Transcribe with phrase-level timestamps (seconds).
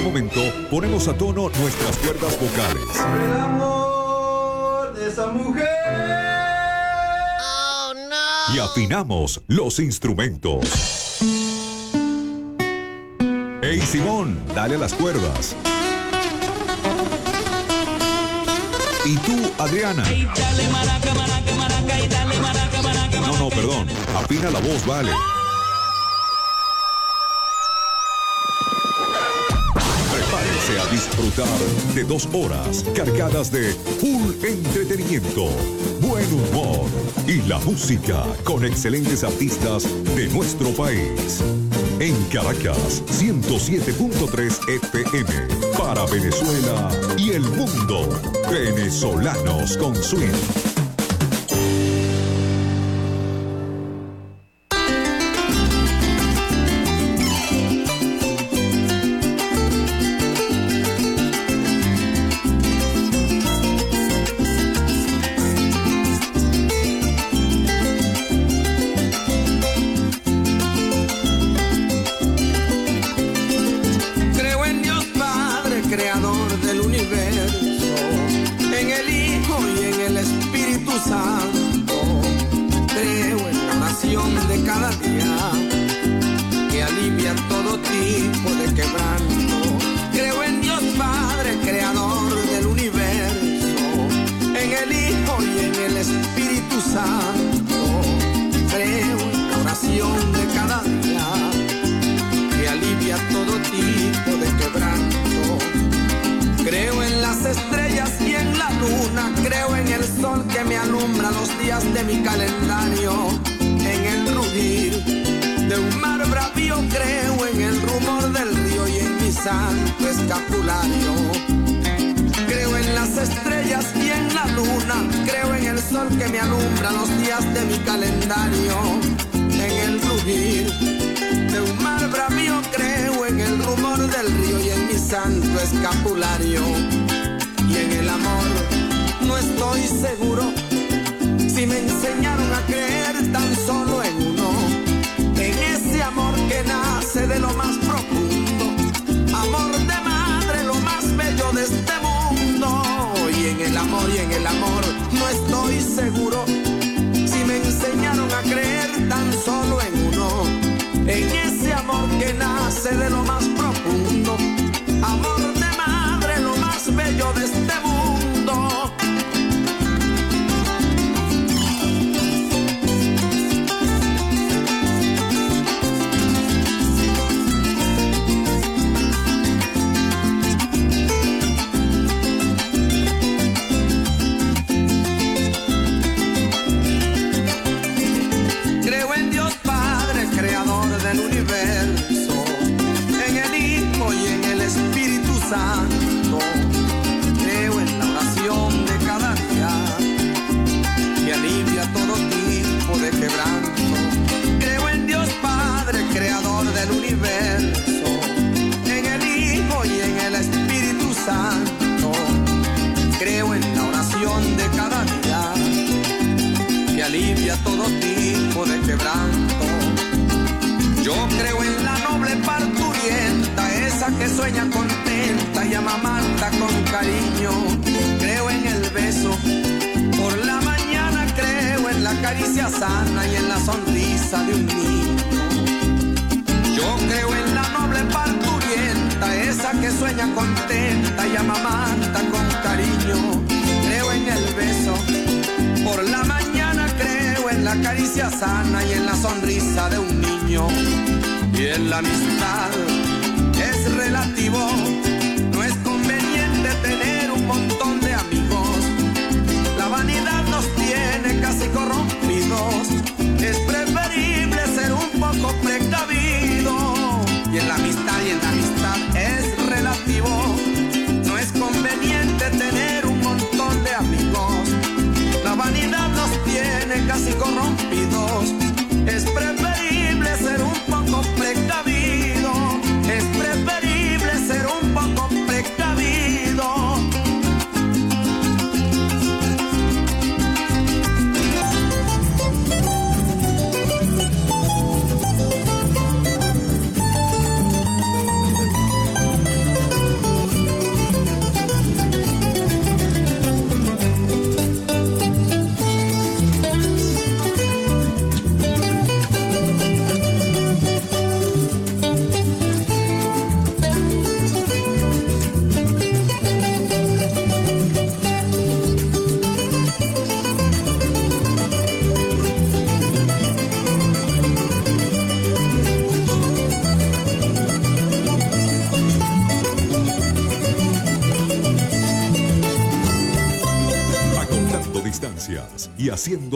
[0.00, 0.40] este momento
[0.70, 2.84] ponemos a tono nuestras cuerdas vocales.
[3.22, 5.68] El amor de esa mujer.
[7.42, 8.54] Oh, no.
[8.54, 11.18] Y afinamos los instrumentos.
[13.62, 15.54] Hey Simón, dale a las cuerdas.
[19.04, 20.02] Y tú, Adriana.
[20.06, 23.86] Hey, dale, maraca, maraca, maraca, y dale, maraca, maraca, no, no, perdón.
[24.16, 25.12] Afina la voz, vale.
[30.78, 31.58] A disfrutar
[31.96, 35.48] de dos horas cargadas de full entretenimiento,
[36.00, 36.86] buen humor
[37.26, 41.42] y la música con excelentes artistas de nuestro país.
[41.98, 45.32] En Caracas, 107.3 FM
[45.76, 48.08] para Venezuela y el mundo.
[48.48, 50.59] Venezolanos con Swing.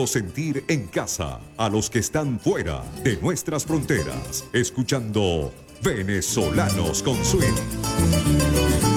[0.05, 8.94] Sentir en casa a los que están fuera de nuestras fronteras, escuchando Venezolanos con Swing.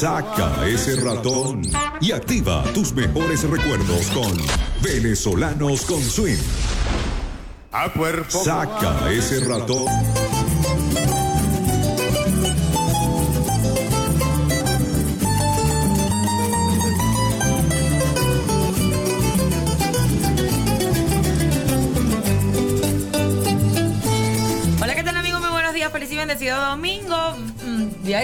[0.00, 1.62] Saca ese ratón
[2.00, 4.32] y activa tus mejores recuerdos con
[4.80, 6.38] Venezolanos con Swing.
[8.30, 9.86] Saca ese ratón.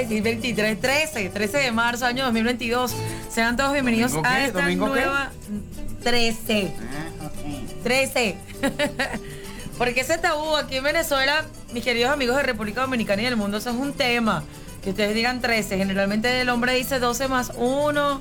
[0.02, 2.94] Día 23, 13, 13 de marzo, año 2022.
[3.30, 5.30] Sean todos bienvenidos a esta nueva...
[6.02, 6.72] 13.
[7.82, 8.36] 13.
[9.78, 13.58] Porque ese tabú aquí en Venezuela, mis queridos amigos de República Dominicana y del mundo,
[13.58, 14.42] eso es un tema.
[14.82, 15.78] Que ustedes digan 13.
[15.78, 18.20] Generalmente el hombre dice 12 más 1.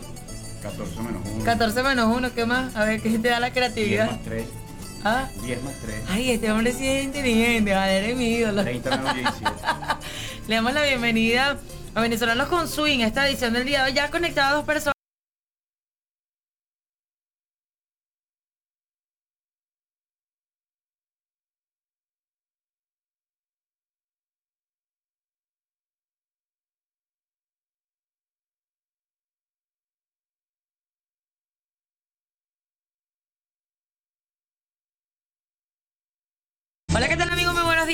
[0.62, 1.44] 14 menos 1.
[1.44, 2.76] 14 menos 1, ¿qué más?
[2.76, 4.06] A ver, ¿qué te da la creatividad?
[4.06, 4.46] 10 más 3.
[5.04, 5.28] ¿Ah?
[5.44, 5.96] 10 más 3.
[6.08, 8.62] Ay, este hombre sí es inteligente, vale, eres mi ídolo.
[8.62, 9.52] 30 menos 17.
[10.48, 11.58] Le damos la bienvenida
[11.96, 13.96] a Venezolanos con Swing, esta edición del día de hoy.
[13.96, 14.93] Ya conectadas dos personas.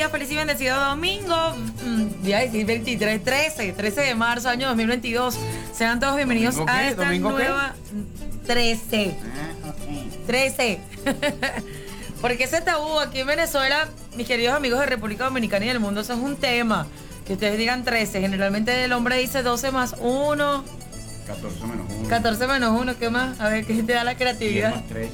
[0.07, 1.35] Feliz y bendecido domingo.
[1.83, 5.37] Mm, día 23, 13, 13 de marzo, año 2022.
[5.73, 7.75] Sean todos bienvenidos a esta nueva...
[8.47, 9.15] 13.
[10.25, 10.79] 13.
[12.21, 16.01] Porque ese tabú aquí en Venezuela, mis queridos amigos de República Dominicana y del mundo,
[16.01, 16.87] eso es un tema.
[17.27, 18.21] Que ustedes digan 13.
[18.21, 20.63] Generalmente el hombre dice 12 más 1.
[21.27, 22.09] 14 menos 1.
[22.09, 23.39] 14 menos 1, ¿qué más?
[23.39, 24.75] A ver, ¿qué te da la 10 creatividad?
[24.75, 25.11] más 3.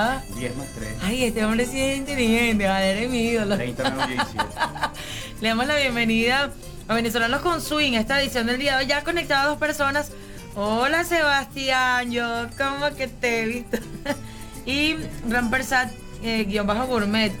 [0.00, 0.22] ¿Ah?
[0.36, 0.88] 10 más 3.
[1.02, 3.56] Ay, este hombre sí es inteligente, vale, eres mi ídolo.
[3.56, 4.44] 30 menos 17.
[5.40, 6.50] Le damos la bienvenida
[6.86, 8.88] a Venezolanos con Swing, esta edición del día de hoy.
[8.88, 10.12] Ya conectadas dos personas.
[10.54, 13.78] Hola Sebastián, yo como que te he visto.
[14.66, 14.94] y
[15.28, 15.90] Rampersat,
[16.22, 17.32] eh, guion bajo gourmet.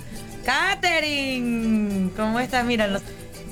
[0.44, 2.64] Catherine, ¿cómo estás?
[2.64, 3.02] Mira, los-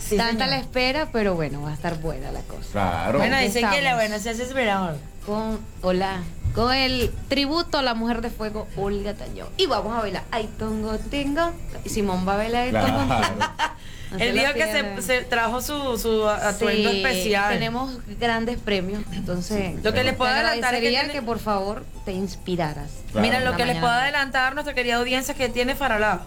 [0.00, 2.68] Sí, Tanta la espera, pero bueno, va a estar buena la cosa.
[2.72, 3.18] Claro.
[3.18, 4.96] Bueno, dicen que la buena se hace esperar.
[5.26, 6.22] Con, hola,
[6.54, 9.48] con el tributo a la mujer de fuego, Olga Tañón.
[9.56, 11.50] Y vamos a bailar Ay Tongo Tingo.
[11.84, 13.34] Y Simón va a bailar el Tongo Claro.
[14.12, 17.52] Lo dijo que se, se trajo su, su atuendo Sí, especial.
[17.52, 19.82] Tenemos grandes premios, entonces.
[19.82, 22.88] Lo que les puedo adelantar es que, tiene- que por favor te inspiraras.
[23.10, 23.26] Claro.
[23.26, 26.20] Mira, lo que les puedo adelantar nuestra querida audiencia es que tiene faralado.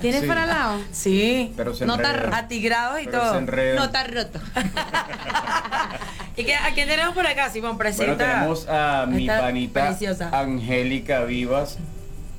[0.00, 0.26] ¿Tienes Sí.
[0.26, 0.78] para al lado?
[0.92, 1.52] Sí.
[1.56, 2.38] Pero se No está enreda.
[2.38, 3.40] Atigrados y Pero todo.
[3.40, 4.40] No está roto.
[6.36, 7.78] ¿Y qué, a quién tenemos por acá, Simón?
[7.78, 8.14] Presenta.
[8.14, 10.30] Bueno, tenemos a mi panita preciosa.
[10.32, 11.78] Angélica Vivas.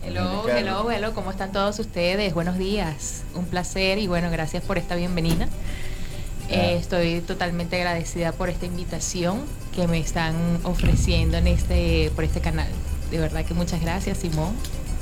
[0.03, 2.33] Hello, hello, hello, ¿cómo están todos ustedes?
[2.33, 5.45] Buenos días, un placer y bueno, gracias por esta bienvenida.
[6.49, 6.79] Eh, Ah.
[6.79, 9.41] estoy totalmente agradecida por esta invitación
[9.75, 12.67] que me están ofreciendo en este, por este canal.
[13.11, 14.55] De verdad que muchas gracias, Simón.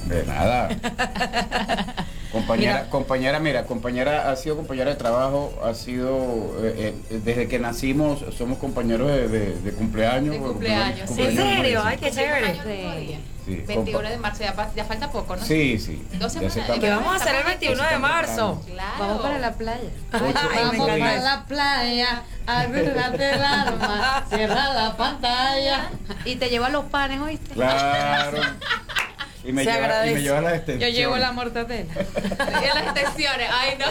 [0.05, 0.69] De nada.
[2.31, 2.89] compañera, Mira.
[2.89, 8.24] compañera, mira, compañera, ha sido compañera de trabajo, ha sido, eh, eh, desde que nacimos,
[8.38, 10.33] somos compañeros de, de- de cumpleaños.
[10.33, 11.21] De cumpleaños, sí.
[11.21, 11.81] ¿En serio?
[11.83, 12.53] Ay, qué chévere.
[12.63, 13.19] Sí.
[13.45, 15.45] Sí, 21 compa- de marzo, ya, fa- ya falta poco, ¿no?
[15.45, 16.03] Sí, sí.
[16.19, 16.57] Dos semanas.
[16.79, 18.62] Que vamos a hacer el 21 de marzo.
[18.65, 18.95] Claro.
[19.00, 19.89] Vamos para la playa.
[20.12, 20.33] Ay,
[20.63, 25.89] Vamos para la playa, olvídate el alma, cierra la pantalla.
[26.25, 27.53] Y te lleva los panes, ¿oíste?
[27.53, 28.38] Claro.
[29.45, 30.89] Y me, Se lleva, y me lleva la extensión.
[30.91, 31.85] Yo llevo la mortadela.
[31.93, 33.85] Y las extensiones, ay no.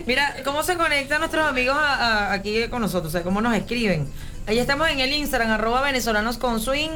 [0.06, 3.08] Mira, ¿cómo se conectan nuestros amigos a- a- aquí con nosotros?
[3.08, 4.06] O sea, ¿cómo nos escriben?
[4.46, 6.90] Ahí estamos en el Instagram, arroba venezolanos con swing.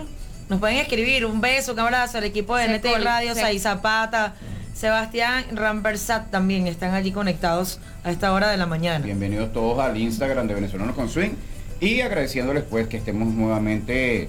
[0.49, 4.35] Nos pueden escribir un beso, un abrazo al equipo de NT Radio, Sai Zapata,
[4.75, 9.05] Sebastián Rampersat también están allí conectados a esta hora de la mañana.
[9.05, 11.31] Bienvenidos todos al Instagram de Venezolanos con Swing
[11.81, 14.29] y agradeciéndoles pues que estemos nuevamente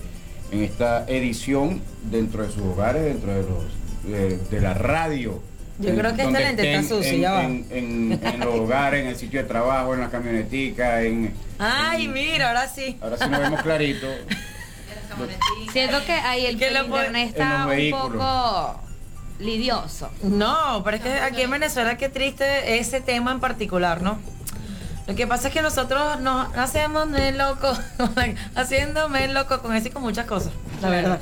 [0.51, 3.63] en esta edición dentro de sus hogares, dentro de los
[4.03, 5.41] de, de la radio.
[5.79, 7.43] Yo En- creo que esta donde lente está sucia, en, ya va.
[7.43, 11.33] En, en- en los hogares, en el sitio de trabajo, en la camionetica, en...
[11.59, 12.97] Ay, en- mira, ahora sí.
[13.01, 14.07] Ahora sí nos vemos clarito.
[15.71, 18.79] Siento que ahí el, Que internet está un poco
[19.39, 20.09] lidioso.
[20.23, 24.19] No, pero es que aquí en Venezuela qué triste ese tema en particular, ¿no?
[25.07, 27.71] Lo que pasa es que nosotros nos hacemos de loco,
[28.55, 31.19] haciéndome loco con eso y con muchas cosas, la verdad.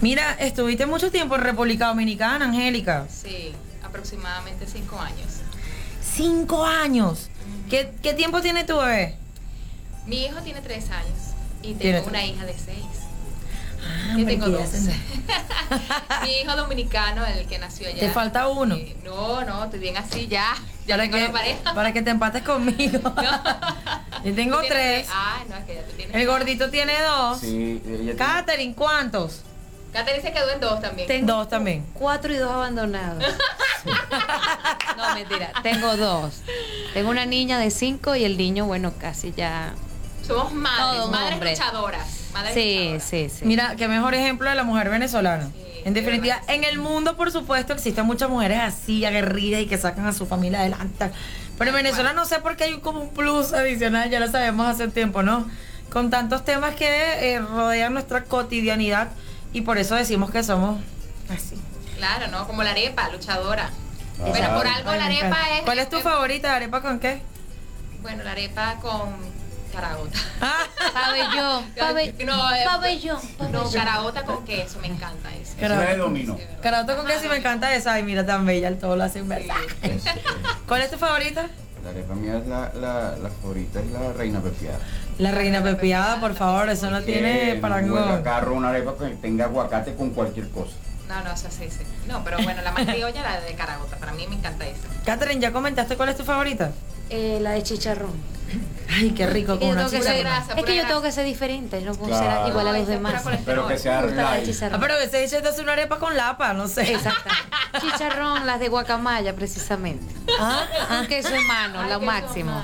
[0.00, 3.06] Mira, estuviste mucho tiempo en República Dominicana, Angélica.
[3.08, 3.52] Sí,
[3.96, 5.26] aproximadamente cinco años.
[6.02, 7.28] Cinco años.
[7.68, 9.16] ¿Qué, qué tiempo tiene tu bebé?
[10.06, 11.18] Mi hijo tiene tres años
[11.62, 12.30] y tengo una tres.
[12.30, 12.84] hija de seis.
[13.84, 14.72] Ah, Yo tengo dos.
[14.72, 14.92] no.
[16.24, 18.00] Mi hijo dominicano, el que nació allá.
[18.00, 18.76] Te falta uno.
[18.76, 20.54] Eh, no, no, estoy bien así ya.
[20.86, 21.74] Ya para tengo que, la pareja.
[21.74, 22.98] para que te empates conmigo.
[24.24, 25.06] Yo tengo tres.
[25.12, 26.14] Ay, no, es que ya tú tienes.
[26.16, 27.40] El gordito tiene dos.
[27.40, 29.42] Sí, ella tiene- Catherine, ¿cuántos?
[29.92, 31.06] Catherine se quedó en dos también.
[31.06, 31.84] Tengo Dos también.
[31.94, 33.22] Cuatro y dos abandonados.
[34.96, 35.52] no, mentira.
[35.62, 36.40] Tengo dos.
[36.94, 39.74] Tengo una niña de cinco y el niño, bueno, casi ya.
[40.26, 41.50] Somos madres, un madres hombre.
[41.50, 42.08] luchadoras.
[42.32, 43.02] Madres Sí, luchadoras.
[43.04, 43.44] sí, sí.
[43.44, 45.44] Mira, qué mejor ejemplo de la mujer venezolana.
[45.52, 49.66] Sí, en de definitiva, en el mundo, por supuesto, existen muchas mujeres así, aguerridas y
[49.66, 51.10] que sacan a su familia adelante.
[51.58, 54.66] Pero en Venezuela no sé por qué hay como un plus adicional, ya lo sabemos
[54.66, 55.46] hace tiempo, ¿no?
[55.92, 59.08] Con tantos temas que eh, rodean nuestra cotidianidad
[59.52, 60.80] y por eso decimos que somos
[61.28, 61.56] así.
[61.96, 62.46] Claro, ¿no?
[62.46, 63.70] Como la arepa, luchadora.
[64.32, 65.62] Pero por algo la arepa es...
[65.64, 66.54] ¿Cuál es tu favorita?
[66.54, 67.20] ¿Arepa con qué?
[68.02, 69.32] Bueno, la arepa con
[69.72, 70.18] Caragota.
[70.92, 71.64] Pabellón.
[72.26, 73.18] no, eh, pabellón.
[73.50, 75.54] No, caragota con queso, me encanta eso.
[76.62, 77.94] Caragota con queso y me encanta esa.
[77.94, 79.56] Ay, mira, tan bella, el todo lo hacen verdad.
[80.68, 81.48] ¿Cuál es tu favorita?
[81.82, 84.78] La arepa mía es la, la, la favorita, es la reina pepiada.
[85.18, 88.22] La reina pepiada, por favor, eso no tiene parangón.
[88.22, 90.72] carro una arepa que tenga aguacate con cualquier cosa.
[91.08, 91.84] No, no, eso sí, sí.
[92.08, 93.96] No, pero bueno, la más criolla, la de caragota.
[93.96, 94.88] Para mí me encanta esa.
[95.04, 96.72] Catherine, ¿ya comentaste cuál es tu favorita?
[97.10, 98.32] Eh, la de chicharrón.
[98.90, 102.16] Ay, qué rico con una grasa, Es que yo tengo que ser diferente, no puedo
[102.16, 103.22] ser igual a los demás.
[103.44, 106.92] Pero que sea Ah, pero que se dice es una arepa con lapa, no sé.
[106.92, 107.30] Exacto.
[107.80, 110.14] Chicharrón, las de guacamaya, precisamente.
[110.38, 111.02] Ah, ah.
[111.08, 112.62] queso en mano, lo máximo.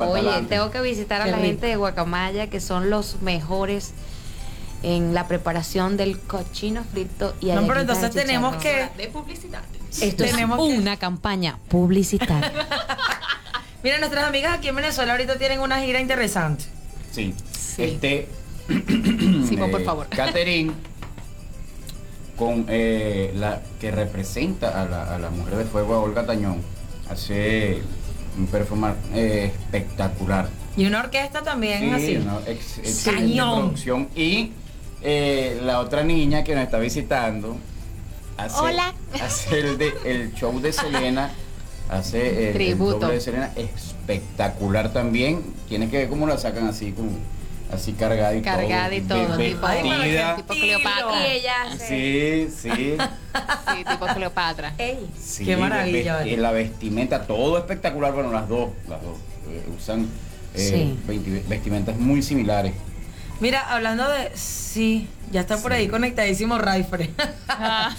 [0.00, 3.92] Oye, tengo que visitar a la gente de Guacamaya, que son los mejores
[4.82, 8.88] en la preparación del cochino frito y No, pero entonces tenemos que...
[8.96, 9.62] De publicidad.
[10.00, 12.52] Esto tenemos es una campaña publicitaria.
[13.82, 16.64] Mira, nuestras amigas aquí en Venezuela ahorita tienen una gira interesante.
[17.12, 17.34] Sí.
[17.78, 18.28] Este.
[18.68, 20.06] sí, por eh, favor.
[20.08, 20.72] Catherine,
[22.36, 26.62] con eh, la que representa a la, a la, mujer de fuego, a Olga Tañón,
[27.10, 27.82] hace
[28.36, 30.48] un performance eh, espectacular.
[30.76, 32.16] Y una orquesta también así.
[32.16, 32.40] Una
[33.44, 34.08] producción.
[34.14, 34.52] Y
[35.62, 37.56] la otra niña que nos está visitando
[38.36, 38.94] hace, Hola.
[39.22, 41.30] hace el, de, el show de Selena
[41.88, 43.08] hace el, Tributo.
[43.08, 45.42] de Selena espectacular también.
[45.68, 47.10] Tiene que ver cómo la sacan así como
[47.74, 48.96] así cargada y cargada todo.
[48.96, 49.66] y todo, tipo,
[50.36, 51.26] tipo Cleopatra.
[51.26, 52.66] Y ella Sí, sí.
[52.96, 54.74] sí, tipo Cleopatra.
[54.78, 55.06] Ey,
[55.44, 56.24] qué maravilla.
[56.36, 58.12] La, vestimenta, todo espectacular.
[58.12, 59.16] Bueno, las dos, las dos
[59.48, 60.08] eh, usan
[60.54, 60.94] eh,
[61.48, 62.72] vestimentas muy similares.
[63.40, 64.30] Mira, hablando de.
[64.34, 67.10] Sí, ya está por ahí conectadísimo Raifre.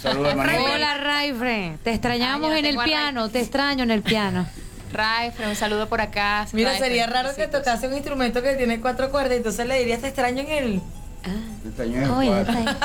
[0.00, 1.78] Saludos, Hola, Raifre.
[1.82, 4.46] Te extrañamos en el piano, te extraño en el piano.
[4.92, 6.46] Raifre, un saludo por acá.
[6.52, 10.00] Mira, sería raro que tocase un instrumento que tiene cuatro cuerdas, y entonces le dirías
[10.00, 10.82] te extraño en el.
[11.24, 11.30] Ah.
[11.62, 12.76] Te extraño en el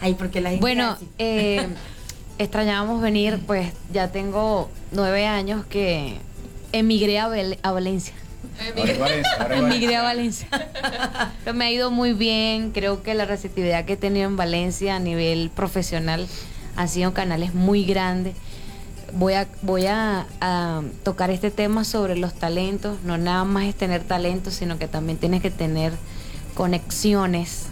[0.00, 1.66] Ay, porque la gente Bueno, eh,
[2.38, 6.18] extrañábamos venir, pues ya tengo nueve años que
[6.72, 7.28] emigré a
[7.72, 8.14] Valencia.
[9.50, 10.48] Emigré a Valencia.
[11.44, 12.72] Pero me ha ido muy bien.
[12.72, 16.26] Creo que la receptividad que he tenido en Valencia a nivel profesional
[16.76, 18.34] ha sido canales muy grandes.
[19.18, 20.26] Voy a, voy a,
[21.02, 22.98] tocar este tema sobre los talentos.
[23.02, 25.94] No nada más es tener talento, sino que también tienes que tener
[26.54, 27.66] conexiones.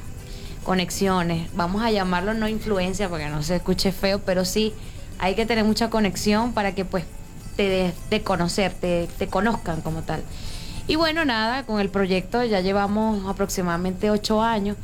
[0.64, 1.48] Conexiones.
[1.54, 4.72] Vamos a llamarlo no influencia porque no se escuche feo, pero sí
[5.18, 7.04] hay que tener mucha conexión para que pues
[7.56, 10.22] te de, conocer, te conozcan como tal.
[10.86, 14.76] Y bueno, nada, con el proyecto ya llevamos aproximadamente ocho años.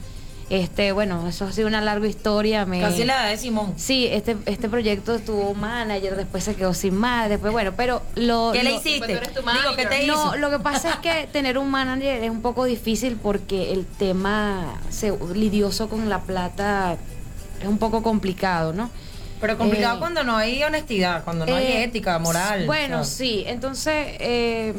[0.51, 2.67] Este, bueno, eso ha sido una larga historia.
[2.67, 2.81] Me...
[2.81, 3.73] Casi la de Simón.
[3.77, 8.51] Sí, este, este proyecto estuvo manager, después se quedó sin madre, después, bueno, pero lo...
[8.53, 9.07] ¿Qué le hiciste?
[9.07, 12.65] Digo, ¿qué te no, lo que pasa es que tener un manager es un poco
[12.65, 16.97] difícil porque el tema se, lidioso con la plata
[17.63, 18.91] es un poco complicado, ¿no?
[19.41, 22.67] Pero complicado eh, cuando no hay honestidad, cuando no hay eh, ética, moral.
[22.67, 24.17] Bueno, sí, entonces...
[24.19, 24.75] Eh,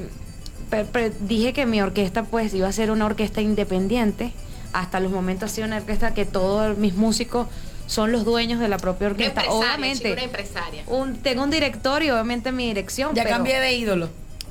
[1.21, 4.31] dije que mi orquesta pues iba a ser una orquesta independiente.
[4.73, 7.47] Hasta los momentos ha sido una orquesta que todos mis músicos
[7.87, 9.43] son los dueños de la propia orquesta.
[9.49, 10.13] obviamente.
[10.13, 10.83] Una empresaria.
[10.87, 13.13] Un, tengo un directorio, obviamente mi dirección.
[13.15, 14.09] Ya cambié de ídolo.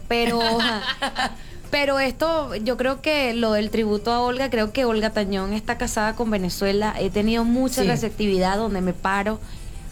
[0.09, 0.41] Pero,
[1.71, 5.79] pero esto, yo creo que lo del tributo a Olga, creo que Olga Tañón está
[5.79, 6.95] casada con Venezuela.
[6.99, 9.41] He tenido mucha receptividad donde me paro.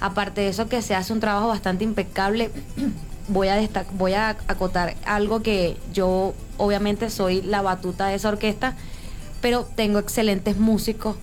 [0.00, 2.50] Aparte de eso, que se hace un trabajo bastante impecable
[3.28, 8.74] voy a voy a acotar algo que yo obviamente soy la batuta de esa orquesta,
[9.40, 11.16] pero tengo excelentes músicos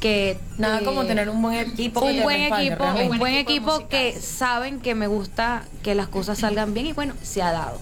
[0.00, 4.80] que nada como tener un buen equipo un buen equipo un buen equipo, que saben
[4.80, 7.78] que me gusta que las cosas salgan bien y bueno se ha dado.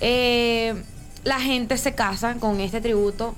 [0.00, 0.74] Eh,
[1.24, 3.34] la gente se casa con este tributo.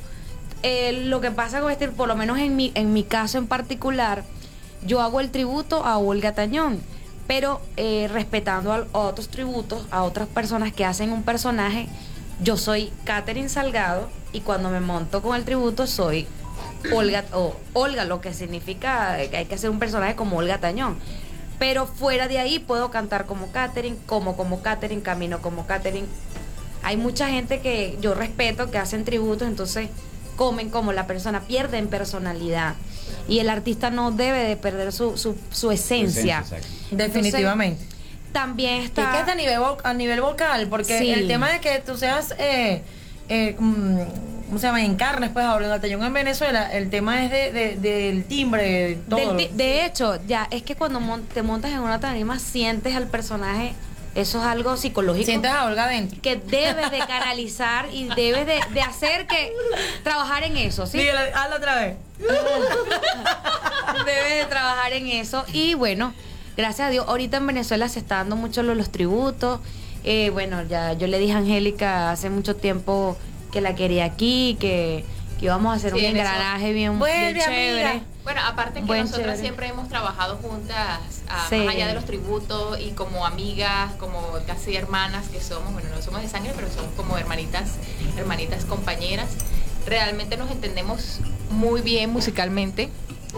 [0.62, 3.46] Eh, lo que pasa con este por lo menos en mi en mi caso en
[3.46, 4.24] particular
[4.86, 6.80] yo hago el tributo a Olga Tañón
[7.26, 11.88] pero eh, respetando a, otros tributos, a otras personas que hacen un personaje.
[12.42, 16.26] Yo soy Catherine Salgado y cuando me monto con el tributo soy
[16.92, 20.98] Olga, o Olga, lo que significa que hay que hacer un personaje como Olga Tañón.
[21.58, 26.08] Pero fuera de ahí puedo cantar como Catherine, como como Catherine, camino como Catherine.
[26.82, 29.88] Hay mucha gente que yo respeto que hacen tributos, entonces
[30.36, 32.74] comen como la persona, pierden personalidad.
[33.28, 36.44] Y el artista no debe de perder su, su, su esencia.
[36.90, 37.86] Definitivamente.
[38.32, 39.02] también está...
[39.02, 40.66] ¿Y qué es a nivel, a nivel vocal?
[40.68, 42.34] Porque el tema de que tú seas...
[42.38, 42.82] Eh,
[43.28, 43.98] eh, mm,
[44.46, 44.84] ¿cómo se llama?
[44.84, 49.34] En carnes, pues en Atayón en Venezuela, el tema es de, del timbre, de todo.
[49.34, 51.00] de hecho, ya es que cuando
[51.32, 53.74] te montas en una tarima sientes al personaje
[54.14, 55.26] eso es algo psicológico.
[55.26, 56.20] Sientes a Olga dentro.
[56.22, 59.52] Que debes de canalizar y debes de, hacer que
[60.04, 61.00] trabajar en eso, ¿sí?
[61.34, 61.96] hazlo otra vez.
[64.04, 65.44] debes de trabajar en eso.
[65.52, 66.14] Y bueno,
[66.56, 69.60] gracias a Dios, ahorita en Venezuela se está dando mucho los, tributos.
[70.04, 73.16] Eh, bueno, ya yo le dije a Angélica hace mucho tiempo
[73.50, 75.04] que la quería aquí, que,
[75.38, 78.02] que íbamos a hacer un engranaje bien, bien chévere.
[78.22, 83.26] Bueno, aparte que nosotros siempre hemos trabajado juntas, más allá de los tributos y como
[83.26, 87.72] amigas, como casi hermanas que somos, bueno, no somos de sangre, pero somos como hermanitas,
[88.16, 89.28] hermanitas compañeras.
[89.86, 92.88] Realmente nos entendemos muy bien musicalmente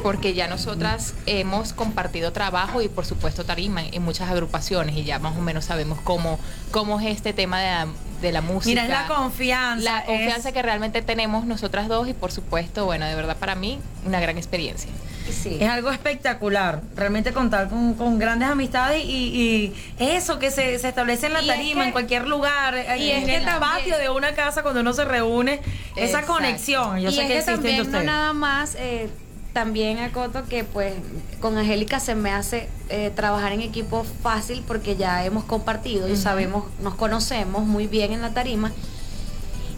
[0.03, 5.19] porque ya nosotras hemos compartido trabajo y por supuesto tarima en muchas agrupaciones y ya
[5.19, 6.39] más o menos sabemos cómo,
[6.71, 7.87] cómo es este tema de la,
[8.21, 8.83] de la música.
[8.83, 9.85] Mira, es la confianza.
[9.85, 13.79] La confianza que realmente tenemos nosotras dos y por supuesto, bueno, de verdad para mí
[14.05, 14.91] una gran experiencia.
[15.31, 15.59] Sí.
[15.61, 21.45] Es algo espectacular, realmente contar con, grandes amistades y, eso que se, establece en la
[21.45, 25.61] tarima, en cualquier lugar, y en el patio de una casa cuando uno se reúne,
[25.97, 27.01] esa conexión.
[27.01, 29.11] Yo sé que, también no nada más eh,
[29.57, 30.93] también acoto que pues
[31.41, 36.17] con Angélica se me hace eh, trabajar en equipo fácil porque ya hemos compartido y
[36.19, 38.71] sabemos, nos conocemos muy bien en la tarima.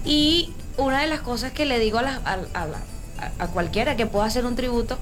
[0.05, 2.21] Y una de las cosas que le digo a,
[3.39, 4.99] a, cualquiera que pueda hacer un tributo,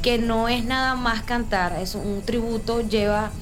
[0.00, 3.32] que no es nada más cantar, es un tributo lleva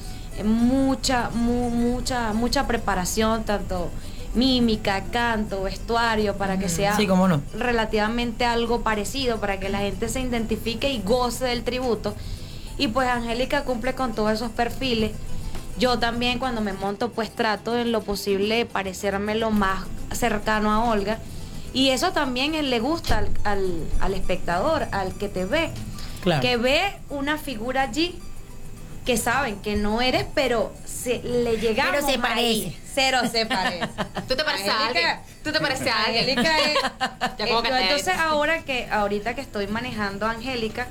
[0.43, 3.91] mucha, mucha, mucha preparación, tanto
[4.33, 6.97] mímica, canto, vestuario, para que sea
[7.57, 12.15] relativamente algo parecido, para que la gente se identifique y goce del tributo.
[12.77, 15.11] Y pues Angélica cumple con todos esos perfiles.
[15.77, 20.89] Yo también cuando me monto pues trato en lo posible parecerme lo más cercano a
[20.89, 21.19] Olga.
[21.73, 25.71] Y eso también le gusta al, espectador, al que te ve.
[26.41, 28.17] Que ve una figura allí
[29.05, 32.77] que saben que no eres, pero se, le llegamos Pero se parece.
[32.93, 33.87] Cero se parece.
[34.27, 35.19] Tú te pareces a alguien.
[35.43, 36.23] Tú te pareces a alguien.
[36.23, 36.77] Angélica es,
[37.39, 40.87] entonces ahora que, ahorita que estoy manejando a Angélica,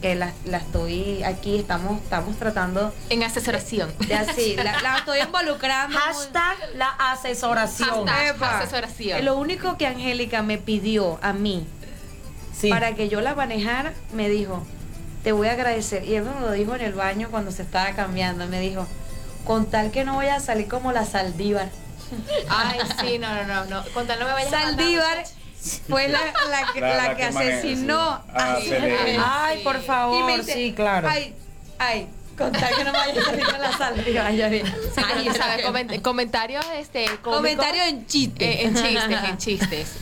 [0.00, 2.92] que la, la, estoy aquí, estamos, estamos tratando.
[3.10, 3.94] En asesoración.
[4.06, 5.96] De, así, la, estoy involucrando.
[5.98, 8.08] Hashtag la asesoración.
[8.08, 9.24] asesoración.
[9.24, 11.66] Lo único que Angélica me pidió a mí
[12.70, 14.66] para que yo la manejara, me dijo,
[15.26, 16.04] te voy a agradecer.
[16.04, 18.46] Y él me lo dijo en el baño cuando se estaba cambiando.
[18.46, 18.86] Me dijo,
[19.44, 21.68] con tal que no vaya a salir como la Saldívar.
[22.48, 25.24] Ay, sí, no, no, no, Con tal no me vaya Saldívar
[25.88, 26.72] fue la, la,
[27.16, 28.58] que, asesinó a,
[29.18, 31.08] Ay, por favor, sí, claro.
[31.10, 31.34] Ay,
[31.80, 32.06] ay,
[32.38, 34.26] con tal que no me vaya a salir con la Saldívar.
[34.28, 36.00] Ay, ¿sabes?
[36.02, 38.48] comentarios, este, comentarios en chistes.
[38.48, 39.92] Eh, en chistes, en chistes.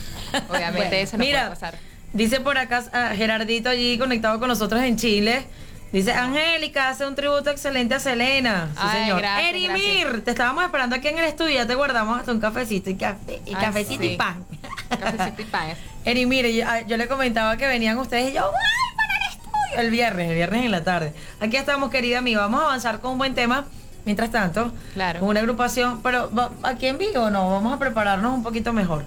[0.49, 1.94] Obviamente eso no puede pasar.
[2.15, 2.81] Dice por acá
[3.13, 5.45] Gerardito allí conectado con nosotros en Chile.
[5.91, 8.69] Dice, Angélica, hace un tributo excelente a Selena.
[8.73, 9.21] Sí, señor.
[9.23, 12.95] Erimir, te estábamos esperando aquí en el estudio, ya te guardamos hasta un cafecito y,
[12.95, 14.45] café, y cafecito y pan.
[14.89, 15.67] Cafecito y pan.
[16.05, 19.81] Erimir, yo, ah, yo, le comentaba que venían ustedes y yo, ¡ay, para el estudio!
[19.81, 21.13] El viernes, el viernes en la tarde.
[21.41, 22.41] Aquí estamos, querida amiga.
[22.41, 23.65] Vamos a avanzar con un buen tema.
[24.05, 25.19] Mientras tanto, claro.
[25.19, 26.29] con una agrupación, pero
[26.61, 29.03] aquí en vivo no, vamos a prepararnos un poquito mejor.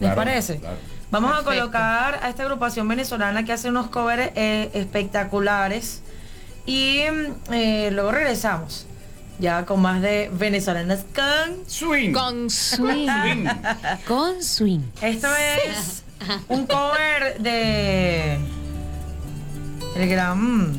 [0.00, 0.60] ¿Les parece?
[1.10, 6.02] Vamos a colocar a esta agrupación venezolana que hace unos covers eh, espectaculares.
[6.66, 6.98] Y
[7.50, 8.86] eh, luego regresamos.
[9.38, 12.12] Ya con más de venezolanas con swing.
[12.12, 13.46] Con swing.
[14.06, 14.80] con swing.
[15.00, 15.28] Esto
[15.66, 16.02] es
[16.48, 18.38] un cover de
[19.94, 20.78] el gran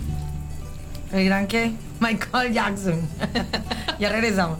[1.12, 3.02] el gran que Michael Jackson.
[4.00, 4.60] ya regresamos.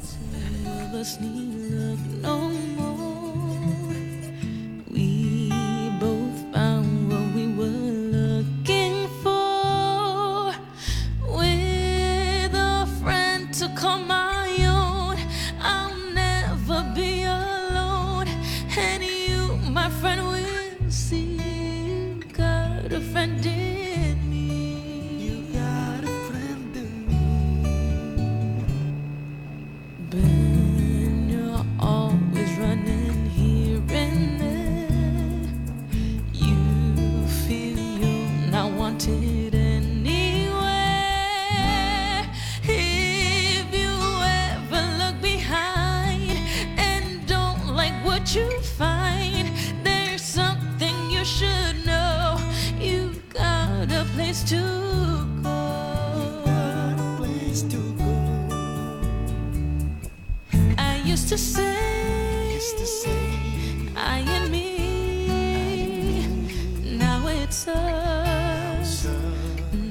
[67.76, 69.06] Us.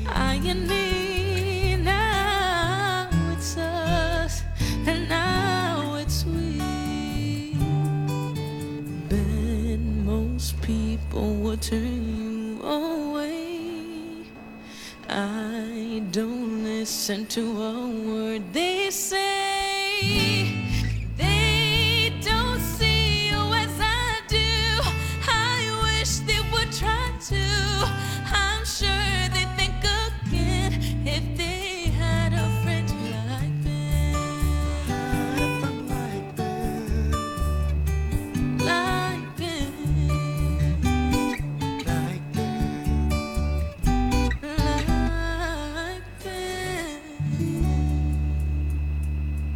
[0.07, 1.77] I and me.
[1.77, 4.43] Now it's us,
[4.85, 7.55] and now it's we.
[9.09, 14.25] But most people would turn you away.
[15.09, 19.52] I don't listen to a word they say.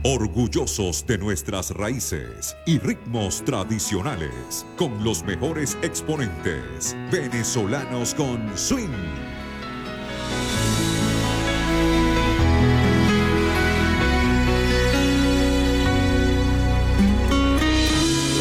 [0.09, 8.87] Orgullosos de nuestras raíces y ritmos tradicionales, con los mejores exponentes venezolanos con swing.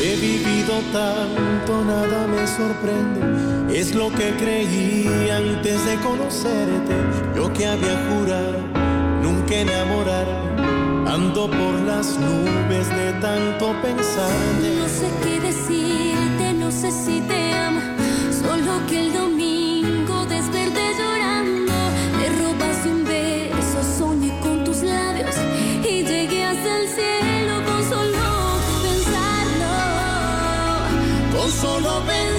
[0.01, 3.77] He vivido tanto, nada me sorprende.
[3.77, 6.95] Es lo que creí antes de conocerte.
[7.35, 8.61] Yo que había jurado
[9.21, 10.96] nunca enamorarme.
[11.07, 14.77] Ando por las nubes de tanto pensarte.
[14.79, 17.81] No sé qué decirte, no sé si te amo.
[18.31, 21.73] Solo que el domingo desperté llorando.
[22.19, 25.37] Me robaste un beso, soñé con tus labios.
[25.85, 28.25] Y llegué hasta el cielo con solo
[28.83, 29.75] pensarlo.
[31.39, 32.36] Con solo pensarlo,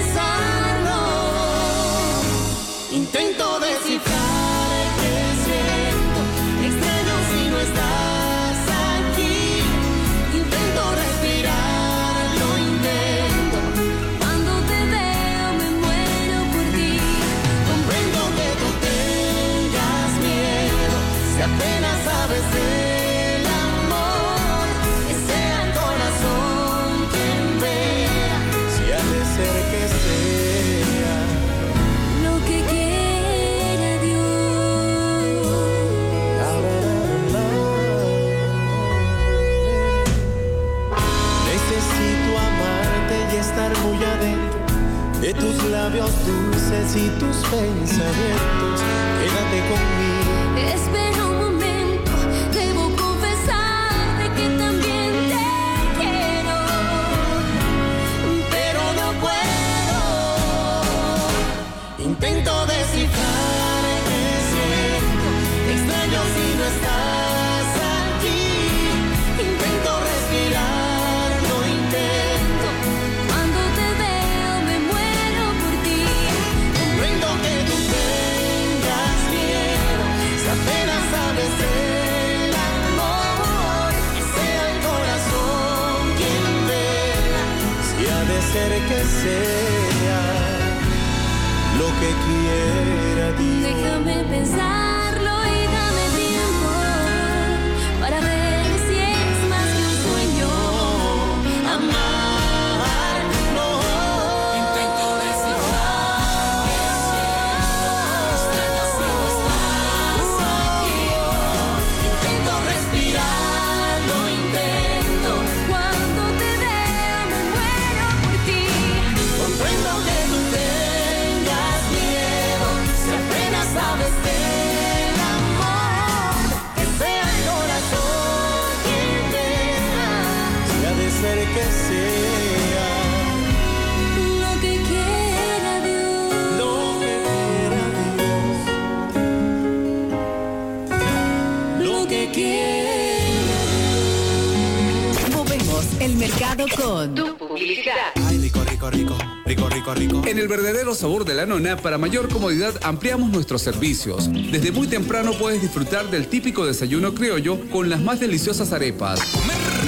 [151.76, 154.30] para mayor comodidad, ampliamos nuestros servicios.
[154.32, 159.20] Desde muy temprano puedes disfrutar del típico desayuno criollo con las más deliciosas arepas.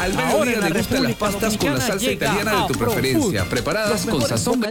[0.01, 4.65] Al mediodía degustan las pastas con la salsa italiana de tu preferencia, preparadas con sazón.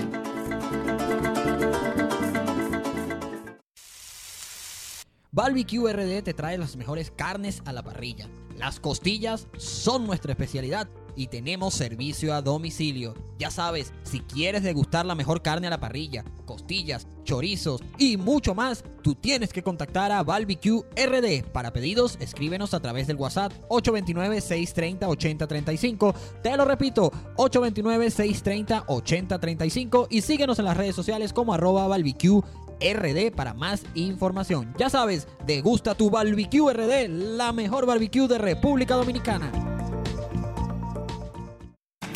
[5.93, 8.29] RD te trae las mejores carnes a la parrilla.
[8.57, 13.15] Las costillas son nuestra especialidad y tenemos servicio a domicilio.
[13.39, 18.55] Ya sabes, si quieres degustar la mejor carne a la parrilla, costillas, chorizos y mucho
[18.55, 21.43] más, tú tienes que contactar a Barbecue RD.
[21.51, 26.15] Para pedidos, escríbenos a través del WhatsApp 829-630-8035.
[26.41, 32.43] Te lo repito, 829-630-8035 y síguenos en las redes sociales como arroba barbecue
[32.81, 34.73] RD para más información.
[34.79, 39.51] Ya sabes, degusta tu barbecue RD, la mejor barbecue de República Dominicana.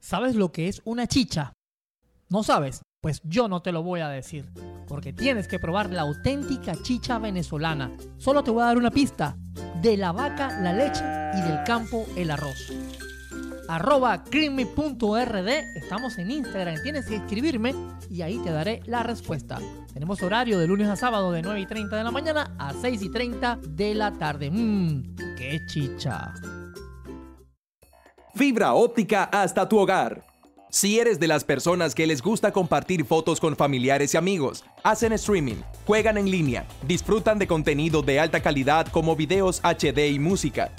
[0.00, 1.54] ¿Sabes lo que es una chicha?
[2.28, 2.82] ¿No sabes?
[3.04, 4.50] Pues yo no te lo voy a decir,
[4.88, 7.90] porque tienes que probar la auténtica chicha venezolana.
[8.16, 9.36] Solo te voy a dar una pista.
[9.82, 11.04] De la vaca la leche
[11.36, 12.72] y del campo el arroz.
[13.68, 17.74] Arroba creamy.rd, estamos en Instagram, tienes que escribirme
[18.08, 19.58] y ahí te daré la respuesta.
[19.92, 23.02] Tenemos horario de lunes a sábado de 9 y 30 de la mañana a 6
[23.02, 24.50] y 30 de la tarde.
[24.50, 26.32] Mmm, qué chicha.
[28.34, 30.33] Fibra óptica hasta tu hogar.
[30.74, 35.12] Si eres de las personas que les gusta compartir fotos con familiares y amigos, hacen
[35.12, 40.72] streaming, juegan en línea, disfrutan de contenido de alta calidad como videos HD y música,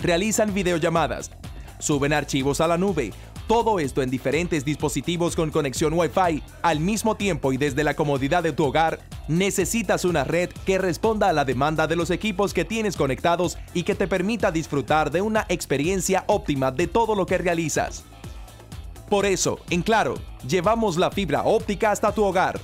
[0.00, 1.30] realizan videollamadas,
[1.78, 3.10] suben archivos a la nube,
[3.46, 8.42] todo esto en diferentes dispositivos con conexión Wi-Fi al mismo tiempo y desde la comodidad
[8.42, 12.66] de tu hogar, necesitas una red que responda a la demanda de los equipos que
[12.66, 17.38] tienes conectados y que te permita disfrutar de una experiencia óptima de todo lo que
[17.38, 18.04] realizas.
[19.08, 20.16] Por eso, en Claro,
[20.46, 22.60] llevamos la fibra óptica hasta tu hogar.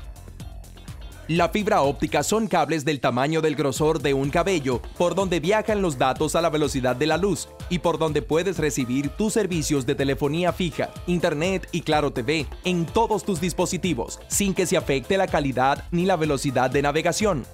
[1.26, 5.80] La fibra óptica son cables del tamaño del grosor de un cabello, por donde viajan
[5.80, 9.86] los datos a la velocidad de la luz y por donde puedes recibir tus servicios
[9.86, 15.16] de telefonía fija, internet y Claro TV en todos tus dispositivos, sin que se afecte
[15.16, 17.47] la calidad ni la velocidad de navegación.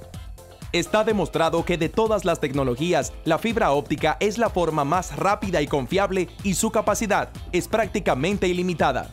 [0.72, 5.60] Está demostrado que de todas las tecnologías, la fibra óptica es la forma más rápida
[5.60, 9.10] y confiable y su capacidad es prácticamente ilimitada.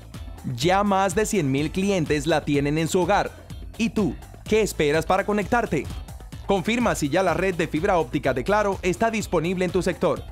[0.55, 3.31] Ya más de 100.000 clientes la tienen en su hogar.
[3.79, 4.15] ¿Y tú?
[4.43, 5.87] ¿Qué esperas para conectarte?
[6.45, 10.23] Confirma si ya la red de fibra óptica de Claro está disponible en tu sector.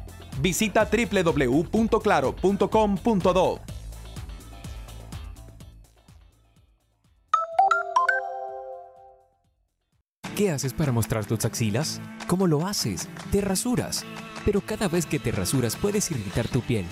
[0.41, 3.59] Visita www.claro.com.do.
[10.35, 12.01] ¿Qué haces para mostrar tus axilas?
[12.27, 13.07] ¿Cómo lo haces?
[13.31, 14.03] Te rasuras.
[14.43, 16.85] Pero cada vez que te rasuras puedes irritar tu piel.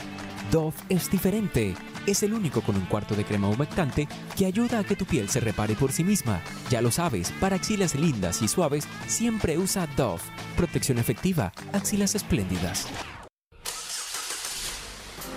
[0.49, 1.75] Dove es diferente.
[2.07, 5.27] Es el único con un cuarto de crema humectante que ayuda a que tu piel
[5.27, 6.41] se repare por sí misma.
[6.69, 10.21] Ya lo sabes, para axilas lindas y suaves, siempre usa Dove.
[10.55, 12.87] Protección efectiva, axilas espléndidas.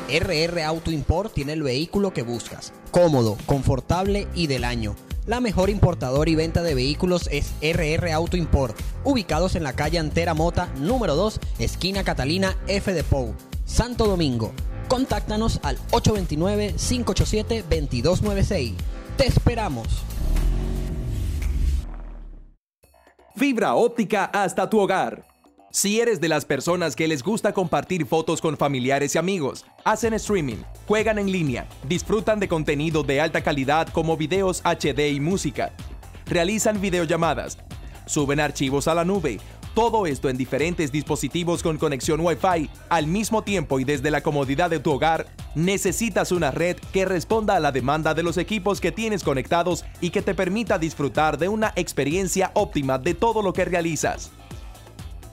[0.09, 2.73] RR Auto Import tiene el vehículo que buscas.
[2.93, 4.95] Cómodo, confortable y del año.
[5.27, 9.99] La mejor importadora y venta de vehículos es RR Auto Import, ubicados en la calle
[9.99, 13.35] Antera Mota, número 2, esquina Catalina F de Pou.
[13.65, 14.53] Santo Domingo.
[14.87, 18.75] Contáctanos al 829-587-2296.
[19.17, 19.89] Te esperamos.
[23.35, 25.27] Fibra óptica hasta tu hogar.
[25.77, 30.15] Si eres de las personas que les gusta compartir fotos con familiares y amigos, hacen
[30.15, 35.75] streaming, juegan en línea, disfrutan de contenido de alta calidad como videos HD y música,
[36.25, 37.59] realizan videollamadas,
[38.07, 39.39] suben archivos a la nube,
[39.75, 44.71] todo esto en diferentes dispositivos con conexión Wi-Fi al mismo tiempo y desde la comodidad
[44.71, 48.93] de tu hogar, necesitas una red que responda a la demanda de los equipos que
[48.93, 53.67] tienes conectados y que te permita disfrutar de una experiencia óptima de todo lo que
[53.67, 54.31] realizas.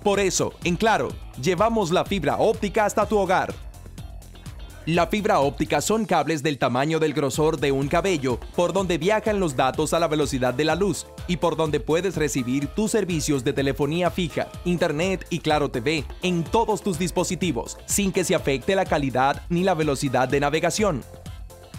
[0.03, 3.53] Por eso, en Claro, llevamos la fibra óptica hasta tu hogar.
[4.85, 9.39] La fibra óptica son cables del tamaño del grosor de un cabello por donde viajan
[9.39, 13.45] los datos a la velocidad de la luz y por donde puedes recibir tus servicios
[13.45, 18.75] de telefonía fija, internet y claro TV en todos tus dispositivos sin que se afecte
[18.75, 21.01] la calidad ni la velocidad de navegación.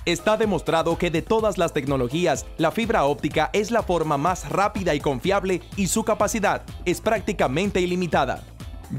[0.07, 4.94] Está demostrado que de todas las tecnologías, la fibra óptica es la forma más rápida
[4.94, 8.44] y confiable y su capacidad es prácticamente ilimitada.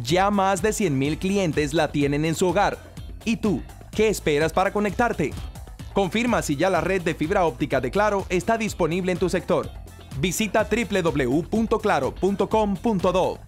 [0.02, 2.80] Ya más de 100.000 clientes la tienen en su hogar.
[3.24, 5.32] ¿Y tú, qué esperas para conectarte?
[5.94, 9.70] Confirma si ya la red de fibra óptica de Claro está disponible en tu sector.
[10.20, 13.40] Visita www.claro.com.do.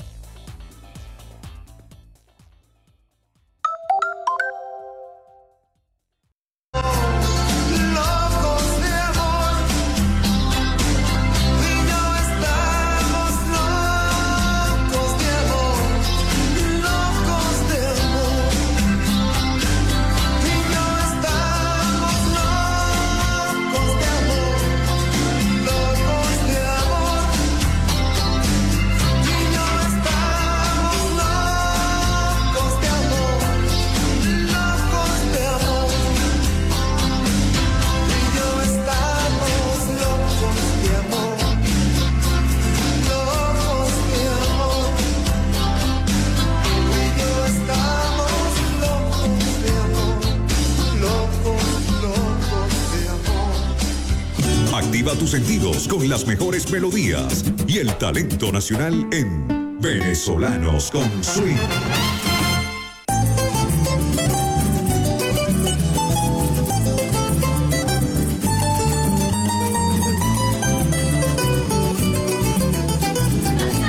[56.77, 61.55] melodías y el talento nacional en Venezolanos con Swing.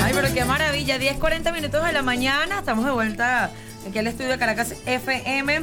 [0.02, 0.98] Ay, pero qué maravilla.
[0.98, 2.60] 10, 40 minutos de la mañana.
[2.60, 3.50] Estamos de vuelta
[3.86, 5.60] aquí al estudio de Caracas FM.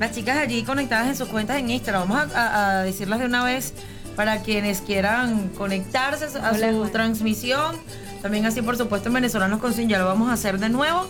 [0.00, 2.08] Las chicas allí conectadas en sus cuentas en Instagram.
[2.08, 3.73] Vamos a decirlas de una vez
[4.16, 6.92] para quienes quieran conectarse a Hola, su Juan.
[6.92, 7.76] transmisión.
[8.22, 11.06] También así, por supuesto, en Venezolanos con Swing ya lo vamos a hacer de nuevo.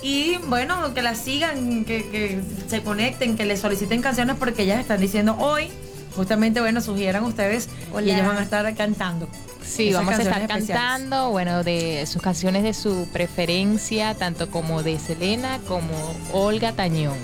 [0.00, 4.80] Y bueno, que las sigan, que, que se conecten, que les soliciten canciones porque ellas
[4.80, 5.68] están diciendo hoy,
[6.16, 8.12] justamente, bueno, sugieran ustedes y Hola.
[8.12, 9.28] ellas van a estar cantando.
[9.62, 10.68] Sí, esas vamos a estar especiales.
[10.68, 17.16] cantando, bueno, de sus canciones de su preferencia, tanto como de Selena como Olga Tañón.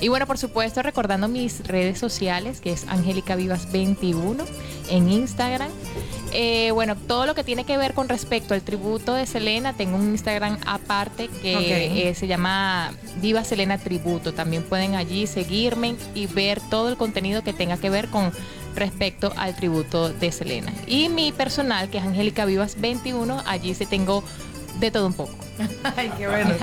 [0.00, 4.44] Y bueno, por supuesto, recordando mis redes sociales, que es Angélica Vivas 21
[4.90, 5.70] en Instagram.
[6.32, 9.96] Eh, bueno, todo lo que tiene que ver con respecto al tributo de Selena, tengo
[9.96, 12.92] un Instagram aparte que eh, se llama
[13.22, 14.34] Viva Selena Tributo.
[14.34, 18.32] También pueden allí seguirme y ver todo el contenido que tenga que ver con
[18.74, 20.72] respecto al tributo de Selena.
[20.86, 24.22] Y mi personal, que es Angélica Vivas 21, allí se tengo
[24.78, 25.34] de todo un poco.
[25.96, 26.54] Ay, qué bueno.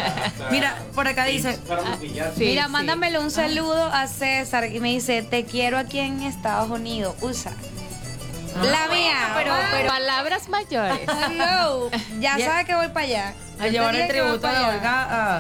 [0.51, 1.57] Mira, por acá dice.
[1.99, 2.13] Sí,
[2.45, 2.71] Mira, sí.
[2.71, 7.51] mándamele un saludo a César y me dice, te quiero aquí en Estados Unidos, USA.
[8.55, 10.99] La mía, pero, Ah, pero palabras mayores.
[11.27, 11.89] hello.
[12.19, 13.33] Ya Ya- sabe que voy para allá.
[13.59, 14.57] A Yo llevar el tributo de.
[14.59, 15.39] Olga a,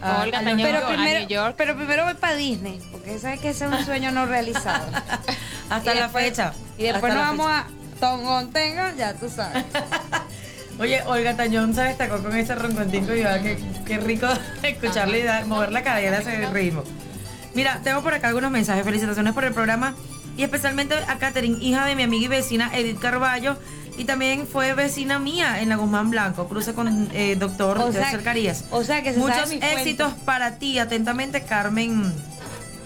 [0.00, 0.42] a- Olga a.
[0.42, 1.54] New Pero York, a primero, New York.
[1.58, 4.86] pero primero voy para Disney, porque sabes que ese es un sueño no realizado.
[5.70, 6.52] hasta Y la después- fecha.
[6.78, 7.66] Y después Hasta nos vamos a
[7.98, 9.64] Tongon Tenga, ya tú sabes.
[10.78, 13.56] Oye, Olga Tañón se destacó con ese roncontinco y va, qué,
[13.86, 14.26] qué rico
[14.62, 16.82] escucharle y dar- mover la cadera ese ritmo.
[17.54, 18.82] Mira, tengo por acá algunos mensajes.
[18.84, 19.94] Felicitaciones por el programa
[20.36, 23.56] y especialmente a Catherine, hija de mi amiga y vecina Edith Carballo.
[23.98, 28.10] Y también fue vecina mía en la Guzmán Blanco, cruce con eh, doctor O sea-
[28.10, 28.64] Cercarías.
[28.70, 30.78] o sea que se Muchos sabe éxitos para ti.
[30.78, 32.10] Atentamente, Carmen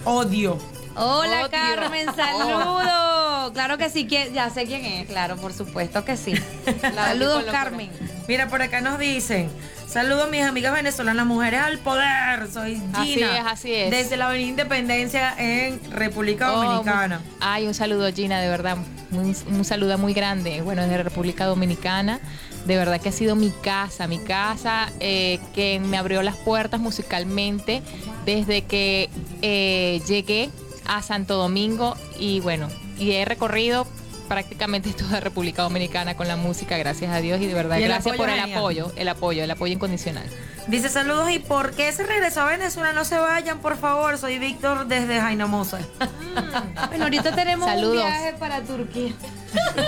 [0.03, 0.59] Odio.
[0.97, 1.47] Hola.
[1.49, 2.81] Carmen, saludos.
[2.81, 6.33] Claro, claro que sí, ya sé quién es, claro, por supuesto que sí.
[6.81, 7.89] Saludos, Carmen.
[8.27, 9.49] Mira, por acá nos dicen,
[9.87, 12.99] saludos mis amigas venezolanas, mujeres al poder, soy Gina.
[12.99, 13.91] Así es, así es.
[13.91, 17.21] Desde la Avenida Independencia en República oh, Dominicana.
[17.39, 18.77] ay, un saludo Gina, de verdad,
[19.11, 22.19] un, un saludo muy grande, bueno, desde República Dominicana
[22.65, 26.81] de verdad que ha sido mi casa, mi casa eh, que me abrió las puertas
[26.81, 27.81] musicalmente
[28.25, 29.09] desde que
[29.41, 30.49] eh, llegué
[30.87, 32.67] a Santo Domingo y bueno,
[32.97, 33.87] y he recorrido
[34.27, 38.29] prácticamente toda República Dominicana con la música, gracias a Dios y de verdad gracias por
[38.29, 40.25] el apoyo, el apoyo, el apoyo incondicional.
[40.67, 42.91] Dice saludos y ¿por qué se regresó a Venezuela?
[42.91, 44.17] No se vayan, por favor.
[44.17, 45.79] Soy Víctor desde Jainamosa.
[46.37, 46.89] Mm.
[46.89, 49.11] bueno, ahorita tenemos un viaje para Turquía.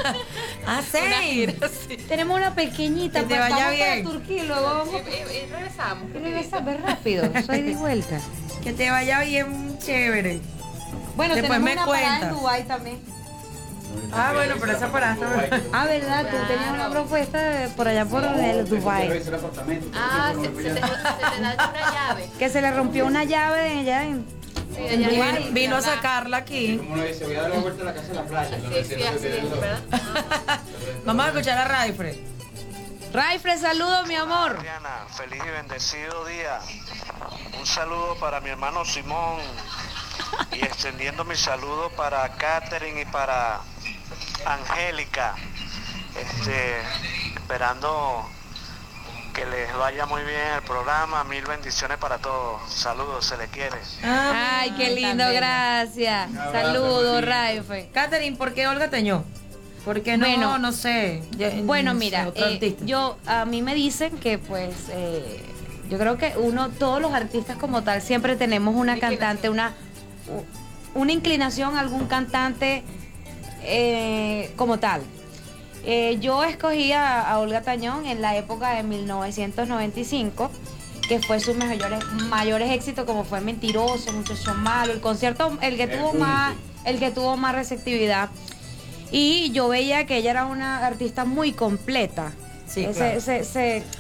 [0.66, 1.98] ah, sí.
[2.08, 3.20] Tenemos una pequeñita.
[3.22, 4.04] Que te vaya bien.
[4.04, 4.96] Para Turquía y luego vamos.
[4.96, 6.10] Y, regresamos.
[6.10, 7.32] Y regresamos rápido.
[7.46, 8.20] Soy de vuelta.
[8.64, 10.40] Que te vaya bien chévere.
[11.20, 13.02] Bueno, Después tenemos me una en Dubái también.
[14.14, 15.26] Ah, bueno, pero esa paraste.
[15.74, 16.30] Ah, ¿verdad?
[16.32, 19.22] Tú tenías una propuesta por allá por el Dubai.
[19.94, 20.90] Ah, se, te, da
[21.42, 22.30] una llave.
[22.40, 24.26] Que se le rompió una llave de ella en...
[24.74, 26.78] Sí, ella vino, a sacarla aquí.
[26.78, 28.58] Como uno dice, voy a dar la vuelta a la casa de la playa.
[28.58, 29.80] Sí, sí, así ¿verdad?
[31.06, 32.24] Vamos a escuchar a Raifre.
[33.12, 34.62] Raifre, saludos, mi amor.
[34.62, 36.62] Diana, feliz y bendecido día.
[37.60, 39.42] Un saludo para mi hermano Simón
[40.52, 43.62] y extendiendo mi saludo para Catherine y para
[44.46, 45.36] Angélica,
[46.16, 46.82] este,
[47.36, 48.30] esperando
[49.34, 53.78] que les vaya muy bien el programa, mil bendiciones para todos, saludos, se les quiere.
[54.04, 56.30] Ay, qué lindo, gracias.
[56.52, 57.90] Saludos, Raife.
[57.94, 59.24] Catherine, ¿por qué Olga Teñó?
[59.86, 61.24] Porque no, bueno, no sé.
[61.64, 65.42] bueno, mira, eh, yo a mí me dicen que pues eh,
[65.90, 69.74] yo creo que uno, todos los artistas como tal, siempre tenemos una cantante, una
[70.94, 72.84] una inclinación a algún cantante
[73.64, 75.02] eh, como tal.
[75.86, 80.52] Eh, yo escogí a, Olga Tañón en la época de 1995,
[81.08, 85.88] que fue sus mayores, mayores éxitos, como fue Mentiroso, Muchacho Malo, el concierto, el que
[85.88, 86.56] tuvo más,
[86.86, 88.30] el que tuvo más receptividad.
[89.12, 92.34] Y yo veía que ella era una artista muy completa.
[92.68, 92.86] Sí,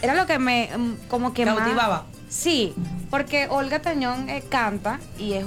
[0.02, 2.06] era lo que me mm, como que cautivaba.
[2.30, 2.76] Sí,
[3.10, 5.46] porque Olga Tañón eh, canta y es,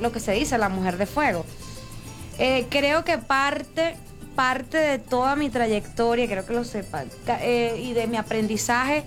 [0.00, 1.44] lo que se dice, la mujer de fuego.
[2.38, 3.96] Eh, creo que parte,
[4.34, 9.04] parte de toda mi trayectoria, creo que lo sepan, eh, y de mi aprendizaje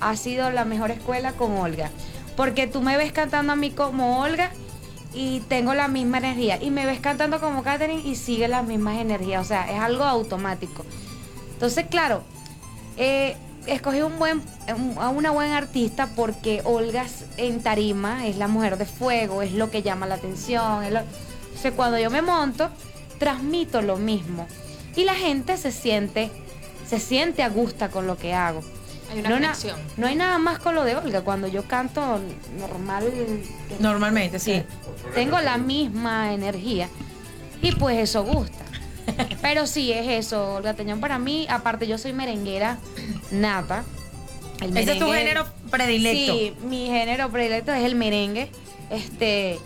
[0.00, 1.90] ha sido la mejor escuela con Olga.
[2.36, 4.52] Porque tú me ves cantando a mí como Olga
[5.12, 6.62] y tengo la misma energía.
[6.62, 9.44] Y me ves cantando como Catherine y sigue las mismas energías.
[9.44, 10.84] O sea, es algo automático.
[11.54, 12.22] Entonces, claro,
[12.96, 13.36] eh,
[13.68, 14.42] escogí un buen,
[14.98, 17.06] a una buena artista porque Olga
[17.36, 20.84] en tarima es la mujer de fuego, es lo que llama la atención.
[20.84, 22.70] Entonces, cuando yo me monto,
[23.18, 24.46] transmito lo mismo.
[24.96, 26.30] Y la gente se siente,
[26.86, 28.62] se siente a gusto con lo que hago.
[29.10, 29.52] Hay una no,
[29.96, 31.22] no hay nada más con lo de Olga.
[31.22, 32.20] Cuando yo canto
[32.58, 33.10] normal.
[33.80, 34.62] Normalmente, sí.
[35.14, 36.88] Tengo la misma energía.
[37.62, 38.67] Y pues eso gusta.
[39.42, 42.78] Pero sí, es eso, Olga Teñón para mí, aparte yo soy merenguera
[43.30, 43.84] nata.
[44.60, 46.32] Ese es tu género predilecto.
[46.32, 48.50] Sí, mi género predilecto es el merengue.
[48.90, 49.58] Este,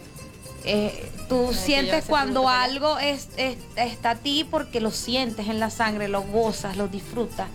[0.64, 3.28] eh, tú sientes cuando algo es,
[3.76, 7.48] está a ti porque lo sientes en la sangre, lo gozas, lo disfrutas.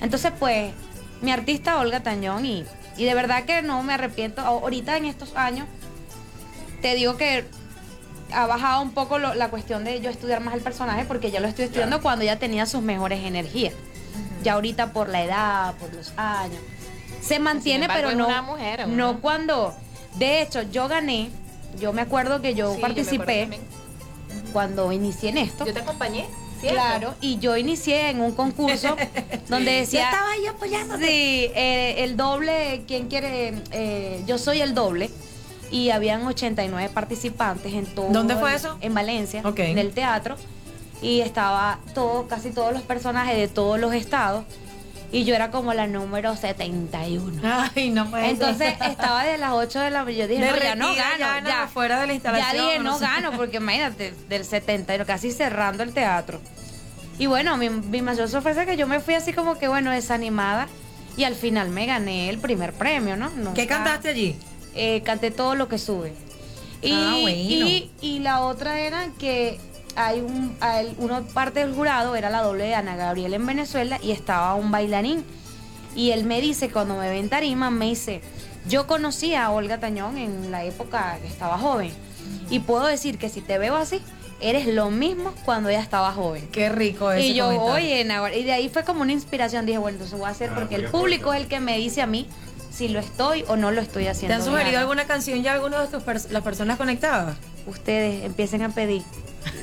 [0.00, 0.72] Entonces, pues,
[1.20, 2.64] mi artista Olga Tañón y,
[2.96, 4.40] y de verdad que no me arrepiento.
[4.40, 5.68] Ahorita en estos años,
[6.80, 7.44] te digo que
[8.34, 11.48] ha bajado un poco la cuestión de yo estudiar más el personaje porque ya lo
[11.48, 13.74] estoy estudiando cuando ya tenía sus mejores energías.
[14.42, 16.60] Ya ahorita por la edad, por los años.
[17.20, 18.28] Se mantiene, pero no,
[18.88, 19.74] no cuando...
[20.16, 21.30] De hecho, yo gané,
[21.80, 23.48] yo me acuerdo que yo participé
[24.52, 25.64] cuando inicié en esto.
[25.64, 26.26] Yo te acompañé.
[26.60, 28.96] Claro, y yo inicié en un concurso
[29.48, 30.00] donde decía.
[30.00, 31.06] Yo estaba ahí apoyándote.
[31.06, 33.54] Sí, eh, el doble, ¿quién quiere?
[33.72, 35.10] Eh, yo soy el doble
[35.72, 38.10] y habían 89 participantes en todo.
[38.10, 38.76] ¿Dónde fue eso?
[38.80, 40.36] En Valencia, en el teatro.
[41.00, 44.44] Y estaba todo, casi todos los personajes de todos los estados.
[45.10, 47.42] Y yo era como la número 71.
[47.74, 50.22] Ay, no puede Entonces estaba de las 8 de la mañana.
[50.22, 50.94] Yo dije, no, ya no
[51.26, 51.48] gano.
[51.48, 52.56] Ya, fuera de la instalación.
[52.56, 56.40] Ya dije, no, gano, porque imagínate, del 70, casi cerrando el teatro.
[57.18, 59.90] Y bueno, mi, mi mayor sorpresa es que yo me fui así como que, bueno,
[59.90, 60.68] desanimada.
[61.16, 63.30] Y al final me gané el primer premio, ¿no?
[63.52, 64.38] ¿Qué cantaste allí?
[64.74, 66.12] Eh, canté todo lo que sube.
[66.82, 67.16] Y, ah,
[68.00, 69.58] y, la otra era que
[69.94, 70.56] hay un,
[70.98, 74.70] una parte del jurado era la doble de Ana Gabriel en Venezuela y estaba un
[74.70, 75.24] bailarín.
[75.94, 78.22] Y él me dice, cuando me ven tarima, me dice,
[78.66, 81.92] yo conocí a Olga Tañón en la época que estaba joven.
[82.50, 84.00] Y puedo decir que si te veo así,
[84.40, 86.48] eres lo mismo cuando ella estaba joven.
[86.50, 87.74] Qué rico ese Y yo, comentario.
[87.74, 89.66] oye, Nahuatl", y de ahí fue como una inspiración.
[89.66, 92.02] Dije, bueno, entonces voy a hacer Ah, porque el público es el que me dice
[92.02, 92.26] a mí
[92.74, 94.34] si lo estoy o no lo estoy ¿Te haciendo.
[94.36, 97.36] han sugerido alguna canción ya alguno de tus pers- las personas conectadas?
[97.66, 99.02] Ustedes empiecen a pedir.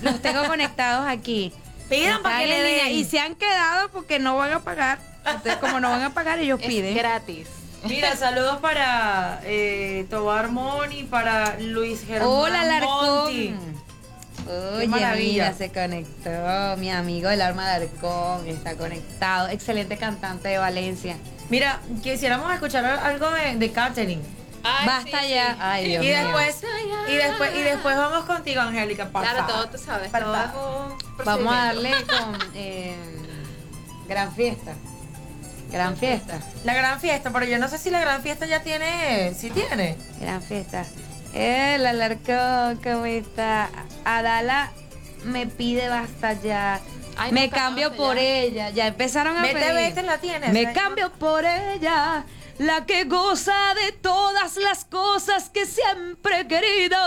[0.02, 1.52] Los tengo conectados aquí.
[1.90, 2.88] Pidan para que le den.
[2.92, 5.00] Y se han quedado porque no van a pagar.
[5.26, 6.96] Entonces, como no van a pagar, ellos Es piden.
[6.96, 7.48] gratis.
[7.86, 12.64] Mira, saludos para eh, Tobar Moni, para Luis Germán Hola.
[12.66, 13.28] Larcón.
[14.78, 14.88] Oye,
[15.18, 16.76] mira, se conectó.
[16.78, 19.48] Mi amigo del arma de Arcón está conectado.
[19.50, 21.18] Excelente cantante de Valencia.
[21.50, 24.22] Mira, quisiéramos escuchar algo de, de Catherine.
[24.64, 25.58] Basta ya.
[25.60, 26.18] Ay, Dios y mío.
[26.18, 26.64] después,
[27.08, 29.10] y después, y después vamos contigo, Angélica.
[29.10, 30.12] Claro, todo tú sabes.
[30.12, 32.96] Todo Vamos a darle con eh,
[34.08, 34.74] Gran Fiesta.
[35.72, 36.40] Gran Fiesta.
[36.64, 39.34] La gran fiesta, pero yo no sé si la gran fiesta ya tiene.
[39.36, 39.98] Si tiene.
[40.20, 40.86] Gran Fiesta.
[41.34, 43.70] El alarcón, ¿cómo está?
[44.04, 44.72] Adala
[45.24, 46.80] me pide basta ya.
[47.20, 48.22] Ay, me cambio por ya.
[48.22, 48.70] ella.
[48.70, 49.74] Ya empezaron a Vete, pedir.
[49.74, 50.54] vete, la tienes.
[50.54, 52.26] Me cambio por ella,
[52.60, 56.98] la que goza de todas las cosas que siempre he querido.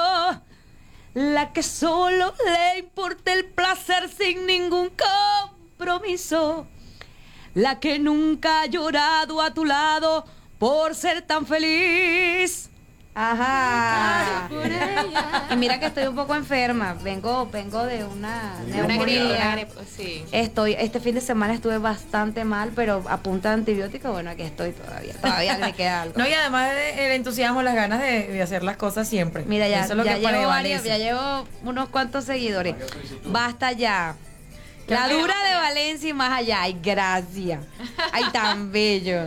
[1.14, 4.90] La que solo le importa el placer sin ningún
[5.78, 6.66] compromiso.
[7.54, 10.24] La que nunca ha llorado a tu lado
[10.58, 12.70] por ser tan feliz.
[13.14, 14.48] Ajá.
[15.50, 16.94] Y mira que estoy un poco enferma.
[17.02, 19.02] Vengo, vengo de una neumonía.
[19.02, 20.24] gripe, una gripe, sí.
[20.32, 24.42] Estoy, este fin de semana estuve bastante mal, pero a punta de antibiótico, bueno, aquí
[24.42, 25.12] estoy todavía.
[25.20, 26.18] Todavía me queda algo.
[26.18, 29.44] No, y además de- el entusiasmo, las ganas de, de hacer las cosas siempre.
[29.46, 32.76] Mira, ya, Eso es lo ya que llevo varios, ya llevo unos cuantos seguidores.
[33.26, 34.14] Basta ya.
[34.88, 35.52] La dura de.
[35.62, 36.62] Valencia y más allá.
[36.62, 37.64] Ay, gracias.
[38.12, 39.26] Ay, tan bello.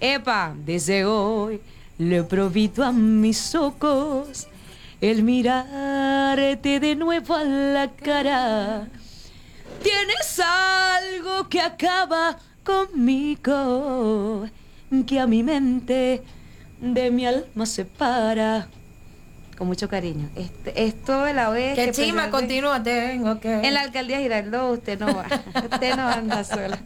[0.00, 1.60] Epa, desde hoy
[2.08, 4.48] le prohibito a mis ojos
[5.00, 8.88] el mirarte de nuevo a la cara.
[9.82, 14.46] Tienes algo que acaba conmigo,
[15.06, 16.22] que a mi mente
[16.80, 18.68] de mi alma separa.
[19.56, 20.28] Con mucho cariño.
[20.34, 21.76] Este, esto de la vez.
[21.76, 23.54] Que que chima, continúa, tengo que.
[23.54, 25.26] En la alcaldía Girardot usted no va.
[25.72, 26.78] Usted no anda sola.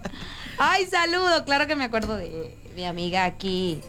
[0.59, 1.45] Ay, saludo.
[1.45, 3.81] Claro que me acuerdo de mi amiga aquí,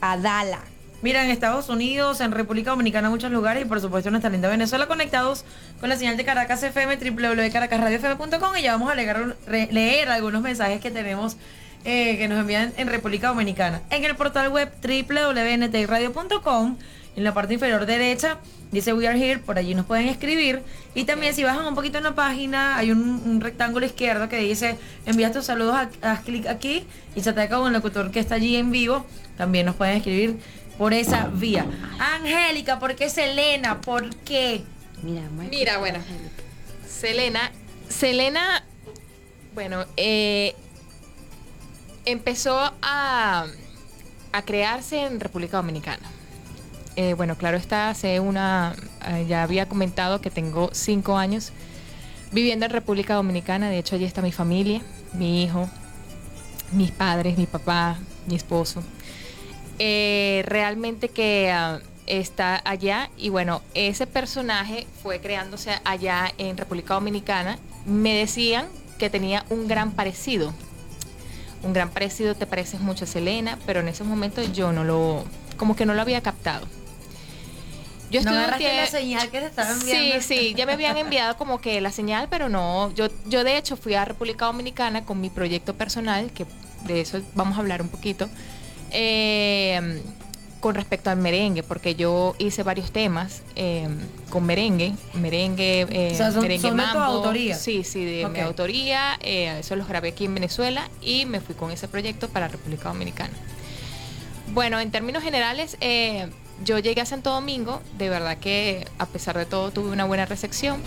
[0.00, 0.60] Adala.
[1.00, 4.48] Mira, en Estados Unidos, en República Dominicana, muchos lugares y por supuesto en nuestra linda
[4.48, 5.44] Venezuela, conectados
[5.78, 10.90] con la señal de Caracas FM, www.caracasradiofm.com y ya vamos a leer algunos mensajes que
[10.90, 11.36] tenemos
[11.84, 13.80] eh, que nos envían en República Dominicana.
[13.90, 16.76] En el portal web www.ntradio.com,
[17.18, 18.38] en la parte inferior derecha,
[18.70, 20.62] dice We Are Here, por allí nos pueden escribir.
[20.94, 24.38] Y también si bajan un poquito en la página, hay un, un rectángulo izquierdo que
[24.38, 26.84] dice envía tus saludos, haz, haz clic aquí
[27.16, 29.04] y se ataca con el locutor que está allí en vivo.
[29.36, 30.38] También nos pueden escribir
[30.78, 31.66] por esa vía.
[31.98, 33.80] Angélica, ¿por qué Selena?
[33.80, 34.62] ¿Por qué?
[35.02, 35.98] Mira, Mira, bueno.
[36.88, 37.50] Selena,
[37.88, 38.64] Selena,
[39.54, 40.54] bueno, eh,
[42.04, 43.46] empezó a,
[44.32, 46.08] a crearse en República Dominicana.
[47.00, 48.74] Eh, bueno, claro está, hace una,
[49.06, 51.52] eh, ya había comentado que tengo cinco años
[52.32, 53.70] viviendo en República Dominicana.
[53.70, 54.82] De hecho, allí está mi familia,
[55.12, 55.70] mi hijo,
[56.72, 58.82] mis padres, mi papá, mi esposo.
[59.78, 66.94] Eh, realmente que ah, está allá y bueno, ese personaje fue creándose allá en República
[66.94, 67.60] Dominicana.
[67.86, 68.66] Me decían
[68.98, 70.52] que tenía un gran parecido.
[71.62, 75.24] Un gran parecido, te pareces mucho a Selena, pero en ese momento yo no lo,
[75.56, 76.66] como que no lo había captado.
[78.10, 80.22] Yo no la señal que te estaban Sí, enviando.
[80.26, 82.92] sí, ya me habían enviado como que la señal, pero no.
[82.94, 86.46] Yo, yo de hecho fui a República Dominicana con mi proyecto personal, que
[86.86, 88.28] de eso vamos a hablar un poquito,
[88.90, 90.02] eh,
[90.60, 93.86] con respecto al merengue, porque yo hice varios temas eh,
[94.30, 97.54] con merengue, merengue, eh, O sea, son- merengue son de tu autoría.
[97.56, 99.18] Sí, sí, de mi autoría.
[99.20, 102.88] eh, eso los grabé aquí en Venezuela y me fui con ese proyecto para República
[102.88, 103.32] Dominicana.
[104.48, 106.28] Bueno, en términos generales, eh,
[106.64, 110.26] yo llegué a Santo Domingo, de verdad que a pesar de todo tuve una buena
[110.26, 110.80] recepción.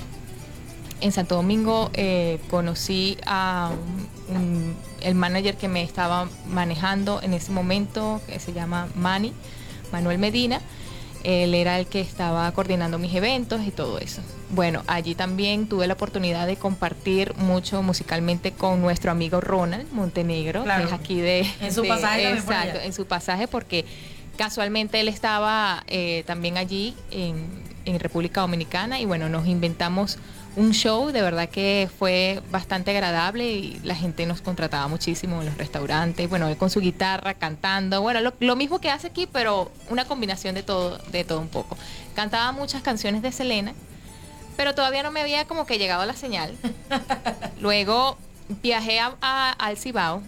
[0.99, 3.71] En Santo Domingo eh, conocí a
[4.29, 9.33] un- un- el manager que me estaba manejando en ese momento, que se llama Manny,
[9.91, 10.61] Manuel Medina.
[11.23, 14.21] Él era el que estaba coordinando mis eventos y todo eso.
[14.49, 20.63] Bueno, allí también tuve la oportunidad de compartir mucho musicalmente con nuestro amigo Ronald Montenegro,
[20.63, 20.81] Claro.
[20.81, 21.47] que es aquí de...
[21.61, 23.85] En su de- pasaje Exacto, en su pasaje porque
[24.41, 27.47] casualmente él estaba eh, también allí en,
[27.85, 30.17] en República Dominicana y bueno, nos inventamos
[30.55, 35.45] un show, de verdad que fue bastante agradable y la gente nos contrataba muchísimo en
[35.45, 39.27] los restaurantes, bueno, él con su guitarra, cantando, bueno, lo, lo mismo que hace aquí,
[39.31, 41.77] pero una combinación de todo, de todo un poco.
[42.15, 43.75] cantaba muchas canciones de Selena,
[44.57, 46.57] pero todavía no me había como que llegado la señal.
[47.61, 48.17] Luego
[48.63, 50.23] viajé a, al Cibao,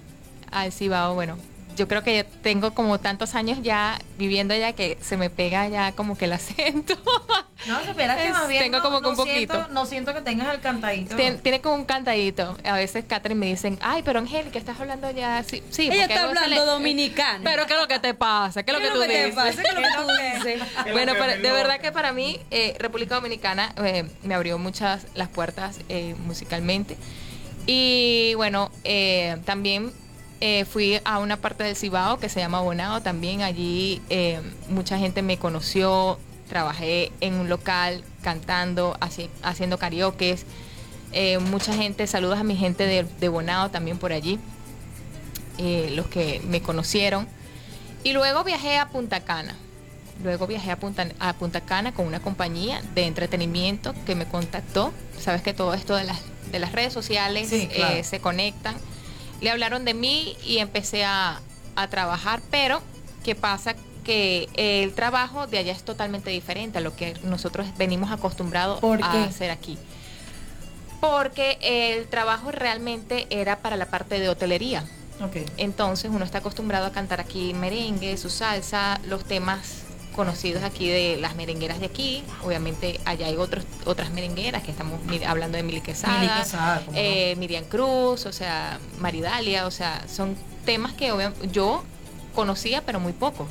[0.52, 1.36] al Cibao, bueno,
[1.76, 5.92] yo creo que tengo como tantos años ya viviendo allá que se me pega ya
[5.94, 6.96] como que el acento.
[7.66, 9.68] No, espera que más bien tengo como que un poquito.
[9.70, 11.16] no siento que tengas el cantadito.
[11.16, 12.58] tiene como un cantadito.
[12.66, 15.44] A veces Catherine me dicen, ay, pero Angélica, estás hablando ya.
[15.44, 17.44] Sí, sí Ella está hablando dominicano.
[17.44, 18.64] Pero ¿qué es lo que te pasa?
[18.64, 19.36] ¿Qué es lo que tú dices?
[19.56, 20.62] ¿Qué es lo que tú dices?
[20.92, 25.80] bueno, de verdad que para mí eh, República Dominicana eh, me abrió muchas las puertas
[25.90, 26.98] eh, musicalmente.
[27.66, 28.72] Y bueno,
[29.46, 29.94] también
[30.46, 34.98] eh, fui a una parte del Cibao que se llama Bonao, también allí eh, mucha
[34.98, 36.20] gente me conoció,
[36.50, 38.98] trabajé en un local cantando,
[39.42, 40.38] haciendo karaoke,
[41.14, 44.38] eh, mucha gente, saludos a mi gente de, de Bonao también por allí,
[45.92, 47.26] los que me conocieron.
[48.04, 49.56] Y luego viajé a Punta Cana.
[50.26, 54.92] Luego viajé a Punta, a Punta Cana con una compañía de entretenimiento que me contactó.
[55.18, 56.20] Sabes que todo esto de las,
[56.52, 58.76] de las redes sociales se conectan
[59.44, 61.42] le hablaron de mí y empecé a,
[61.90, 62.82] trabajar, pero
[63.24, 63.76] ¿qué pasa?
[64.04, 69.24] que el trabajo de allá es totalmente diferente a lo que nosotros venimos acostumbrados a
[69.24, 69.78] hacer aquí.
[71.00, 74.84] Porque el trabajo realmente era para la parte de hotelería.
[75.56, 79.83] Entonces uno está acostumbrado a cantar aquí merengue, su salsa, los temas
[80.14, 82.24] conocidos aquí de las merengueras de aquí.
[82.44, 86.46] Obviamente allá hay otros, otras merengueras que estamos hablando de Mili Quesada,
[86.94, 90.36] eh, Miriam Cruz, o sea, Maridalia, o sea, son
[90.66, 91.12] temas que
[91.52, 91.84] yo
[92.34, 93.48] conocía pero muy poco.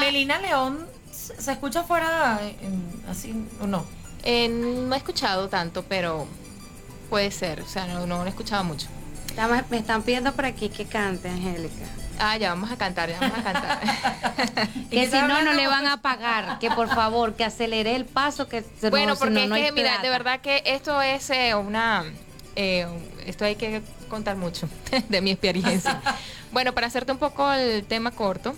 [0.00, 2.40] Melina León, ¿se escucha fuera
[3.08, 3.84] así o no?
[4.24, 6.26] no he escuchado tanto, pero
[7.08, 8.88] puede ser, o sea, no, no, he escuchado mucho.
[9.70, 11.86] Me están pidiendo por aquí que cante, Angélica.
[12.18, 13.80] Ah, ya vamos a cantar, ya vamos a cantar.
[14.90, 16.58] que si no, no le van a pagar.
[16.58, 18.48] Que por favor, que acelere el paso.
[18.48, 22.04] que Bueno, porque es que, mira, de verdad que esto es eh, una.
[22.54, 22.86] Eh,
[23.26, 24.68] esto hay que contar mucho
[25.08, 26.00] de mi experiencia.
[26.52, 28.54] bueno, para hacerte un poco el tema corto,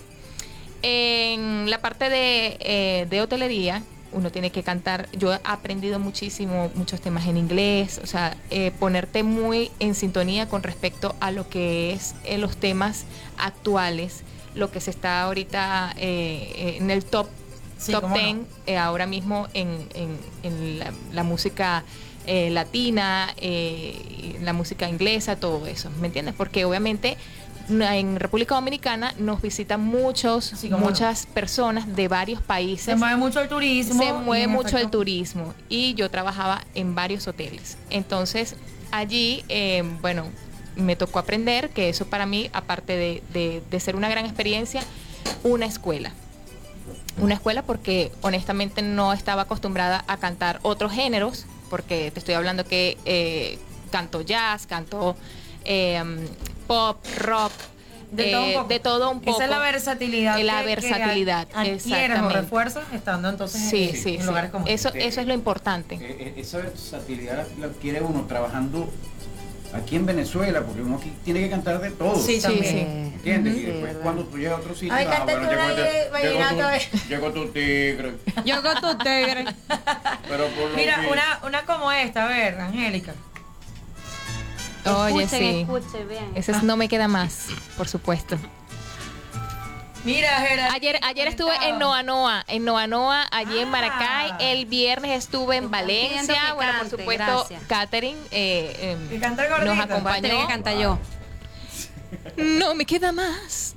[0.81, 5.09] en la parte de, eh, de hotelería, uno tiene que cantar.
[5.13, 10.47] Yo he aprendido muchísimo, muchos temas en inglés, o sea, eh, ponerte muy en sintonía
[10.47, 13.05] con respecto a lo que es eh, los temas
[13.37, 14.23] actuales,
[14.55, 17.27] lo que se está ahorita eh, en el top,
[17.89, 18.47] top ten
[18.77, 19.87] ahora mismo en,
[20.43, 20.79] en,
[21.13, 21.83] la, música
[22.27, 23.33] latina,
[24.41, 26.35] la música inglesa, todo eso, ¿me entiendes?
[26.35, 27.17] Porque obviamente
[27.69, 32.85] en República Dominicana nos visitan muchos, muchas personas de varios países.
[32.85, 34.03] Se mueve mucho el turismo.
[34.03, 35.53] Se mueve mucho el turismo.
[35.69, 37.77] Y yo trabajaba en varios hoteles.
[37.89, 38.55] Entonces,
[38.91, 40.25] allí, eh, bueno,
[40.75, 44.81] me tocó aprender que eso para mí, aparte de, de, ser una gran experiencia,
[45.43, 46.11] una escuela.
[47.17, 52.65] Una escuela porque honestamente no estaba acostumbrada a cantar otros géneros, porque te estoy hablando
[52.65, 53.59] que eh,
[53.91, 55.15] canto jazz, canto
[55.65, 56.01] eh,
[56.69, 57.51] pop, rock.
[58.11, 58.67] De, todo, un poco.
[58.67, 59.37] de todo un poco.
[59.37, 60.39] Esa es la versatilidad.
[60.39, 61.47] La versatilidad.
[61.63, 62.33] Exactamente.
[62.33, 65.05] refuerzos estando entonces sí, sí, en, lugares como Eso, este.
[65.05, 65.95] eso es lo importante.
[65.95, 68.89] Eh, eh, esa versatilidad la adquiere uno trabajando
[69.73, 72.15] aquí en Venezuela, porque uno aquí tiene que cantar de todo.
[72.15, 73.13] Sí, también.
[73.15, 73.57] ¿Entiendes?
[73.57, 75.51] y después cuando tú llegas a otro sitio, Ay, ah, bueno,
[77.09, 78.13] llegó, tu, tigre.
[78.43, 79.45] Llegó tu tigre.
[80.27, 83.13] Pero por Mira, una, una como esta, a ver, Angélica.
[84.85, 85.67] Oye, sí.
[86.35, 88.37] Ese es No Me Queda Más, por supuesto.
[90.05, 90.73] Mira, Gerard.
[90.73, 93.71] Ayer, ayer estuve en Noa Noa, en Noa Noa, allí en ah.
[93.71, 94.31] Maracay.
[94.39, 96.53] El viernes estuve en Valencia.
[96.53, 99.19] Bueno, por supuesto, Katherine eh, eh,
[99.65, 100.41] nos acompañó.
[100.41, 100.97] Que canta yo.
[102.37, 103.75] No me queda más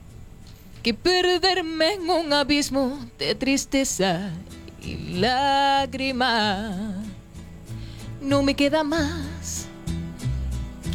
[0.83, 4.31] que perderme en un abismo de tristeza
[4.81, 6.97] y lágrimas.
[8.21, 9.67] No me queda más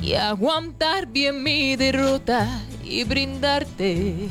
[0.07, 2.47] y aguantar bien mi derrota
[2.81, 4.29] y brindarte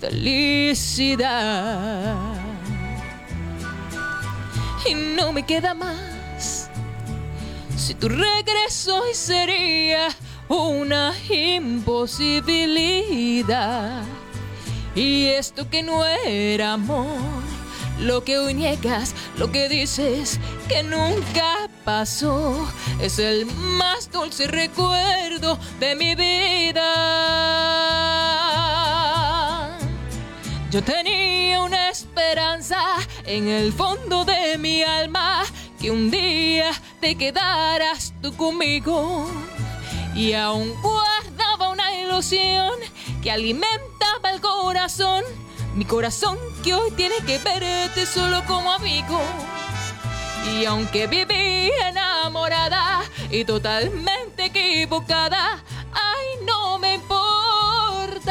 [0.00, 2.14] felicidad.
[4.88, 6.70] Y no me queda más.
[7.76, 10.10] Si tu regreso hoy sería
[10.48, 14.04] una imposibilidad.
[14.94, 17.42] Y esto que no era amor
[18.00, 20.38] lo que hoy niegas, lo que dices
[20.68, 22.68] que nunca pasó,
[23.00, 26.82] es el más dulce recuerdo de mi vida.
[30.70, 32.78] Yo tenía una esperanza
[33.24, 35.44] en el fondo de mi alma
[35.80, 36.70] que un día
[37.00, 39.26] te quedaras tú conmigo
[40.14, 42.72] y aún guardaba una ilusión
[43.22, 45.22] que alimentaba el corazón
[45.76, 49.20] Mi corazón que hoy tiene que verte solo como amigo.
[50.50, 55.62] Y aunque viví enamorada y totalmente equivocada,
[55.92, 58.30] ay, no me importa.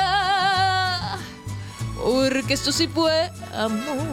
[2.03, 4.07] Porque esto sí fue amor.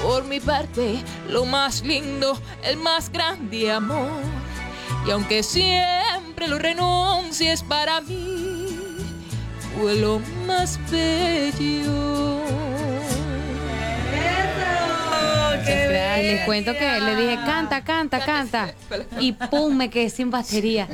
[0.00, 4.22] Por mi parte, lo más lindo, el más grande amor.
[5.04, 8.29] Y aunque siempre lo renuncies para mí,
[9.80, 12.40] fue lo más bello.
[16.22, 18.74] Les cuento que le dije, canta, canta, canta.
[19.18, 20.86] Y pum, me quedé sin batería.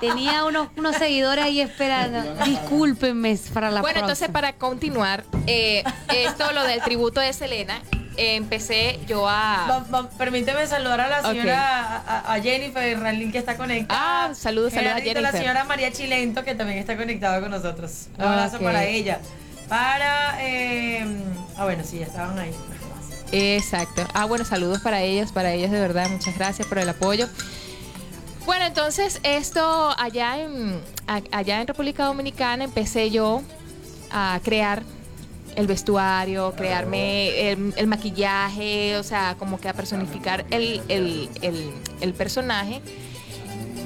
[0.00, 2.44] Tenía unos, unos seguidores ahí esperando.
[2.44, 7.80] Discúlpenme para la Bueno, entonces para continuar, eh, esto, lo del tributo de Selena,
[8.16, 9.84] eh, empecé yo a...
[10.18, 14.26] permíteme saludar a la señora, a, a Jennifer Ranlin que está conectada.
[14.28, 15.22] Ah, saludos, saludos a Jennifer.
[15.22, 18.08] la señora María Chilento que también está conectada con nosotros.
[18.18, 19.20] Un abrazo para ella.
[19.68, 20.36] Para...
[20.40, 21.06] Eh,
[21.56, 22.52] ah, bueno, sí, ya estaban ahí.
[23.32, 24.06] Exacto.
[24.12, 26.08] Ah, bueno, saludos para ellos, para ellos de verdad.
[26.10, 27.28] Muchas gracias por el apoyo.
[28.44, 33.42] Bueno, entonces esto allá en, allá en República Dominicana empecé yo
[34.10, 34.82] a crear
[35.56, 42.80] el vestuario, crearme el, maquillaje, o sea, como que a personificar el, el personaje.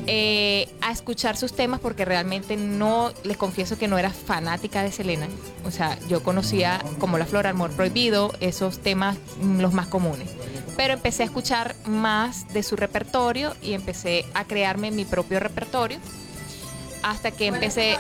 [0.09, 4.93] Eh, a escuchar sus temas porque realmente no, les confieso que no era fanática de
[4.93, 5.27] Selena.
[5.65, 10.29] O sea, yo conocía como La Flor, Amor Prohibido, esos temas mm, los más comunes.
[10.77, 15.99] Pero empecé a escuchar más de su repertorio y empecé a crearme mi propio repertorio
[17.11, 17.99] hasta que empecé.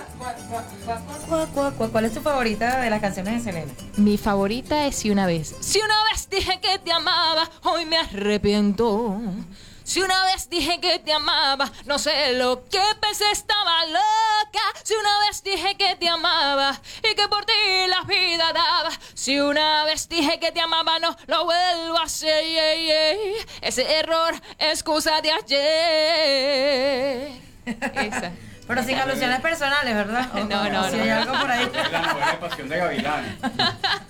[1.92, 3.72] ¿Cuál, es tu favorita de las canciones de Selena?
[3.96, 5.54] Mi favorita es Si una vez.
[5.60, 9.20] Si una vez dije que te amaba, hoy me arrepiento.
[9.84, 14.64] Si una vez dije que te amaba, no sé lo que pensé, estaba loca.
[14.82, 17.52] Si una vez dije que te amaba y que por ti
[17.88, 18.90] la vida daba.
[19.14, 22.42] Si una vez dije que te amaba, no lo vuelvo a hacer.
[23.60, 27.30] Ese error, excusa de ayer.
[27.94, 28.32] Esa.
[28.66, 30.32] Pero sin alusiones personales, ¿verdad?
[30.34, 30.90] no, no, no.
[30.90, 31.70] Si hay algo por ahí.
[31.72, 33.38] La pasión de Gavilán.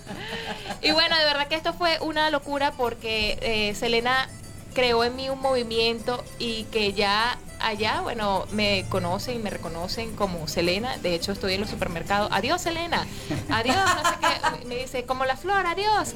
[0.81, 4.27] y bueno, de verdad que esto fue una locura porque eh, Selena
[4.73, 10.15] creó en mí un movimiento y que ya allá, bueno, me conocen y me reconocen
[10.15, 10.97] como Selena.
[10.97, 12.29] De hecho, estoy en los supermercados.
[12.31, 13.05] Adiós, Selena.
[13.49, 14.65] Adiós, no sé qué.
[14.67, 16.13] Me dice, como la flor, adiós.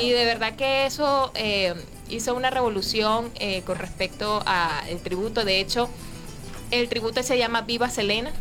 [0.00, 1.74] Y de verdad que eso eh,
[2.08, 5.44] hizo una revolución eh, con respecto al tributo.
[5.44, 5.88] De hecho,
[6.72, 8.32] el tributo se llama Viva Selena.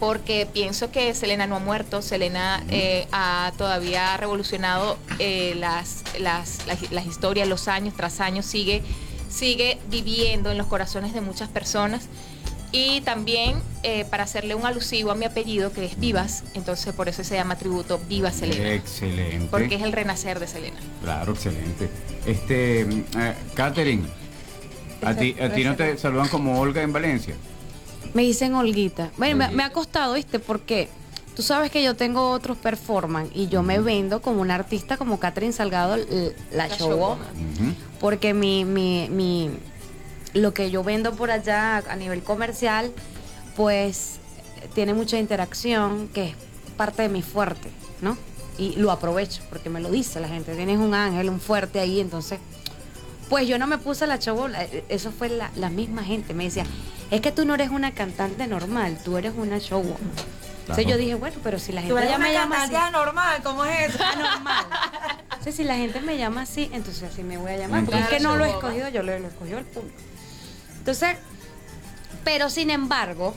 [0.00, 6.60] Porque pienso que Selena no ha muerto, Selena eh, ha todavía revolucionado eh, las, las,
[6.66, 8.82] las, historias, los años tras años, sigue,
[9.28, 12.08] sigue viviendo en los corazones de muchas personas.
[12.72, 17.08] Y también eh, para hacerle un alusivo a mi apellido, que es Vivas, entonces por
[17.08, 18.72] eso se llama tributo Viva Selena.
[18.72, 19.48] Excelente.
[19.50, 20.80] Porque es el renacer de Selena.
[21.02, 21.90] Claro, excelente.
[22.24, 23.04] Este,
[23.54, 24.08] Catherine,
[25.06, 27.34] ¿a ti, ¿a ti no te saludan como Olga en Valencia?
[28.12, 29.10] Me dicen Olguita.
[29.16, 30.38] Bueno, me, ha costado, ¿viste?
[30.38, 30.88] Porque
[31.34, 35.18] tú sabes que yo tengo otros performance y yo me vendo como una artista como
[35.18, 35.96] Catherine Salgado,
[36.52, 37.16] la, show
[38.00, 39.50] Porque mi, mi, mi,
[40.32, 42.92] lo que yo vendo por allá a nivel comercial,
[43.56, 44.20] pues
[44.74, 46.36] tiene mucha interacción, que es
[46.76, 48.16] parte de mi fuerte, ¿no?
[48.58, 50.54] Y lo aprovecho porque me lo dice la gente.
[50.54, 52.38] Tienes un ángel, un fuerte ahí, entonces
[53.28, 56.34] pues yo no me puse la chabola, eh, eso fue la, la, misma gente.
[56.34, 56.64] Me decía,
[57.10, 59.98] es que tú no eres una cantante normal, tú eres una showwoman.
[60.60, 62.74] Entonces yo dije, bueno, pero si la gente me llama así.
[62.92, 64.02] normal, ¿cómo es eso?
[64.14, 64.66] Anormal.
[65.24, 67.84] Entonces si la gente me llama así, entonces así me voy a llamar.
[67.84, 69.98] Porque es que no lo he escogido, yo lo, lo escogió el público.
[70.78, 71.16] Entonces,
[72.24, 73.34] pero sin embargo,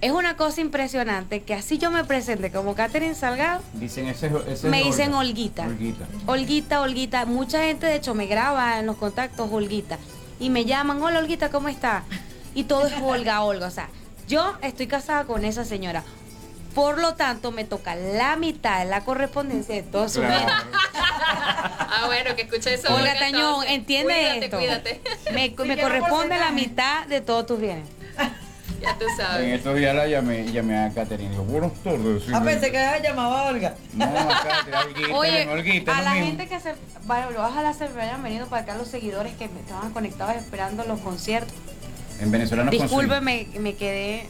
[0.00, 3.62] es una cosa impresionante que así yo me presente como Catherine Salgado.
[3.72, 4.30] Dicen ese,
[4.64, 5.66] me dicen Olguita.
[5.66, 6.06] Olguita.
[6.26, 7.26] Olguita, Olguita.
[7.26, 9.98] Mucha gente, de hecho, me graba en los contactos Olguita.
[10.38, 12.04] Y me llaman, hola Olguita, ¿cómo está?
[12.54, 13.66] Y todo es Olga, Olga.
[13.66, 13.88] O sea,
[14.28, 16.04] yo estoy casada con esa señora.
[16.74, 20.46] Por lo tanto, me toca la mitad de la correspondencia de todos sus bienes.
[20.94, 22.94] ah, bueno, que escuche eso.
[22.94, 24.58] Olga Tañón, entiende esto.
[24.58, 25.00] Cuídate.
[25.32, 27.88] Me, me corresponde la mitad de todos tus bienes.
[28.80, 29.46] Ya tú sabes.
[29.46, 32.24] En estos días la llamé, llamé a Caterina y dijo, buenos todos.
[32.32, 33.74] Ah, pensé que había llamado a Olga.
[33.94, 38.22] No, a Caterina, Oye, Olguita, a la gente que se, bueno, ojalá se me hayan
[38.22, 41.54] venido para acá los seguidores que me estaban conectados esperando los conciertos.
[42.20, 44.28] En Venezolanos Discúlpeme, me, me quedé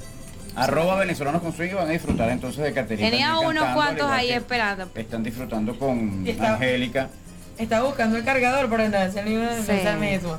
[0.57, 3.11] Arroba venezolanos con y van a disfrutar entonces de Caterina.
[3.11, 4.89] Tenía unos cuantos ahí esperando.
[4.95, 7.11] Están disfrutando con Angélica.
[7.59, 9.45] Estaba buscando el cargador, pero no, es el mismo,
[10.01, 10.39] mismo.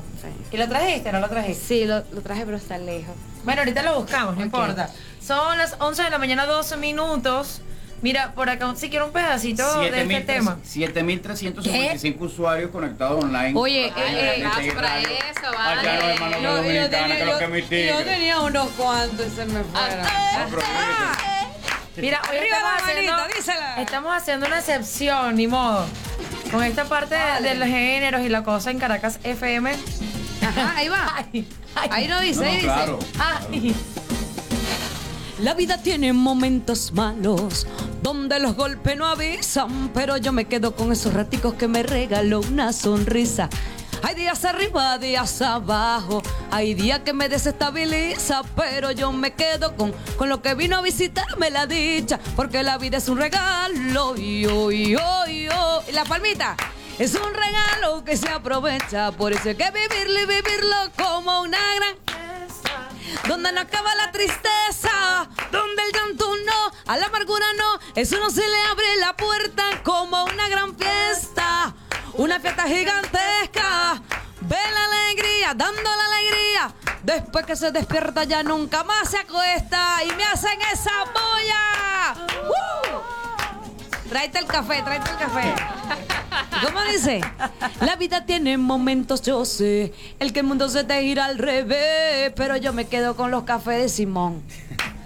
[0.52, 1.64] ¿Y lo trajiste no lo trajiste?
[1.64, 3.14] Sí, lo, lo, traje, pero está lejos.
[3.44, 4.90] Bueno, ahorita lo buscamos, no importa.
[5.24, 7.60] Son las 11 de la mañana, 12 minutos.
[8.00, 10.58] Mira, por acá si quiero un pedacito de este tema.
[10.64, 13.52] 7.355 usuarios conectados online.
[13.58, 15.08] Oye, eh, eh, para eso,
[15.52, 15.88] vale.
[15.88, 18.04] Allá No, yo dominicanos, tenía- yo tigre.
[18.04, 20.06] tenía unos cuantos y se me fueron.
[21.96, 23.82] Mira, hoy estamos la haciendo, manita, dísela.
[23.82, 25.84] estamos haciendo una excepción, ni modo.
[26.52, 29.72] Con esta parte de- de, los géneros y la cosa en Caracas FM.
[30.42, 31.26] Ajá, ahí va.
[31.90, 33.74] Ahí lo dice, No, no, ahí dice.
[33.74, 33.74] Ay.
[35.40, 37.64] La vida tiene momentos malos
[38.02, 42.40] donde los golpes no avisan, pero yo me quedo con esos raticos que me regaló
[42.40, 43.48] una sonrisa.
[44.02, 49.92] Hay días arriba, días abajo, hay días que me desestabiliza, pero yo me quedo con,
[50.16, 54.16] con lo que vino a visitarme la dicha, porque la vida es un regalo.
[54.16, 55.82] Yo, yo, yo.
[55.88, 56.56] Y la palmita.
[56.98, 61.58] Es un regalo que se aprovecha, por eso hay que vivirlo y vivirlo como una
[61.76, 61.96] gran
[63.28, 68.30] donde no acaba la tristeza, donde el llanto no, a la amargura no, eso no
[68.30, 71.74] se le abre la puerta como una gran fiesta,
[72.14, 74.02] una fiesta gigantesca.
[74.40, 76.74] Ve la alegría, dando la alegría.
[77.02, 82.14] Después que se despierta ya nunca más se acuesta y me hacen esa boya.
[82.48, 83.27] ¡Uh!
[84.08, 85.54] Tráete el café, tráete el café.
[86.64, 87.20] ¿Cómo dice?
[87.80, 89.92] La vida tiene momentos, yo sé.
[90.18, 92.32] El que el mundo se te gira al revés.
[92.34, 94.42] Pero yo me quedo con los cafés de Simón.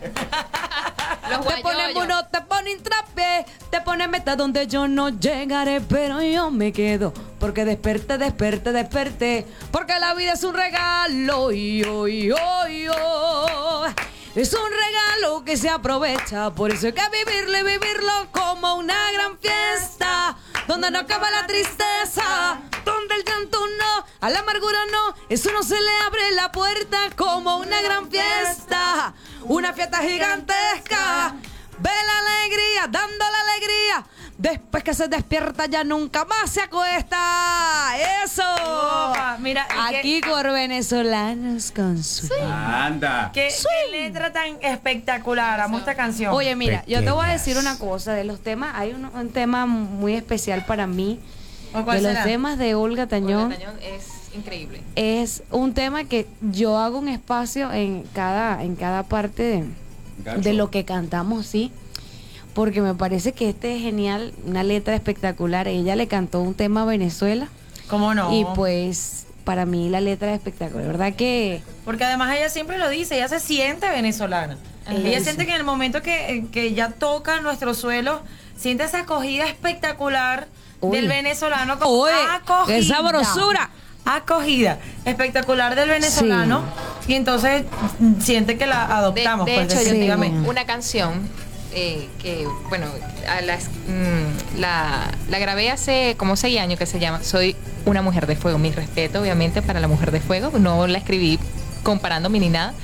[0.01, 6.51] te ponen uno, te ponen trape, te ponen meta donde yo no llegaré, pero yo
[6.51, 7.13] me quedo.
[7.39, 9.47] Porque desperté, desperté, desperté.
[9.71, 11.51] Porque la vida es un regalo.
[11.51, 13.85] Yo, yo, yo.
[14.35, 19.13] Es un regalo que se aprovecha, por eso hay que vivirlo y vivirlo como una
[19.13, 25.15] gran fiesta, donde no acaba la tristeza, donde el llanto no, a la amargura no,
[25.29, 29.13] eso no se le abre la puerta como una gran fiesta,
[29.43, 31.35] una fiesta gigantesca.
[31.79, 34.07] Ve la alegría, dando la alegría.
[34.43, 37.17] Después que se despierta ya nunca más se acuesta.
[38.25, 38.43] Eso.
[39.39, 43.31] mira, y aquí por venezolanos con su Anda.
[43.33, 45.61] ¿Qué, qué letra tan espectacular.
[45.61, 46.35] Amo esta canción.
[46.35, 48.15] Oye, mira, yo te voy a decir una cosa.
[48.15, 51.21] De los temas, hay un, un tema muy especial para mí.
[51.73, 53.45] ¿O cuál De los temas de Olga Tañón.
[53.45, 54.83] Olga Tañón es increíble.
[54.97, 59.45] Es un tema que yo hago un espacio en cada, en cada parte
[60.25, 61.71] de, de lo que cantamos, sí.
[62.55, 65.69] Porque me parece que este es genial, una letra espectacular.
[65.69, 67.49] Ella le cantó un tema a Venezuela.
[67.89, 68.33] ¿Cómo no?
[68.33, 70.87] Y pues, para mí la letra es espectacular.
[70.87, 71.63] ¿Verdad que?
[71.85, 74.59] Porque además ella siempre lo dice, ella se siente venezolana.
[74.89, 75.25] Ella Eso.
[75.25, 78.21] siente que en el momento que, que ya toca nuestro suelo,
[78.57, 80.49] siente esa acogida espectacular
[80.81, 80.97] Uy.
[80.97, 81.79] del venezolano.
[81.79, 82.77] Como Uy, acogida.
[82.77, 83.71] qué sabrosura.
[84.05, 86.65] Acogida espectacular del venezolano.
[87.07, 87.65] Y entonces
[88.01, 89.47] mm, siente que la adoptamos.
[89.47, 91.29] De pues, hecho, yo tengo una canción
[91.75, 92.87] eh, que, bueno,
[93.29, 98.03] a las, mm, la, la grabé hace como seis años que se llama Soy una
[98.03, 98.59] mujer de fuego.
[98.59, 100.59] Mi respeto, obviamente, para la mujer de fuego.
[100.59, 101.39] No la escribí
[101.83, 102.75] comparándome ni nada.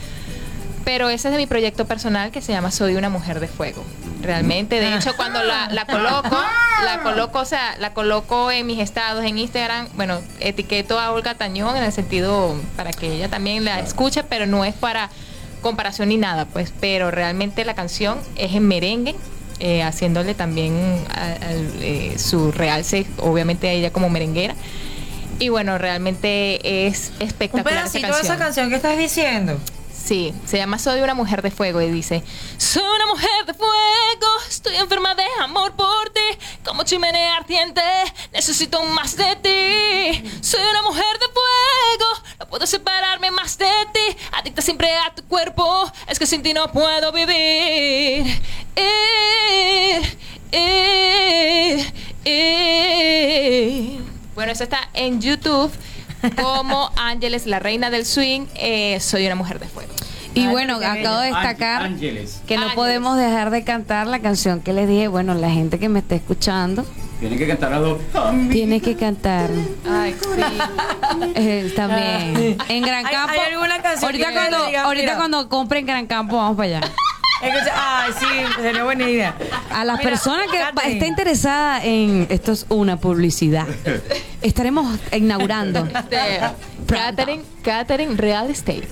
[0.84, 3.84] Pero ese es de mi proyecto personal que se llama Soy una mujer de fuego.
[4.22, 6.36] Realmente, de hecho, cuando la, la coloco,
[6.82, 11.34] la coloco, o sea, la coloco en mis estados en Instagram, bueno, etiqueto a Olga
[11.34, 15.10] Tañón en el sentido para que ella también la escuche, pero no es para
[15.60, 19.14] comparación ni nada, pues, pero realmente la canción es en merengue,
[19.60, 20.74] eh, haciéndole también
[21.14, 24.54] a- al, eh, su realce, obviamente a ella como merenguera.
[25.40, 29.58] Y bueno, realmente es Un espectacular de esa canción que estás diciendo.
[30.08, 32.24] Sí, se llama Soy una mujer de fuego y dice,
[32.56, 37.82] soy una mujer de fuego, estoy enferma de amor por ti, como chimenea ardiente,
[38.32, 40.30] necesito más de ti.
[40.40, 45.24] Soy una mujer de fuego, no puedo separarme más de ti, adicta siempre a tu
[45.24, 48.40] cuerpo, es que sin ti no puedo vivir.
[48.76, 50.16] Eh,
[50.52, 51.92] eh,
[52.24, 54.00] eh.
[54.34, 55.70] Bueno, eso está en YouTube
[56.40, 59.92] como Ángeles, la reina del swing, eh, soy una mujer de fuego.
[60.34, 62.42] Y bueno, acabo de destacar Ángeles.
[62.46, 65.08] que no podemos dejar de cantar la canción que les dije.
[65.08, 66.84] Bueno, la gente que me está escuchando
[67.18, 67.98] Tienen que cantar las dos.
[68.52, 69.50] tiene que cantar
[69.90, 70.14] Ay,
[71.34, 72.56] eh, también.
[72.68, 73.32] En Gran ¿Hay- Campo.
[73.32, 76.92] hay alguna canción ahorita que cuando, diga, ahorita cuando compren Gran Campo, vamos para allá.
[77.40, 78.26] Ay, sí,
[78.60, 79.34] sería buena idea.
[79.70, 80.92] A las Mira, personas que Catherine.
[80.94, 83.66] está interesada en esto es una publicidad.
[84.42, 85.86] Estaremos inaugurando.
[85.86, 86.40] Este,
[86.86, 88.88] Catherine, Catherine Real Estate.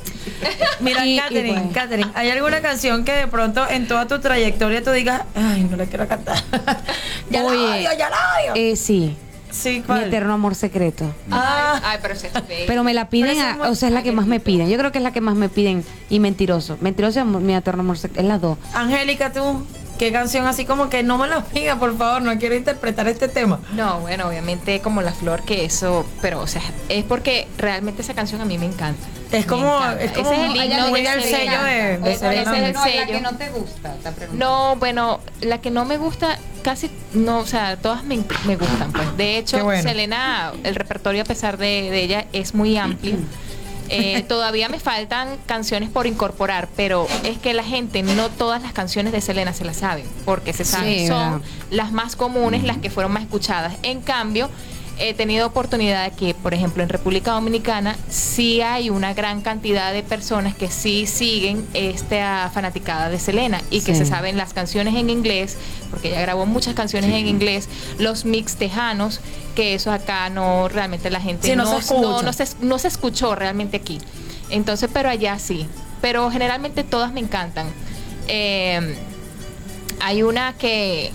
[0.80, 1.70] Mira, Y- y Katherine, bueno.
[1.72, 5.76] Katherine, ¿hay alguna canción que de pronto en toda tu trayectoria tú digas, ay, no
[5.76, 6.36] la quiero cantar?
[7.30, 8.52] ya la Oye, odio, ya la odio.
[8.54, 9.16] eh, sí.
[9.56, 11.04] Sí, Mi eterno amor secreto.
[11.30, 12.30] Ah, Ay, pero se
[12.66, 14.68] Pero me la piden, a- es muy- o sea, es la que más me piden.
[14.68, 15.84] Yo creo que es la que más me piden.
[16.10, 16.76] Y mentiroso.
[16.80, 18.20] Mentiroso y amor- mi eterno amor secreto.
[18.20, 18.58] Es las dos.
[18.74, 19.66] Angélica, tú.
[19.98, 23.28] ¿Qué canción así como que no me lo pida, por favor, no quiero interpretar este
[23.28, 23.60] tema?
[23.72, 28.12] No, bueno, obviamente como La Flor, que eso, pero o sea, es porque realmente esa
[28.12, 29.06] canción a mí me encanta.
[29.32, 32.52] Es como, es como Ese es el himno de el sello de, de Ese Selena.
[32.56, 33.94] es el No, la que no te gusta.
[34.32, 38.92] No, bueno, la que no me gusta casi, no, o sea, todas me, me gustan,
[38.92, 39.16] pues.
[39.16, 39.82] De hecho, bueno.
[39.82, 43.16] Selena, el repertorio a pesar de, de ella es muy amplio.
[43.88, 48.72] Eh, todavía me faltan canciones por incorporar, pero es que la gente no todas las
[48.72, 51.46] canciones de Selena se las saben, porque se saben, Sí, son verdad.
[51.70, 53.74] las más comunes, las que fueron más escuchadas.
[53.82, 54.50] En cambio,
[54.98, 59.92] he tenido oportunidad de que, por ejemplo, en República Dominicana sí hay una gran cantidad
[59.92, 63.98] de personas que sí siguen esta fanaticada de Selena y que Sí.
[64.00, 65.56] se saben las canciones en inglés,
[65.90, 67.68] porque ella grabó muchas canciones en inglés,
[67.98, 69.20] los mix tejanos,
[69.54, 72.78] que eso acá no, realmente la gente Sí, no no, se no, no se, no
[72.78, 73.98] se escuchó realmente aquí.
[74.50, 75.66] Entonces, pero allá sí.
[76.00, 77.66] Pero generalmente todas me encantan.
[78.28, 78.96] Eh,
[80.00, 81.10] hay una que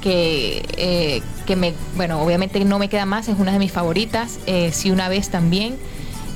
[0.00, 4.38] que, eh, que me, bueno, obviamente no me queda más, es una de mis favoritas,
[4.46, 5.76] eh, sí una vez también,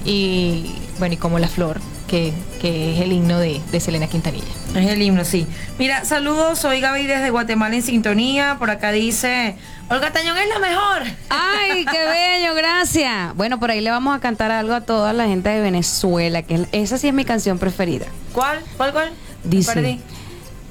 [0.04, 4.44] y bueno, y como La Flor, que, que es el himno de, de Selena Quintanilla.
[4.74, 5.46] Es el himno, sí.
[5.78, 8.56] Mira, saludos, soy Gaby desde Guatemala en sintonía.
[8.58, 9.54] Por acá dice,
[9.88, 11.02] Olga Tañón es la mejor.
[11.30, 11.98] Ay, qué
[12.42, 13.34] bello, gracias.
[13.36, 16.54] Bueno, por ahí le vamos a cantar algo a toda la gente de Venezuela, que
[16.54, 18.06] es- esa sí es mi canción preferida.
[18.32, 18.60] ¿Cuál?
[18.76, 19.10] ¿Cuál, cuál?
[19.44, 20.00] Dice, Perdí.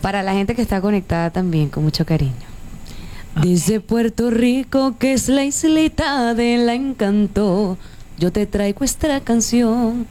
[0.02, 2.51] para la gente que está conectada también, con mucho cariño.
[3.36, 7.78] Desde Puerto Rico, que es la islita de la encanto,
[8.20, 10.06] yo te traigo esta canción,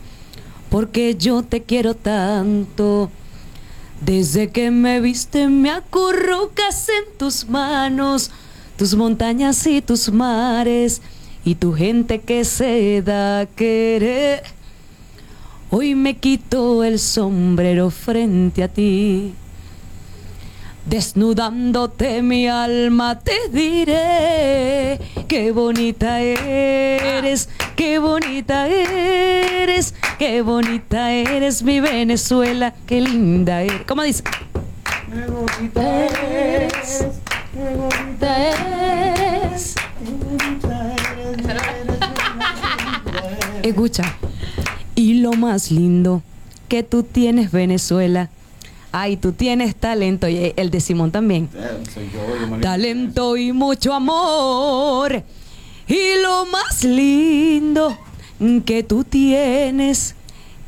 [0.71, 3.11] porque yo te quiero tanto.
[4.01, 8.31] Desde que me viste me acurrucas en tus manos,
[8.77, 11.03] tus montañas y tus mares,
[11.45, 14.43] y tu gente que se da a querer.
[15.71, 19.35] Hoy me quito el sombrero frente a ti.
[20.87, 31.81] Desnudándote mi alma te diré qué bonita eres, qué bonita eres, qué bonita eres mi
[31.81, 33.83] Venezuela, qué linda eres.
[33.87, 34.25] ¿Cómo dice?
[35.13, 37.05] Qué bonita eres,
[37.53, 39.75] qué bonita eres.
[43.63, 44.17] Escucha.
[44.95, 46.23] Y lo más lindo
[46.69, 48.29] que tú tienes, Venezuela.
[48.93, 50.29] Ay, tú tienes talento.
[50.29, 51.49] Y el de Simón también.
[51.95, 55.23] Soy yo, yo me- Talento y mucho amor.
[55.87, 57.97] Y lo más lindo
[58.65, 60.15] que tú tienes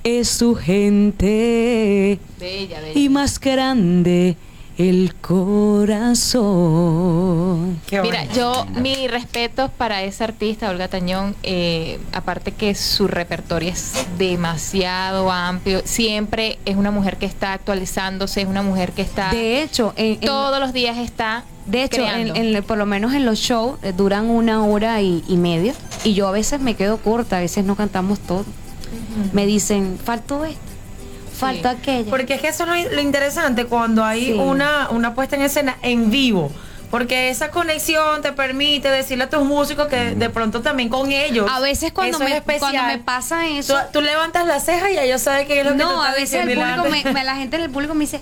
[0.04, 2.18] es su gente.
[2.38, 2.98] Bella, bella.
[2.98, 4.36] Y más grande
[4.88, 5.14] el
[6.52, 7.80] corazón.
[7.90, 13.92] Mira, yo mi respeto para esa artista, Olga Tañón, eh, aparte que su repertorio es
[14.18, 19.30] demasiado amplio, siempre es una mujer que está actualizándose, es una mujer que está...
[19.30, 21.44] De hecho, en- en- todos los días está...
[21.66, 22.34] De hecho, en, creando.
[22.58, 25.74] en- por lo menos en los shows eh, duran una hora y, y media.
[26.04, 28.44] Y yo a veces me quedo corta, a veces no cantamos todo.
[29.32, 30.60] Me dicen, faltó esto,
[31.46, 32.10] faltó aquello.
[32.10, 34.32] Porque es que eso es lo, lo interesante cuando hay Sí.
[34.32, 36.50] una, una puesta en escena en vivo.
[36.90, 41.48] Porque esa conexión te permite decirle a tus músicos que de pronto también con ellos.
[41.50, 42.70] A veces cuando es me, especial.
[42.72, 43.74] cuando me pasa eso.
[43.74, 46.12] Tú, tú levantas la ceja y ellos saben que es lo que tú no, a
[46.12, 48.20] veces el público, gente- me, me- la gente del público me dice,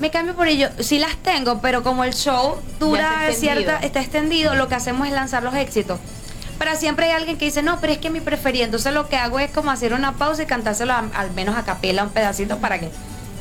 [0.00, 0.68] me cambio por ello.
[0.80, 5.06] Sí las tengo, pero como el show dura está cierta, está extendido, lo que hacemos
[5.06, 6.00] es lanzar los éxitos.
[6.58, 8.64] Pero siempre hay alguien que dice, no, pero es que mi preferida.
[8.64, 11.64] Entonces lo que hago es como hacer una pausa y cantárselo a- al menos a
[11.64, 12.90] capela un pedacito para que...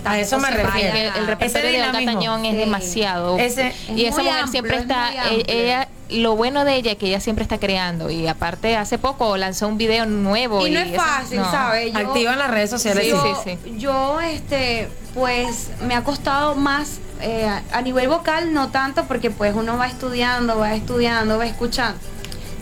[0.06, 0.96] A eso me refiero.
[0.96, 1.92] el a- repertorio de Olga.
[2.06, 2.58] Tañón es Sí.
[2.60, 6.76] demasiado Ese- y es esa mujer amplio, siempre es está e- ella lo bueno de
[6.76, 10.66] ella es que ella siempre está creando y aparte hace poco lanzó un video nuevo
[10.66, 11.52] Y no es fácil, no.
[11.52, 11.92] ¿sabes?
[11.92, 13.04] Yo- Activa en las redes sociales.
[13.06, 13.34] Sí, sí.
[13.44, 13.78] sí, sí.
[13.80, 19.54] Yo, este, pues me ha costado más eh, a nivel vocal, no tanto, porque pues
[19.56, 22.00] uno va estudiando, va estudiando, va escuchando.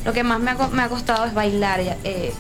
[0.06, 1.82] Lo que más me ha, me ha costado es bailar.
[1.84, 2.32] ya, eh,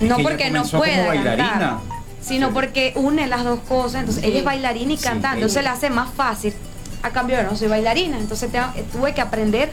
[0.00, 1.48] no porque no pueda bailarina.
[1.50, 1.76] cantar,
[2.22, 4.00] sino porque une las dos cosas.
[4.00, 6.54] Entonces ella es bailarina y Sí, cantante, ella- entonces le hace más fácil.
[7.02, 9.70] A cambio, yo no soy bailarina, entonces tengo- eh, tuve que aprender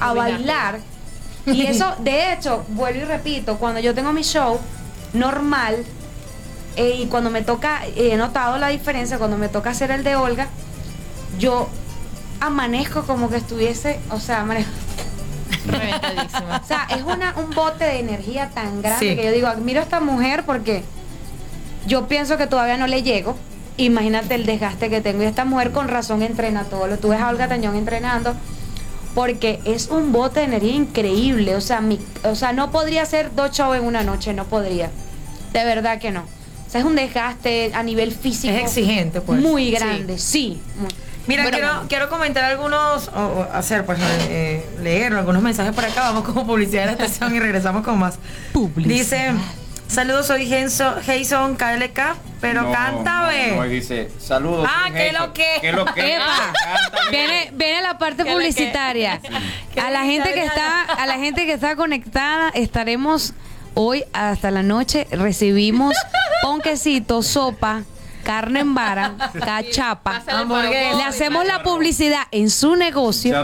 [0.00, 0.78] a, a bailar.
[1.44, 4.60] Y eso, de hecho, vuelvo y repito, cuando yo tengo mi show
[5.12, 5.84] normal
[6.76, 10.04] eh, y cuando me toca, eh, he notado la diferencia, cuando me toca hacer el
[10.04, 10.46] de Olga,
[11.40, 11.68] yo
[12.38, 14.70] amanezco como que estuviese, o sea, amanezco.
[15.66, 16.60] Reventadísima.
[16.62, 19.16] O sea, es una, un bote de energía tan grande Sí.
[19.16, 20.82] que yo digo, admiro a esta mujer porque
[21.86, 23.36] yo pienso que todavía no le llego.
[23.76, 25.22] Imagínate el desgaste que tengo.
[25.22, 26.86] Y esta mujer con razón entrena todo.
[26.86, 28.34] Lo tú ves a Olga Tañón entrenando
[29.14, 31.54] porque es un bote de energía increíble.
[31.56, 34.90] O sea, mi, o sea, no podría hacer dos shows en una noche, no podría.
[35.52, 36.20] De verdad que no.
[36.22, 38.54] O sea, es un desgaste a nivel físico.
[38.54, 39.40] Es exigente, pues.
[39.40, 39.70] Muy Sí.
[39.72, 40.60] grande, sí.
[40.78, 40.88] muy.
[41.26, 46.02] Mira, quiero, quiero comentar algunos, o, hacer, pues, eh, leer algunos mensajes por acá.
[46.02, 48.18] Vamos como publicidad de la estación y regresamos con más.
[48.76, 49.32] Dice,
[49.86, 53.52] saludos, soy Jason KLK, pero cántame.
[53.52, 54.68] No, dice, saludos.
[54.68, 55.46] Ah, ¿qué lo que?
[55.60, 56.18] ¿Qué lo que?
[57.10, 59.20] viene, viene la parte publicitaria.
[59.82, 63.32] A la gente que está, a la gente que está conectada, estaremos
[63.72, 65.06] hoy hasta la noche.
[65.10, 65.96] Recibimos
[66.42, 67.84] ponquecito, sopa
[68.22, 70.22] carne en vara, cachapa.
[70.70, 73.34] Le hacemos la publicidad en su negocio.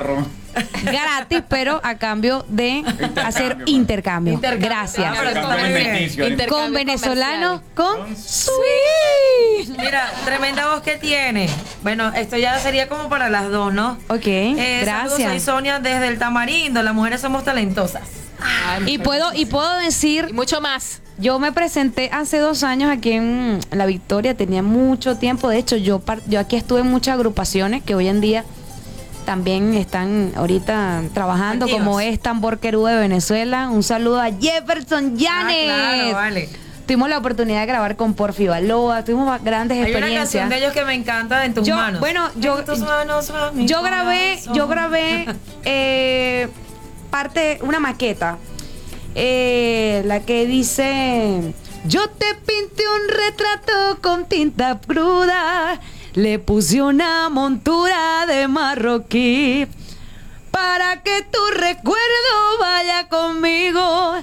[0.82, 2.84] Gratis, pero a cambio de
[3.24, 4.40] hacer intercambio.
[4.40, 5.14] Gracias.
[6.48, 9.78] con venezolano, con Sweet.
[9.78, 11.48] Mira, tremenda voz que tiene.
[11.82, 13.98] Bueno, esto ya sería como para las dos, ¿no?
[14.09, 15.30] Ok, eh, gracias.
[15.30, 16.82] Soy Sonia desde el Tamarindo.
[16.82, 18.27] Las mujeres somos talentosas.
[18.86, 21.01] Y puedo y puedo decir mucho más.
[21.19, 25.48] Yo me presenté hace dos años aquí en La Victoria, tenía mucho tiempo.
[25.48, 28.44] De hecho, yo, yo aquí estuve en muchas agrupaciones que hoy en día
[29.24, 33.69] también están ahorita trabajando, como es Tambor Querú de Venezuela.
[33.69, 35.70] Un saludo a Jefferson Yanes.
[35.70, 36.48] Ah, claro, vale.
[36.86, 40.05] Tuvimos la oportunidad de grabar con Porfi Baloa, tuvimos grandes Hay experiencias.
[40.05, 42.01] Hay una canción de ellos que me encanta en tus yo, manos.
[42.01, 42.65] Bueno, yo,
[43.56, 45.27] yo grabé, yo grabé
[45.66, 46.48] eh,
[47.10, 48.39] parte, una maqueta
[49.14, 51.55] eh, la que dice,
[51.86, 55.80] yo te pinté un retrato con tinta cruda,
[56.14, 59.66] le puse una montura de marroquí
[60.51, 64.14] para que tu recuerdo vaya conmigo.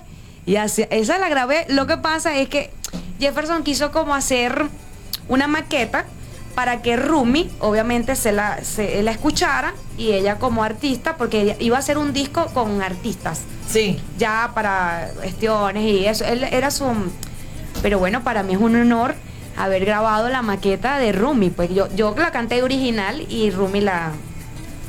[0.45, 1.65] Y así, esa la grabé.
[1.69, 2.71] Lo que pasa es que
[3.19, 4.67] Jefferson quiso como hacer
[5.27, 6.05] una maqueta
[6.55, 11.75] para que Rumi, obviamente, se la, se, la escuchara y ella como artista, porque iba
[11.75, 13.41] a hacer un disco con artistas.
[13.69, 13.99] Sí.
[14.17, 16.23] Ya para cuestiones y eso.
[16.23, 16.85] Él era su.
[17.81, 19.15] Pero bueno, para mí es un honor
[19.57, 21.49] haber grabado la maqueta de Rumi.
[21.49, 24.13] Pues yo, yo la canté original y Rumi la,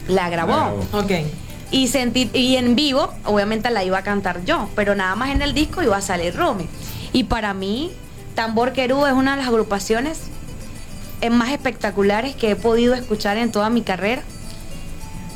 [0.06, 0.80] la grabó.
[0.93, 1.12] Ok.
[1.72, 5.43] Y, sentí, y en vivo, obviamente la iba a cantar yo, pero nada más en
[5.43, 6.68] el disco iba a salir Rumi.
[7.12, 7.90] Y para mí,
[8.36, 10.30] Tambor Querú es una de las agrupaciones
[11.30, 14.22] más espectaculares que he podido escuchar en toda mi carrera.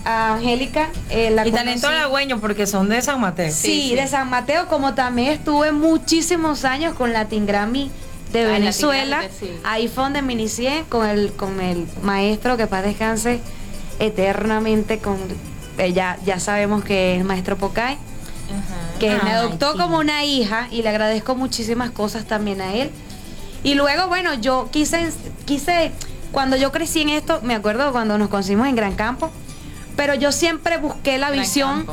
[0.05, 3.53] Angélica, eh, la Y talento halagüeño porque son de San Mateo.
[3.53, 7.91] Sí, de San Mateo, como también estuve muchísimos años con Latin Grammy
[8.33, 9.23] de ah, Venezuela.
[9.65, 13.41] Ahí fue donde me inicié con el, con el maestro que para descanse
[13.99, 15.19] eternamente con
[15.79, 17.97] eh, ya, ya sabemos que es maestro Pocay.
[18.99, 22.91] Que me adoptó como una hija y le agradezco muchísimas cosas también a él.
[23.63, 25.13] Y luego, bueno, yo quise,
[25.45, 25.93] quise,
[26.33, 29.31] cuando yo crecí en esto, me acuerdo cuando nos conocimos en Gran Campo,
[29.97, 31.87] pero yo siempre busqué la visión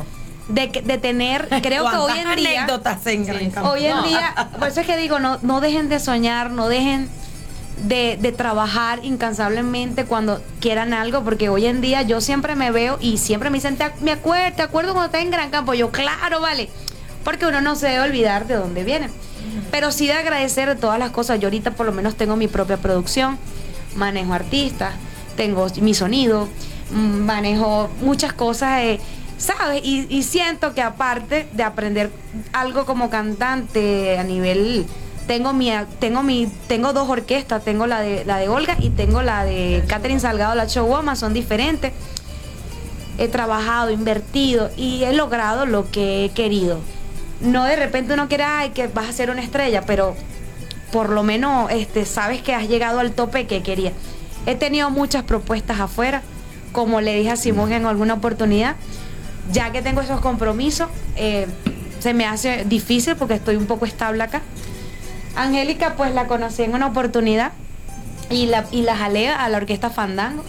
[0.48, 2.66] de, de, tener, creo que hoy en día,
[3.04, 3.70] en Gran Campo?
[3.70, 7.10] hoy en día, por eso es que digo, no, no dejen de soñar, no dejen
[7.84, 12.96] de, de, trabajar incansablemente cuando quieran algo, porque hoy en día yo siempre me veo
[12.98, 15.74] y siempre me dicen, me acuerdo, ¿te acuerdo cuando estás en Gran Campo?
[15.74, 16.70] Yo, claro, vale,
[17.24, 19.10] porque uno no se debe olvidar de dónde viene.
[19.70, 21.40] Pero sí de agradecer todas las cosas.
[21.40, 23.38] Yo ahorita por lo menos tengo mi propia producción,
[23.94, 24.94] manejo artistas,
[25.36, 26.48] tengo mi sonido,
[26.90, 29.00] mm, manejo muchas cosas, eh,
[29.38, 29.82] ¿sabes?
[29.84, 32.10] Y, siento que aparte de aprender
[32.52, 34.84] algo como cantante a nivel
[35.28, 35.70] tengo mi
[36.00, 39.84] tengo mi tengo dos orquestas tengo la de la de Olga y tengo la de
[39.86, 41.92] Catherine Salgado la Woman, son diferentes
[43.18, 46.80] he trabajado invertido y he logrado lo que he querido
[47.40, 50.16] no de repente uno quiere, ay, que vas a ser una estrella, pero
[50.92, 53.92] por lo menos este, sabes que has llegado al tope que querías.
[54.46, 56.22] He tenido muchas propuestas afuera,
[56.72, 58.76] como le dije a Simón en alguna oportunidad,
[59.52, 61.46] ya que tengo esos compromisos, eh,
[62.00, 64.42] se me hace difícil porque estoy un poco estable acá.
[65.36, 67.52] Angélica, pues la conocí en una oportunidad
[68.30, 70.44] y la, y la jalé a la orquesta Fandango.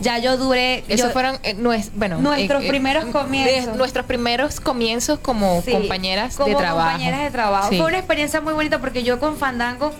[0.00, 0.84] Ya yo duré.
[0.88, 1.54] Esos fueron eh,
[1.94, 3.76] bueno, nuestros eh, primeros comienzos.
[3.76, 6.90] nuestros primeros comienzos como compañeras de trabajo.
[6.90, 7.68] compañeras de trabajo.
[7.68, 9.92] Fue una experiencia muy bonita porque yo con Fandango.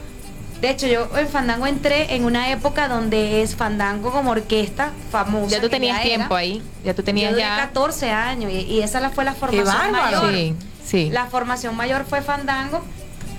[0.60, 5.56] De hecho, yo en Fandango entré en una época donde es Fandango como orquesta famosa.
[5.56, 6.62] Ya tú tenías tiempo ahí.
[6.84, 7.56] Ya tú tenías yo ya.
[7.56, 10.32] 14 años y, esa fue la formación mayor.
[10.32, 11.10] Sí, sí.
[11.10, 12.82] La formación mayor fue Fandango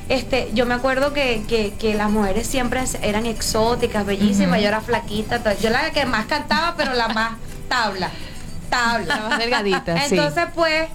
[0.08, 1.44] este, yo me acuerdo que,
[1.80, 6.76] que, las mujeres siempre eran exóticas, bellísimas, yo era flaquita, yo la que más cantaba,
[6.78, 7.34] pero la más
[7.68, 8.12] tabla,
[8.70, 9.16] tabla.
[9.16, 10.90] La más delgadita, Entonces, pues,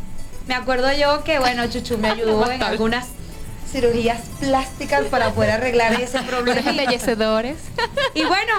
[0.47, 3.09] me acuerdo yo que, bueno, Chuchu me ayudó en algunas
[3.71, 6.61] cirugías plásticas para poder arreglar ese problema.
[6.71, 7.57] embellecedores.
[8.15, 8.53] Y bueno,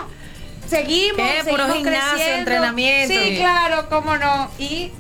[0.69, 1.43] seguimos, ¿Qué?
[1.43, 3.13] seguimos gimnasio, entrenamiento.
[3.13, 4.49] Sí, claro, cómo no.
[4.57, 4.91] Y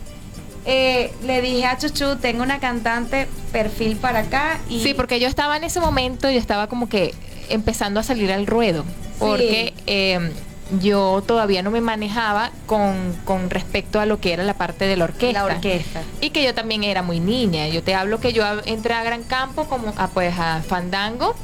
[0.65, 4.59] eh, le dije a Chuchu, tengo una cantante perfil para acá.
[4.69, 4.81] Y...
[4.81, 7.13] Sí, porque yo estaba en ese momento, yo estaba como que
[7.49, 8.85] empezando a salir al ruedo.
[9.19, 10.31] Porque eh,
[10.79, 14.95] yo todavía no me manejaba con, con respecto a lo que era la parte de
[14.97, 15.45] la orquesta.
[15.45, 16.01] La orquesta.
[16.21, 17.67] Y que yo también era muy niña.
[17.67, 21.35] Yo te hablo que yo entré a Gran Campo como a, pues a Fandango.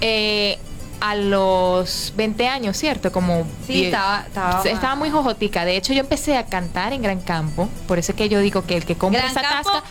[0.00, 0.58] eh,
[1.00, 3.12] a los 20 años, ¿cierto?
[3.12, 5.64] Como Sí, estaba- estaba- estaba muy jojotica.
[5.64, 7.68] De hecho, yo empecé a cantar en Gran Campo.
[7.86, 9.88] Por eso es que yo digo que el que compra Gran esa Campo- tasca.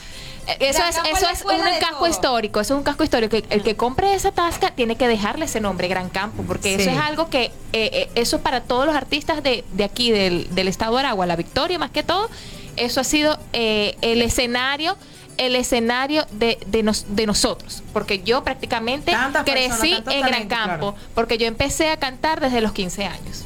[0.48, 2.08] eh, Eso Gran es, Campo eso es es un casco todo.
[2.08, 3.38] histórico, eso es un casco histórico.
[3.50, 6.98] El que compre esa tasca tiene que dejarle ese nombre, Gran Campo, porque eso es
[6.98, 10.94] algo que, eh, eh, eso para todos los artistas de, de aquí, del, del estado
[10.96, 12.30] de Aragua, la Victoria más que todo,
[12.78, 14.98] eso ha sido eh, el escenario
[15.38, 20.48] el escenario de, de, nos- de nosotros, porque yo prácticamente Tantas crecí personas, en Gran
[20.48, 21.10] Campo, claro.
[21.14, 23.46] porque yo empecé a cantar desde los 15 años.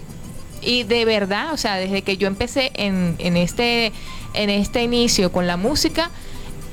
[0.62, 3.92] Y de verdad, o sea, desde que yo empecé en, en este
[4.34, 6.12] en este inicio con la música,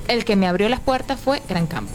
[0.08, 1.92] el que me abrió las puertas fue Gran Campo.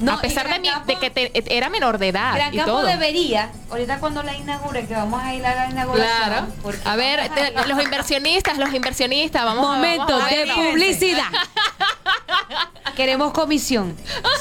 [0.00, 2.52] No, a pesar de, Gran mi, Campo- de que te- era menor de edad Gran
[2.52, 2.86] y Campo todo.
[2.86, 6.16] debería, ahorita cuando la inaugure, que vamos a ir a la inauguración.
[6.62, 6.78] Claro.
[6.84, 11.24] A ver, vamos te- los inversionistas, los inversionistas, vamos a- Momento vamos a de publicidad.
[12.96, 13.94] Queremos comisión.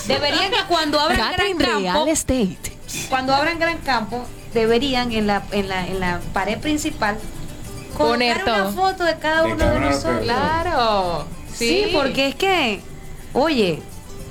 [0.08, 2.58] Deberían que cuando abran Catherine Gran Campo, Real Estate.
[3.10, 7.18] cuando abran Gran Campo, deberían en la, en la, en la pared principal
[7.98, 10.22] Poner colocar una foto de cada uno de de los nosotros.
[10.24, 11.28] Claro.
[11.54, 11.90] Sí.
[11.94, 12.82] porque es que,
[13.34, 13.82] oye,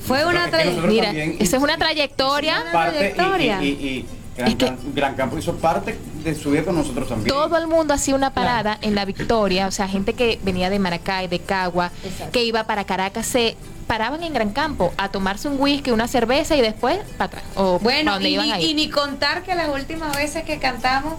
[0.06, 2.64] fue una Es que nosotros tra- Mira, esa es una trayectoria.
[2.72, 3.62] parte y- trayectoria.
[3.62, 4.06] y, y- y
[4.36, 7.28] Gran, Cam- Gran Campo hizo parte de su vida con nosotros también.
[7.28, 10.78] Todo el mundo hacía una parada en la Victoria, o sea, gente que venía de
[10.80, 11.92] Maracay, de Cagua,
[12.32, 13.56] que iba para Caracas, se
[13.86, 17.44] paraban en Gran Campo a tomarse un whisky, una cerveza y después para atrás.
[17.54, 18.70] O Bueno, pa' donde y, iban ni- a ir.
[18.70, 21.14] y ni contar que las últimas veces que cantamos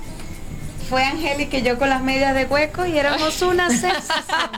[0.90, 4.50] fue Angélica y yo con las medias de hueco y éramos una sensación.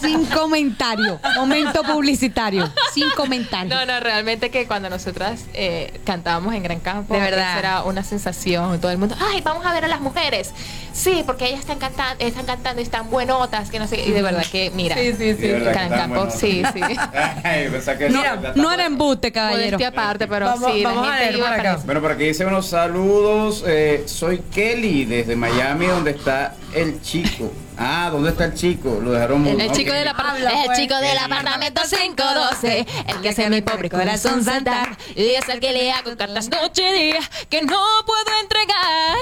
[0.00, 1.18] Sin comentario.
[1.36, 2.70] Momento publicitario.
[2.92, 3.74] Sin comentario.
[3.74, 7.58] No, no, realmente que cuando nosotras eh, cantábamos en Gran Campo, De verdad.
[7.58, 8.80] era una sensación.
[8.80, 10.52] Todo el mundo, ay, vamos a ver a las mujeres.
[10.92, 14.00] Sí, porque ellas están cantando, están cantando y están buenotas, que no sé.
[14.04, 16.80] Y de verdad que, mira, Sí, sí, Sí, de Gran Campo, sí, sí.
[17.44, 17.68] Ay,
[17.98, 19.78] que Mira, no era embuste, caballero.
[19.78, 21.56] Modestia aparte, pero Vamos- sí, vamos a la gente leer iba acá.
[21.56, 21.82] para eso.
[21.86, 23.64] Bueno, por aquí dice unos saludos.
[23.66, 27.52] eh, soy Kelly desde Miami, donde está el chico.
[27.76, 28.98] Ah, ¿dónde está el chico?
[29.02, 30.78] Lo dejaron El, muy- el chico Habla, el pues.
[30.78, 35.72] chico del apartamento 512, el que hace mi pobre corazón saltar, y es el que
[35.72, 39.16] le hago cartas noche y día que no puedo entregar.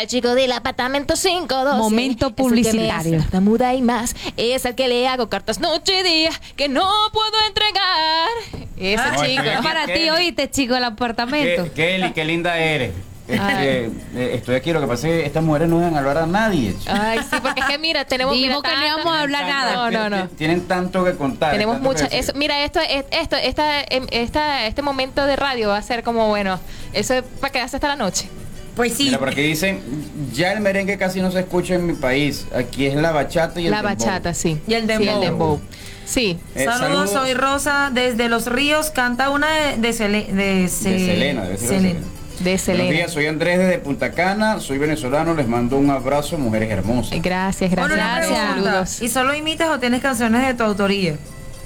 [0.00, 3.20] El chico del apartamento 512, Momento es publicitario.
[3.20, 6.88] hace muda y más, es el que le hago cartas noche y día que no
[7.12, 8.28] puedo entregar.
[8.76, 9.42] Ese No, chico.
[9.42, 9.62] aquí.
[9.62, 11.64] Para ti, oíste, chico, el apartamento.
[11.64, 12.92] Ke- Kelly, qué linda eres.
[13.28, 13.90] Este, eh,
[14.34, 16.74] estoy aquí, lo que pasa es que estas mujeres no dejan hablar a nadie.
[16.78, 16.90] chico.
[16.98, 19.74] Ay, sí, porque es que mira, tenemos Dijimos mira, que no íbamos a hablar nada.
[19.74, 20.28] No, no, no.
[20.30, 21.52] Tienen tanto que contar.
[21.52, 22.18] Tenemos tanto que mucha, decir.
[22.20, 26.02] eso, mira, esto, es- esto, esta, em, esta, este momento de radio va a ser
[26.02, 26.58] como, bueno,
[26.94, 28.28] eso es para quedarse hasta la noche.
[28.74, 29.04] Pues sí.
[29.04, 29.80] Mira, por aquí dicen,
[30.32, 32.46] ya el merengue casi no se escucha en mi país.
[32.54, 33.96] Aquí es la bachata y el La dembow.
[34.06, 34.58] bachata, sí.
[34.66, 35.14] Y el Sí, dembow.
[35.16, 35.60] el dembow.
[36.06, 36.38] Sí.
[36.54, 38.90] Eh, saludos, soy Rosa desde Los Ríos.
[38.90, 41.96] Canta una de, de, de, Se- De Selena, debe ser
[42.40, 42.84] de Selena.
[42.84, 47.20] Buenos días, soy Andrés desde Punta Cana, soy venezolano, les mando un abrazo, mujeres hermosas.
[47.22, 48.30] Gracias, Bueno, gracias.
[48.30, 48.70] una pregunta.
[48.70, 49.02] Saludos.
[49.02, 51.16] ¿Y solo imitas o tienes canciones de tu autoría?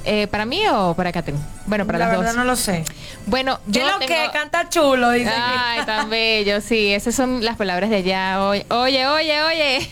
[0.04, 1.42] Eh, ¿Para mí o para Catherine?
[1.66, 2.36] Bueno, para La las verdad dos.
[2.38, 2.84] no lo sé.
[3.26, 5.10] Bueno, ¿Qué yo lo tengo- que canta chulo?
[5.10, 6.92] Dice Ay, tan bello, sí.
[6.92, 8.42] Esas son las palabras de allá.
[8.44, 9.90] Oye, oye, oye, oye.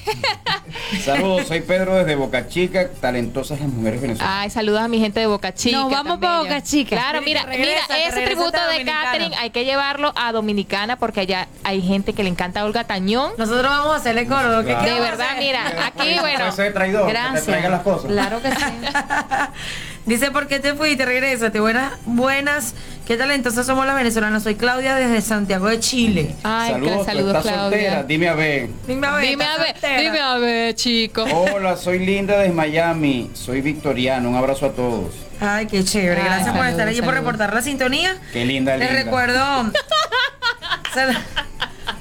[1.05, 4.37] Saludos, soy Pedro desde Boca Chica, talentosas las mujeres venezolanas.
[4.45, 5.79] Ay, saludos a mi gente de Boca Chica.
[5.79, 6.43] Nos vamos tan pa' bello.
[6.51, 6.97] Boca Chica.
[6.97, 8.85] Claro, mira, regresa, mira, ese tributo de.
[8.85, 12.85] Catherine hay que llevarlo a Dominicana porque allá hay gente que le encanta a Olga
[12.85, 13.33] Tañón.
[13.39, 14.61] Nosotros vamos a hacerle coro.
[14.63, 14.85] ¿qué- Claro.
[14.85, 15.39] qué De verdad, hacer?
[15.43, 16.45] mira, aquí, bueno.
[16.73, 17.71] Traidor, que te Gracias.
[17.71, 18.11] las cosas.
[18.11, 18.57] Claro que sí.
[20.07, 21.05] Dice, ¿por qué te fuiste?
[21.05, 21.60] Regrésate.
[21.61, 22.75] Buenas, buenas.
[23.07, 24.43] Qué talentosas somos las venezolanas.
[24.43, 26.35] Soy Claudia desde Santiago de Chile.
[26.43, 28.03] Ay, saludos, saludos, estás soltera, Claudia.
[28.05, 28.69] dime a ver.
[28.87, 29.29] Dime a ver.
[29.29, 31.25] Dime a ¿estás ver, dime a ver, chico.
[31.25, 35.13] Hola, soy Linda desde Miami, soy victoriano, un abrazo a todos.
[35.41, 36.21] Ay, qué chévere.
[36.21, 38.17] Ay, Gracias por estar allí, por reportar la sintonía.
[38.33, 39.05] Qué linda, Les linda.
[39.05, 39.73] recuerdo.
[40.95, 41.17] Sal-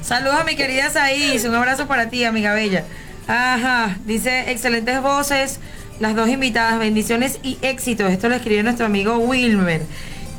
[0.02, 1.44] Saludos a mi querida Saís.
[1.46, 2.84] Un abrazo para ti, amiga bella.
[3.28, 3.98] Ajá.
[4.06, 5.60] Dice, excelentes voces.
[6.00, 6.80] Las dos invitadas.
[6.80, 8.10] Bendiciones y éxitos.
[8.12, 9.82] Esto lo escribió nuestro amigo Wilmer.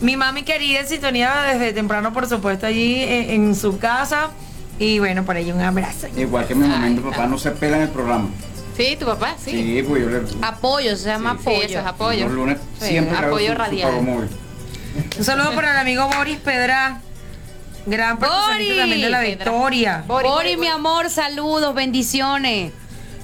[0.00, 4.30] Mi mami querida en sintonía desde temprano, por supuesto, allí en, en su casa.
[4.78, 6.06] Y bueno, por ahí un abrazo.
[6.16, 8.30] Igual que mi mamá y mi papá no se pelan el programa.
[8.76, 9.50] Sí, tu papá, sí.
[9.50, 10.20] Sí, pues yo le.
[10.40, 11.66] Apoyo, se llama Sí, apoyo.
[11.66, 12.24] eso es apoyo.
[12.26, 13.90] Los lunes Sí, siempre apoyo su- su radial.
[15.18, 17.02] Un saludo para el amigo Boris Pedra.
[17.86, 19.36] Gran participante también de la Pedra.
[19.36, 20.04] victoria.
[20.06, 22.72] Bori, Bori, Bori, mi amor, saludos, bendiciones.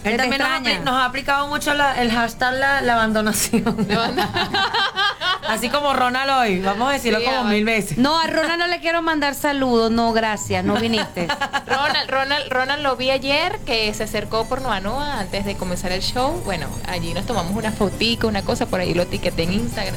[0.06, 3.64] Él Se te también nos ha, nos aplicado mucho la- el hashtag la, la abandonación.
[5.48, 7.98] Así como Ronald hoy, vamos a decirlo como mil veces.
[7.98, 11.28] No, a Ronald no le quiero mandar saludos, no, gracias, no viniste.
[11.66, 15.92] Ronald, Ronald, Ronald lo vi ayer que se acercó por Noa Noa antes de comenzar
[15.92, 16.42] el show.
[16.44, 19.94] Bueno, allí nos tomamos una fotica, una cosa, por ahí lo etiqueté en Instagram.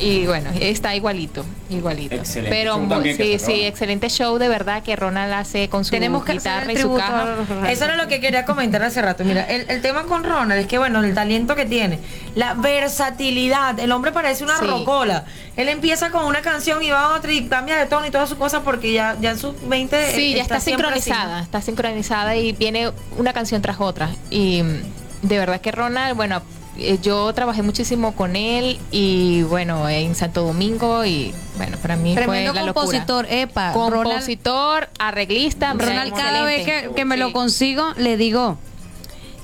[0.00, 2.14] Y bueno, está igualito, igualito.
[2.14, 6.24] Excelente Pero muy- sí, sí, excelente show de verdad que Ronald hace con su Tenemos
[6.24, 7.36] que guitarra y su caja.
[7.68, 9.24] Eso era lo que quería comentar hace rato.
[9.24, 11.98] Mira, el, el tema con Ronald es que, bueno, el talento que tiene,
[12.34, 13.78] la versatilidad.
[13.78, 14.64] El hombre parece una Sí.
[14.66, 15.24] rocola.
[15.56, 18.28] Él empieza con una canción y va a otra y cambia de tono y todas
[18.28, 22.52] sus cosas porque ya, ya en sus 20 Sí, ya está, sincronizada, está sincronizada y
[22.52, 24.10] viene una canción tras otra.
[24.30, 26.42] Y mm, de verdad que Ronald, bueno,
[26.80, 32.14] eh, yo trabajé muchísimo con él y bueno, en Santo Domingo y bueno, para mí
[32.14, 33.68] Tremendo fue la compositor, epa.
[33.68, 33.96] locura.
[33.96, 38.58] Ronald- Compositor, arreglista, Ronald, cada vez que, que me lo consigo, le digo,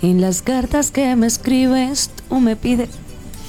[0.03, 2.89] en las cartas que me escribes, tú me pides...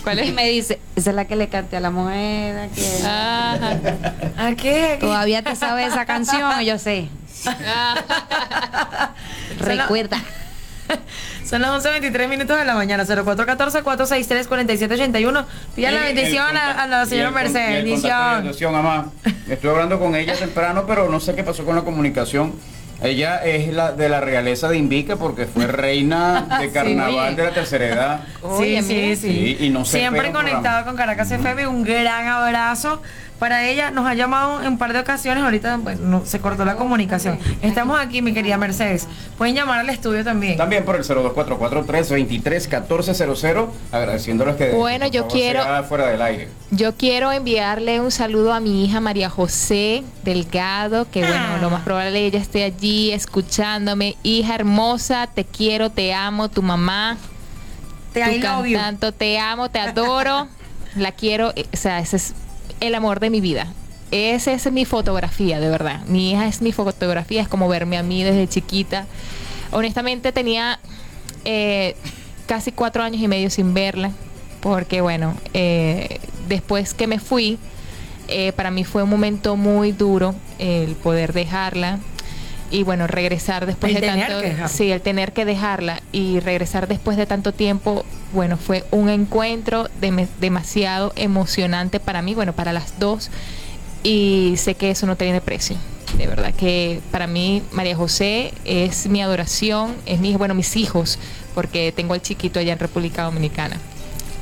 [0.03, 0.29] ¿Cuál es?
[0.29, 2.67] Y me dice, esa es la que le canté a la moneda.
[2.69, 3.03] Que...
[4.37, 4.97] ¿A qué?
[5.01, 7.09] Todavía te sabes esa canción, yo sé.
[9.59, 10.17] Recuerda.
[11.45, 15.45] Son las 11.23 minutos de la mañana, 0414-463-4781.
[15.75, 17.83] Pida la el bendición a, a la Y señora Mercedes.
[17.83, 18.43] Bendición.
[18.43, 19.11] bendición, mamá.
[19.49, 22.53] Estuve hablando con ella temprano, pero no sé qué pasó con la comunicación.
[23.01, 27.51] Ella es la de la realeza de Invica porque fue reina de carnaval de la
[27.51, 28.21] tercera edad.
[28.57, 29.31] Sí, sí, sí.
[29.31, 31.67] Sí, y no se Siempre conectado con Caracas FM.
[31.67, 32.99] Un gran abrazo
[33.39, 33.91] para ella.
[33.91, 35.43] Nos ha llamado en un par de ocasiones.
[35.43, 37.39] Ahorita bueno, no- se cortó la comunicación.
[37.61, 39.07] Estamos aquí, mi querida Mercedes.
[39.37, 40.57] Pueden llamar al estudio también.
[40.57, 46.49] También por el 0244-323-1400, agradeciéndoles que Bueno, yo favor, quiero- fuera del aire.
[46.71, 51.81] Yo quiero enviarle un saludo a mi hija María José Delgado, que bueno, lo más
[51.83, 54.17] probable ella esté allí escuchándome.
[54.23, 57.17] Hija hermosa, te quiero, te amo, tu mamá.
[58.13, 58.31] Te tu
[58.65, 58.77] you.
[58.77, 60.47] cantante, te amo, te adoro.
[60.95, 62.33] la quiero, eh, o sea, ese es
[62.79, 63.67] el amor de mi vida.
[64.11, 66.05] Esa es mi fotografía, de verdad.
[66.07, 69.05] Mi hija es mi fotografía, es como verme a mí desde chiquita.
[69.71, 70.79] Honestamente tenía
[71.43, 71.95] eh,
[72.45, 74.11] casi cuatro años y medio sin verla,
[74.61, 77.57] porque bueno, eh, después que me fui,
[78.29, 81.99] eh, para mí fue un momento muy duro el poder dejarla
[82.71, 86.39] y bueno, regresar después El de tener tanto que sí, el tener que dejarla y
[86.39, 89.87] regresar después de tanto tiempo, bueno, fue un encuentro
[90.39, 93.29] demasiado emocionante para mí, bueno, para las dos
[94.03, 95.77] y sé que eso no tiene precio.
[96.17, 101.19] De verdad que para mí María José es mi adoración, es mi, bueno, mis hijos,
[101.53, 103.77] porque tengo al chiquito allá en República Dominicana,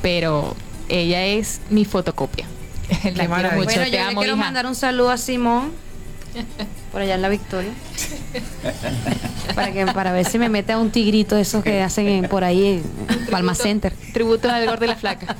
[0.02, 0.54] pero
[0.88, 2.46] ella es mi fotocopia.
[3.14, 3.56] La quiero maravilla.
[3.56, 4.44] mucho, Bueno, te yo le amo, quiero hija.
[4.44, 5.72] mandar un saludo a Simón,
[6.96, 7.72] por allá en la Victoria.
[9.54, 12.26] para que para ver si me mete a un tigrito de esos que hacen en-
[12.28, 13.92] por ahí en Palma Center.
[14.14, 15.36] Tributo al gordo y la flaca.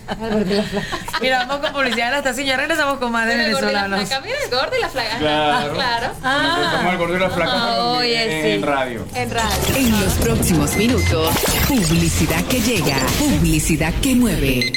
[1.23, 2.47] Mira, vamos con publicidad de la estación.
[2.47, 4.09] Ya regresamos con más de Mira el gordo y la venezolanos.
[4.09, 5.19] flaca, mira el gordo y la flaca.
[5.19, 5.73] Claro.
[5.75, 6.77] claro.
[6.77, 8.67] Como el gordito y la flaca, Oye, en sí.
[8.67, 9.07] radio.
[9.15, 9.77] En radio.
[9.77, 11.31] En los próximos minutos,
[11.67, 14.73] publicidad que llega, publicidad que mueve.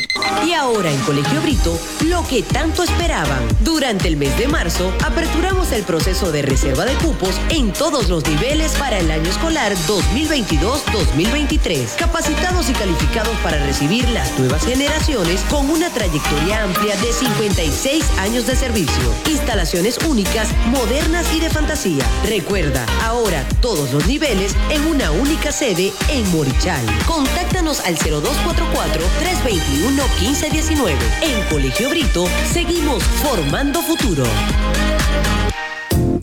[0.48, 1.78] Y ahora en Colegio Brito,
[2.10, 3.40] lo que tanto esperaban.
[3.62, 8.28] Durante el mes de marzo, aperturamos el proceso de reserva de cupos en todos los
[8.28, 11.96] niveles para el año escolar 2022-2023.
[11.98, 18.48] Capacitados y calificados para recibir las nuevas generaciones con una trayectoria amplia de 56 años
[18.48, 19.14] de servicio.
[19.30, 22.04] Instalaciones únicas, modernas y de fantasía.
[22.28, 26.84] Recuerda, ahora todos los niveles en una única sede en Morichal.
[27.06, 30.96] Contáctanos al 0244-321-1519.
[31.22, 31.92] En Colegio
[32.46, 34.24] Seguimos formando futuro.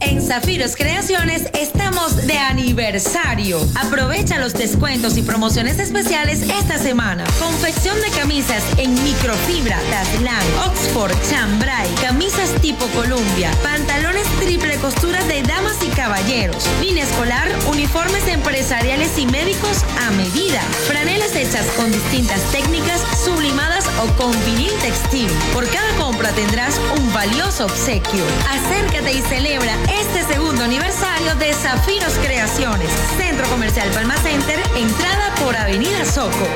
[0.00, 3.58] En Zafiros Creaciones estamos de aniversario.
[3.74, 7.24] Aprovecha los descuentos y promociones especiales esta semana.
[7.38, 15.42] Confección de camisas en microfibra, Taslan, Oxford, Chambray, camisas tipo Columbia, pantalones triple costura de
[15.42, 22.40] damas y caballeros, línea escolar, uniformes empresariales y médicos a medida, franelas hechas con distintas
[22.52, 25.30] técnicas, sublimadas o con vinil textil.
[25.52, 28.24] Por cada compra tendrás un valioso obsequio.
[28.50, 32.90] Acércate y celebra este segundo aniversario de Zafiros Creaciones.
[33.16, 36.46] Centro Comercial Palma Center, entrada por Avenida Soco.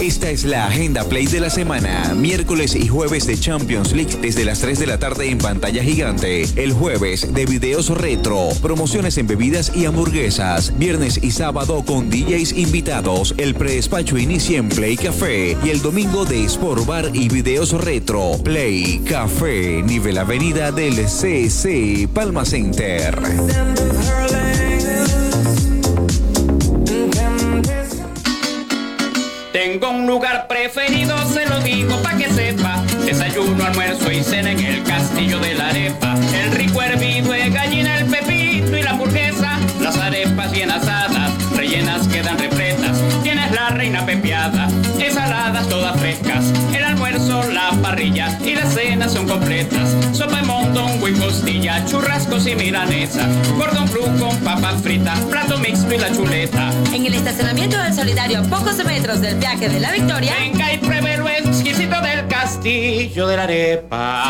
[0.00, 2.14] Esta es la Agenda Play de la semana.
[2.14, 6.46] Miércoles y jueves de Champions League desde las 3 de la tarde en pantalla gigante.
[6.56, 10.76] El jueves de videos retro, promociones en bebidas y hamburguesas.
[10.78, 13.34] Viernes y sábado con DJs invitados.
[13.38, 15.56] El predespacho inicia en Play Café.
[15.64, 18.32] Y el domingo de Sport Bar y videos retro.
[18.42, 23.14] Play Café, nivel avenida del CC Palma Center.
[29.64, 32.82] Tengo un lugar preferido, se lo digo pa' que sepa.
[33.02, 36.14] Desayuno, almuerzo y cena en el castillo de la arepa.
[36.34, 39.58] El rico hervido de gallina, el pepito y la hamburguesa.
[39.80, 43.00] Las arepas bien asadas, rellenas quedan repletas.
[43.22, 44.68] Tienes la reina pepiada,
[44.98, 46.44] ensaladas todas frescas.
[46.76, 49.96] El almuerzo, la parrilla y las cenas son completas.
[50.74, 53.28] Mondongo y costilla, churrascos y milanesa.
[53.56, 56.70] Cordón blue con papas fritas, plato mixto y la chuleta.
[56.92, 60.34] En el estacionamiento del Solidario, a pocos metros del viaje de la Victoria.
[60.38, 64.24] Venga y pruebe lo exquisito del castillo de la arepa.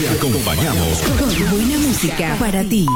[0.00, 2.86] Te acompañamos Con buena música para ti.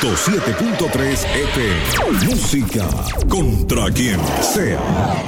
[0.00, 2.26] 107.3 FM.
[2.26, 2.86] Música
[3.28, 5.24] contra quien sea.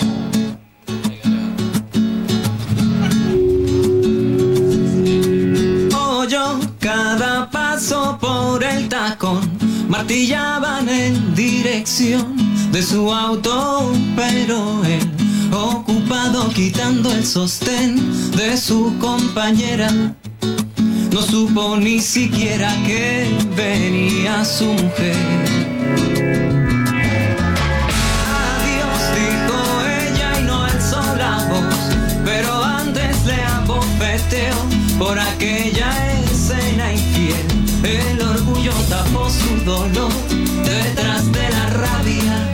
[6.80, 9.40] Cada paso por el tacón,
[9.88, 12.36] martillaban en dirección
[12.72, 15.10] de su auto, pero él
[15.52, 17.96] ocupado quitando el sostén
[18.32, 20.14] de su compañera.
[21.12, 23.26] No supo ni siquiera que
[23.56, 25.16] venía su mujer.
[28.44, 31.74] Adiós, dijo ella y no alzó la voz,
[32.24, 34.54] pero antes le abofeteó
[34.98, 35.90] por aquella
[36.24, 37.46] escena infiel.
[37.82, 40.12] El orgullo tapó su dolor
[40.64, 42.47] detrás de la rabia,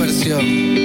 [0.00, 0.79] versão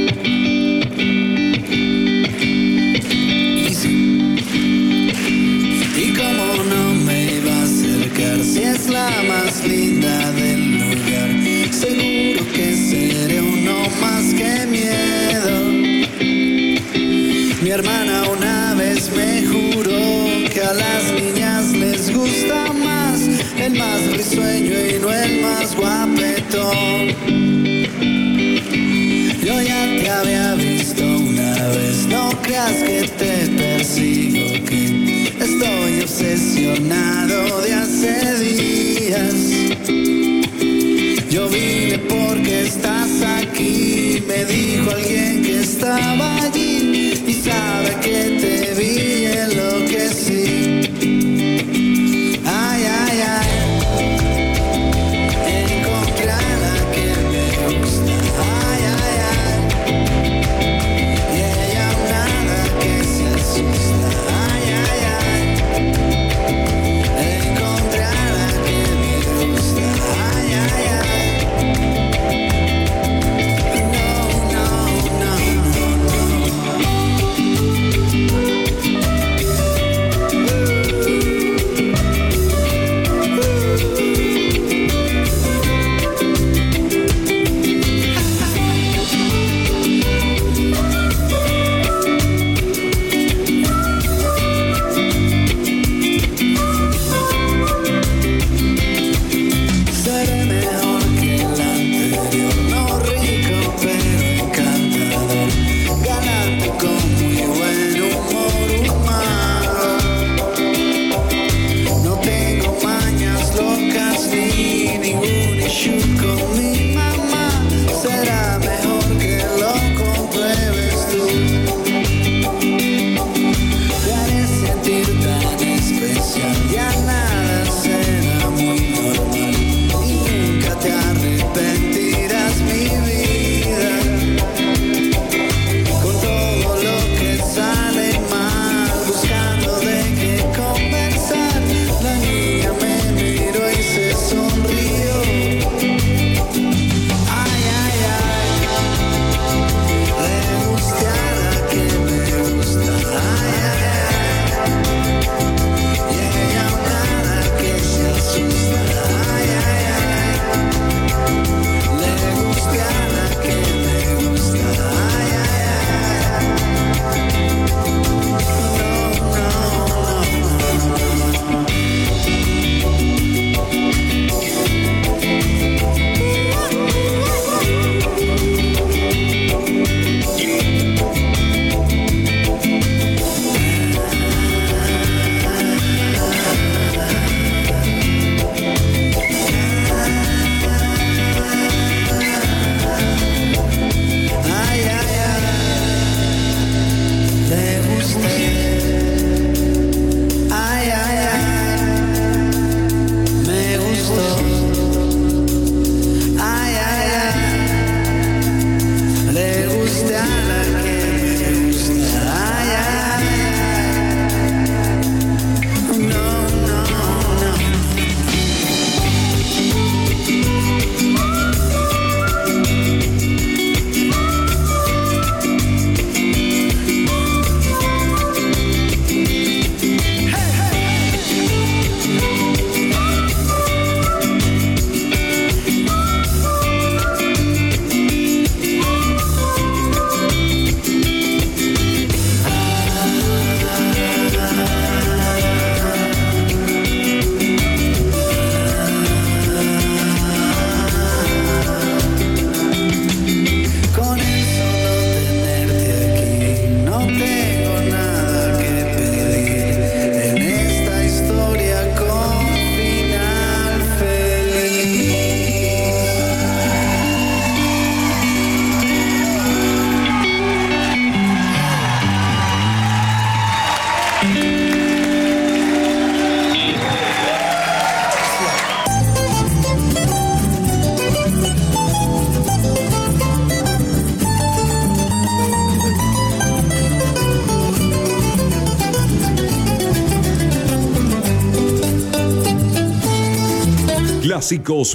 [32.46, 38.14] creas que te persigo, que estoy obsesionado de hace
[38.44, 39.36] días.
[41.30, 43.10] Yo vine porque estás
[43.40, 50.10] aquí, me dijo alguien que estaba allí y sabe que te vi en lo que
[50.10, 50.65] sí.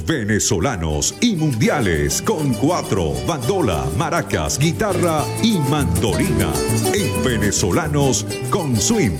[0.07, 6.51] Venezolanos y mundiales con cuatro, bandola, maracas, guitarra y mandolina.
[6.95, 9.19] En Venezolanos con Swing.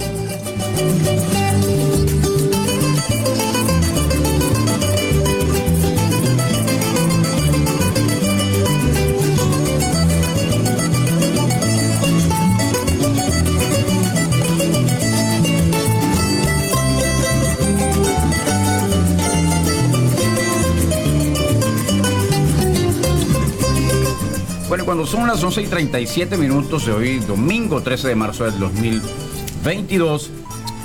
[25.11, 30.31] Son las 11 y 37 minutos de hoy, domingo 13 de marzo del 2022,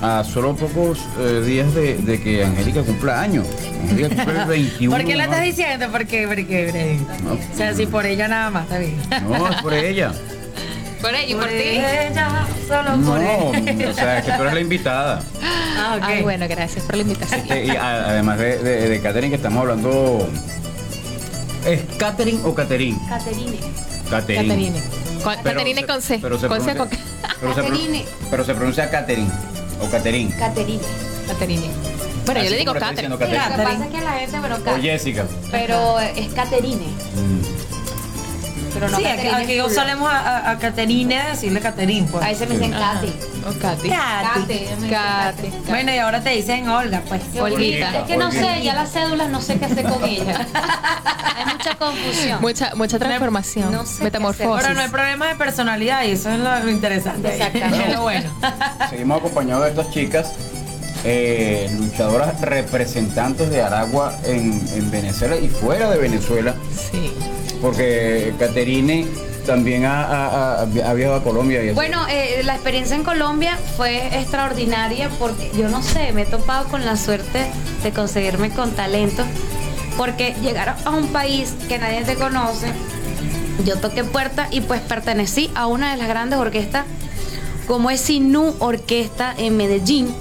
[0.01, 3.45] a solo pocos eh, días de, de que Angélica cumpla años.
[3.83, 4.97] Angélica cumple el 21.
[4.97, 5.87] ¿Por qué la estás diciendo?
[5.91, 6.99] Porque, porque, Brady.
[7.53, 8.95] O sea, si por ella nada más, está bien.
[9.29, 10.11] No, es por ella.
[11.01, 11.53] Por ella y por ti.
[11.55, 13.89] ella, solo No, por ella.
[13.89, 15.21] o sea, es que tú eres la invitada.
[15.77, 16.03] Ah, ok.
[16.03, 17.41] Ay, bueno, gracias por la invitación.
[17.41, 20.27] Este, y a- además de, de, de Catherine, que estamos hablando.
[21.65, 22.97] ¿Es Catherine o Catherine?
[23.07, 23.57] Caterine.
[24.21, 24.47] Catherine.
[24.47, 24.81] Caterine.
[25.23, 26.19] Con- Pero Caterine se- con C.
[26.21, 26.89] pero se Con C pronuncia- con
[27.41, 29.29] Pero se, pero se pronuncia Catherine
[29.81, 30.35] o Catherine.
[30.37, 30.81] Caterine.
[31.27, 31.69] Caterine.
[32.25, 32.89] Bueno, Así yo le digo Caterine.
[32.91, 33.09] Catherine.
[33.09, 35.25] Lo que pasa es que la gente, pero, O Jessica.
[35.51, 36.85] pero es Caterine.
[38.73, 42.07] Pero no sí, aquí, Caterine aquí solemos a, a, a Caterine decirle Caterín.
[42.07, 42.21] Pues.
[42.25, 42.71] Ahí se me dicen.
[42.71, 43.13] Katy.
[43.47, 43.89] O Katy.
[43.89, 44.65] Katy.
[44.89, 45.51] Katy.
[45.69, 47.21] Bueno, y ahora te dicen Olga, pues.
[47.39, 47.99] Olguita.
[47.99, 50.39] Es que no sé, ya las cédulas no sé qué hacer con ellas.
[51.45, 52.41] Hay mucha confusión.
[52.41, 53.71] Mucha, mucha transformación.
[53.71, 54.61] No sé qué Metamorfosis.
[54.63, 57.29] Pero no hay problema de personalidad y eso es lo, lo interesante.
[57.33, 57.97] Exactamente.
[58.01, 58.29] Bueno.
[58.89, 60.31] Seguimos acompañados de estas chicas,
[61.03, 66.55] eh, luchadoras representantes de Aragua en, en Venezuela y fuera de Venezuela,
[66.91, 67.13] Sí.
[67.61, 69.05] porque Caterine
[69.45, 71.63] también ha, ha- ha- ha viajado a Colombia.
[71.63, 71.71] Y.
[71.73, 76.65] Bueno, eh, la experiencia en Colombia fue extraordinaria porque yo no sé, me he topado
[76.65, 77.45] con la suerte
[77.83, 79.23] de conseguirme con talento.
[79.97, 82.67] Porque llegar a un país que nadie te conoce,
[83.65, 86.85] yo toqué puerta y pues pertenecí a una de las grandes orquestas,
[87.67, 90.13] como es Sinú Orquesta en Medellín.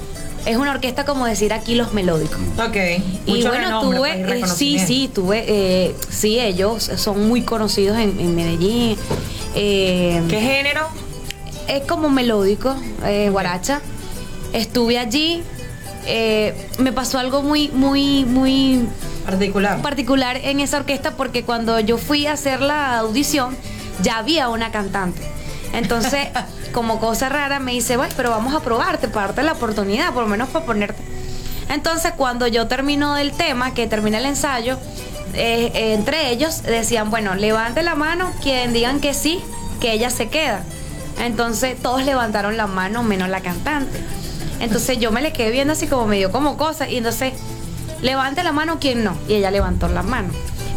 [0.47, 2.37] Es una orquesta como decir aquí los melódicos.
[2.59, 2.77] Ok.
[3.27, 7.43] Y Mucho bueno, renombre, tuve, pues, eh, sí, sí, tuve, eh, sí, ellos son muy
[7.43, 8.97] conocidos en, en Medellín.
[9.55, 10.89] Eh, ¿Qué género?
[11.67, 12.77] es como melódico,
[13.07, 13.81] eh, guaracha.
[14.53, 15.43] Estuve allí,
[16.79, 18.87] me pasó algo muy, muy, muy
[19.25, 19.81] Particular.
[19.81, 23.57] particular en esa orquesta porque cuando yo fui a hacer la audición
[24.03, 25.23] ya había una cantante.
[25.73, 26.29] Entonces,
[26.73, 30.25] como cosa rara, me dice, bueno, pero vamos a probarte, para darte la oportunidad, por
[30.25, 31.03] lo menos para ponerte.
[31.69, 34.79] Entonces, cuando yo termino del tema, que termina el ensayo,
[35.35, 39.41] eh, eh, entre ellos decían, bueno, levante la mano quien digan que sí,
[39.81, 40.63] que ella se queda.
[41.19, 43.99] Entonces, todos levantaron la mano, menos la cantante.
[44.61, 47.33] Entonces, yo me le quedé viendo así como medio como cosa, y entonces,
[48.05, 50.29] levante la mano quien no, y ella levantó la mano.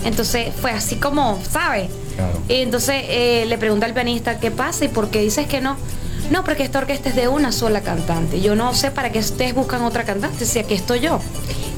[0.04, 1.90] Entonces, fue así como, ¿sabes?
[2.16, 2.40] Claro.
[2.48, 5.76] Y entonces eh, le pregunta al pianista, ¿qué pasa y por qué dices que no?
[6.32, 8.42] No, porque esta orquesta es de una sola cantante.
[8.42, 11.20] Yo no sé para qué ustedes buscan otra cantante, si aquí estoy yo.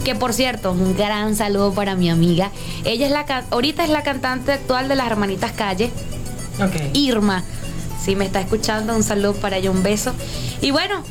[0.04, 2.52] Que por cierto, un gran saludo para mi amiga.
[2.86, 5.92] Ella es la ahorita es la cantante actual de las hermanitas Calle,
[6.60, 6.94] Ok.
[6.94, 7.44] Irma.
[8.04, 10.14] Si me está escuchando, un saludo para ella, un beso.
[10.62, 11.04] Y bueno,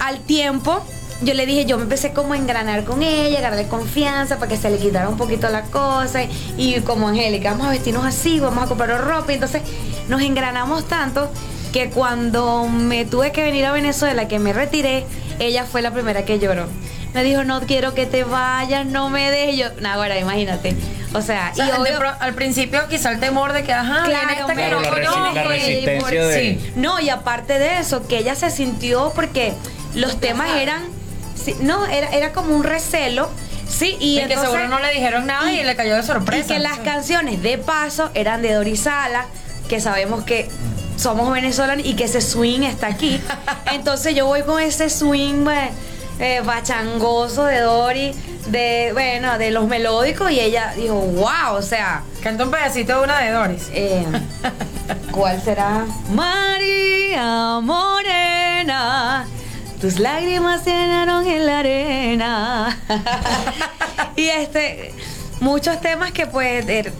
[0.00, 0.84] al tiempo,
[1.22, 4.56] yo le dije, yo me empecé como a engranar con ella, agarré confianza para que
[4.56, 6.20] se le quitara un poquito la cosa.
[6.56, 9.32] Y como Angélica, vamos a vestirnos así, vamos a comprar ropa.
[9.32, 9.62] Y entonces
[10.08, 11.30] nos engranamos tanto
[11.72, 15.04] que cuando me tuve que venir a Venezuela, que me retiré,
[15.38, 16.66] ella fue la primera que lloró.
[17.14, 19.56] Me dijo, no quiero que te vayas, no me dejes.
[19.56, 20.76] Yo, nah, ahora imagínate.
[21.14, 24.04] O sea, O sea, y obvio- pro- al principio quizá el temor de que, ajá,
[24.04, 25.80] Claro, esta que no conozco y.
[26.76, 29.54] No, y aparte de eso, que ella se sintió porque
[29.94, 30.82] los temas eran.
[31.36, 33.28] Sí, no, era, era como un recelo.
[33.68, 36.44] Sí, y, Y que seguro no le dijeron nada y, le cayó de sorpresa.
[36.44, 39.26] Y que las canciones de paso eran de Dorisala,
[39.68, 40.48] que sabemos que
[40.96, 43.20] somos venezolanos y que ese swing está aquí.
[43.72, 45.70] Entonces yo voy con ese swing pues,
[46.18, 48.14] eh, bachangoso de Dori,
[48.46, 52.02] de, bueno, de los melódicos, y ella dijo, wow, o sea.
[52.22, 53.68] Canta un pedacito de una de Doris.
[53.72, 54.04] Eh,
[55.12, 55.84] ¿Cuál será?
[56.10, 59.26] María Morena,
[59.80, 62.78] tus lágrimas llenaron en la arena.
[64.16, 64.94] y este,
[65.40, 66.92] muchos temas que pues de-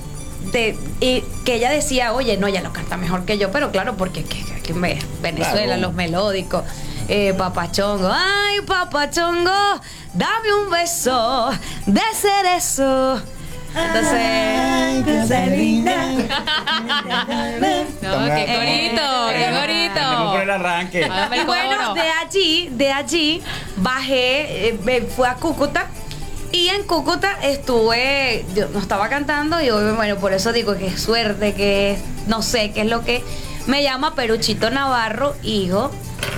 [0.52, 3.96] de- y que ella decía, oye, no, ella lo canta mejor que yo, pero claro,
[3.96, 5.80] porque que- que Venezuela, Claro.
[5.82, 6.64] los melódicos.
[7.08, 9.52] Eh, papachongo, ay papachongo,
[10.12, 11.50] dame un beso
[11.86, 13.22] de cerezo.
[13.76, 14.46] Entonces.
[18.02, 21.00] No, qué gorito, qué Tenemos por el arranque.
[21.00, 23.42] Y el bueno, de allí, de allí,
[23.76, 25.86] bajé, eh, me fui a Cúcuta
[26.52, 31.00] Y en Cúcuta estuve, yo no estaba cantando y bueno, por eso digo que es
[31.00, 33.22] suerte, que no sé qué es lo que
[33.66, 35.90] me llama Peruchito Navarro, hijo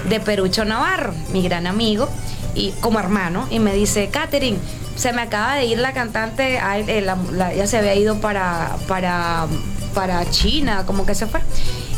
[0.08, 2.08] de Perucho Navarro, mi gran amigo
[2.54, 4.58] y como hermano, y me dice, Katherine,
[4.98, 6.58] se me acaba de ir la cantante,
[7.56, 9.46] ya se había ido para, para,
[9.94, 11.40] para China, como que se fue.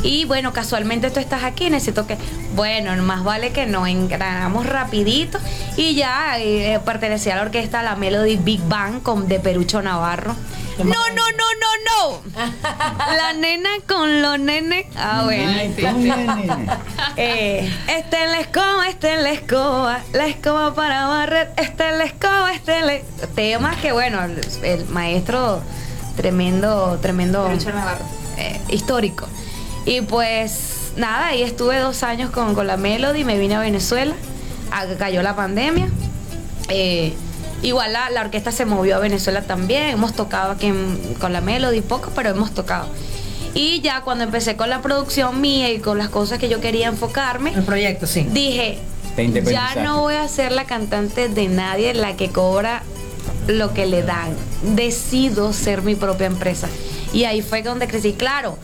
[0.03, 2.17] Y bueno, casualmente tú estás aquí, necesito que,
[2.55, 5.39] bueno, más vale que nos engranamos rapidito.
[5.77, 10.35] Y ya eh, pertenecía a la orquesta La Melody Big Bang con, de Perucho Navarro.
[10.79, 12.23] No, no, no, no, no.
[13.17, 14.87] La nena con los nenes.
[14.97, 15.53] Ah, bueno.
[17.17, 20.01] eh, este es la escoba, este es la escoba.
[20.13, 21.53] La escoba para barrer.
[21.57, 23.27] Este es la escoba, este es la...
[23.35, 24.21] Temas que, bueno,
[24.63, 25.61] el, maestro
[26.17, 27.49] tremendo, tremendo...
[28.37, 29.27] Eh, histórico.
[29.85, 34.15] Y pues nada, ahí estuve dos años con, con la Melody, me vine a Venezuela,
[34.99, 35.89] cayó la pandemia.
[36.69, 37.13] Eh,
[37.63, 40.73] igual la, la, orquesta se movió a Venezuela también, hemos tocado aquí
[41.21, 42.89] con la Melody poco, pero hemos tocado.
[43.53, 46.87] Y ya cuando empecé con la producción mía y con las cosas que yo quería
[46.89, 48.27] enfocarme, el proyecto, sí.
[48.31, 48.79] Dije,
[49.45, 52.85] ya no voy a ser la cantante de nadie, la que cobra
[53.47, 54.35] lo que le dan.
[54.75, 56.69] Decido ser mi propia empresa.
[57.13, 58.13] Y ahí fue donde crecí.
[58.13, 58.59] Claro,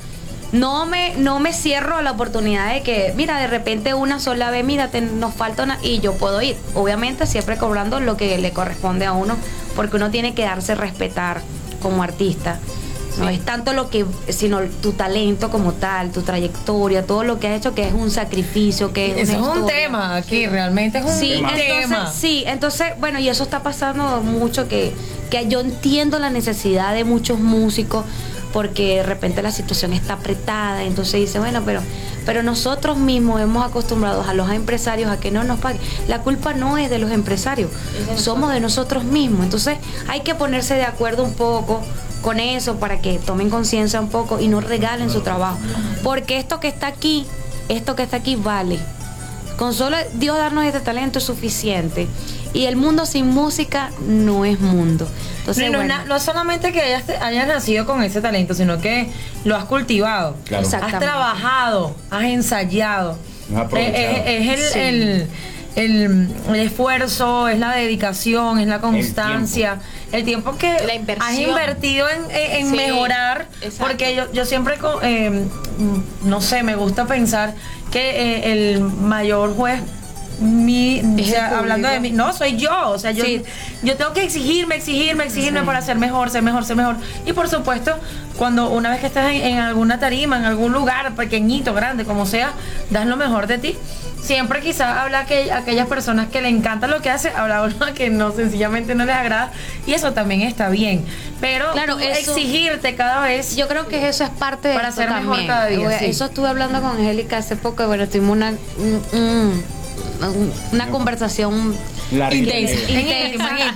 [0.52, 4.50] no me, no me cierro a la oportunidad de que, mira, de repente una sola
[4.50, 6.56] vez, mira, nos falta una y yo puedo ir.
[6.74, 9.36] Obviamente siempre cobrando lo que le corresponde a uno,
[9.74, 11.42] porque uno tiene que darse respetar
[11.82, 12.60] como artista.
[13.18, 17.48] No es tanto lo que, sino tu talento como tal, tu trayectoria, todo lo que
[17.48, 21.12] has hecho, que es un sacrificio, que es, es un tema aquí, realmente es un
[21.12, 22.12] sí, tema.
[22.12, 24.93] sí, entonces, bueno, y eso está pasando mucho, que,
[25.30, 28.05] que yo entiendo la necesidad de muchos músicos
[28.52, 31.82] porque de repente la situación está apretada, entonces dice, bueno, pero,
[32.24, 35.78] pero nosotros mismos hemos acostumbrado a los empresarios a que no nos paguen.
[36.09, 37.70] La culpa no es de los empresarios,
[38.16, 39.44] somos de nosotros mismos.
[39.44, 39.76] Entonces
[40.09, 41.82] hay que ponerse de acuerdo un poco
[42.27, 45.59] con eso para que tomen conciencia un poco y no regalen su trabajo.
[46.03, 47.24] Porque esto que está aquí,
[47.69, 48.81] esto que está aquí vale.
[49.57, 52.09] Con solo Dios darnos este talento es suficiente.
[52.53, 55.07] Y el mundo sin música no es mundo.
[55.39, 59.09] Entonces, no, no, solamente que hayas, nacido con ese talento, sino que
[59.44, 60.35] lo has cultivado.
[60.53, 63.19] Has trabajado, has ensayado.
[63.77, 65.28] es, el, el,
[65.77, 69.81] esfuerzo, es la dedicación, es la constancia,
[70.12, 70.70] el tiempo, que
[71.20, 73.47] has invertido en, mejorar,
[73.78, 75.44] porque yo, yo siempre, eh,
[76.24, 77.55] no sé, me gusta pensar
[77.90, 79.81] que eh, el mayor juez
[80.38, 81.00] mi,
[81.50, 83.24] hablando de mí, no, soy yo, o sea, yo,
[83.82, 86.96] yo tengo que exigirme, exigirme, exigirme para ser mejor, ser mejor, ser mejor.
[87.24, 87.94] Y por supuesto,
[88.36, 92.52] cuando una vez que estás en, alguna tarima, en algún lugar, pequeñito, grande, como sea,
[92.90, 93.78] das lo mejor de ti.
[94.20, 98.10] Siempre quizás habla que aquellas personas que le encanta lo que hace, habla uno que
[98.10, 99.52] no, sencillamente no les agrada,
[99.86, 101.04] y eso también está bien.
[101.40, 103.56] Pero claro, exigirte cada vez.
[103.56, 105.98] Yo creo que eso es parte de para ser mejor cada día.
[106.00, 108.52] Eso estuve hablando con Angélica hace poco, bueno, tuvimos una
[110.73, 111.74] una conversación
[112.10, 113.74] intensa,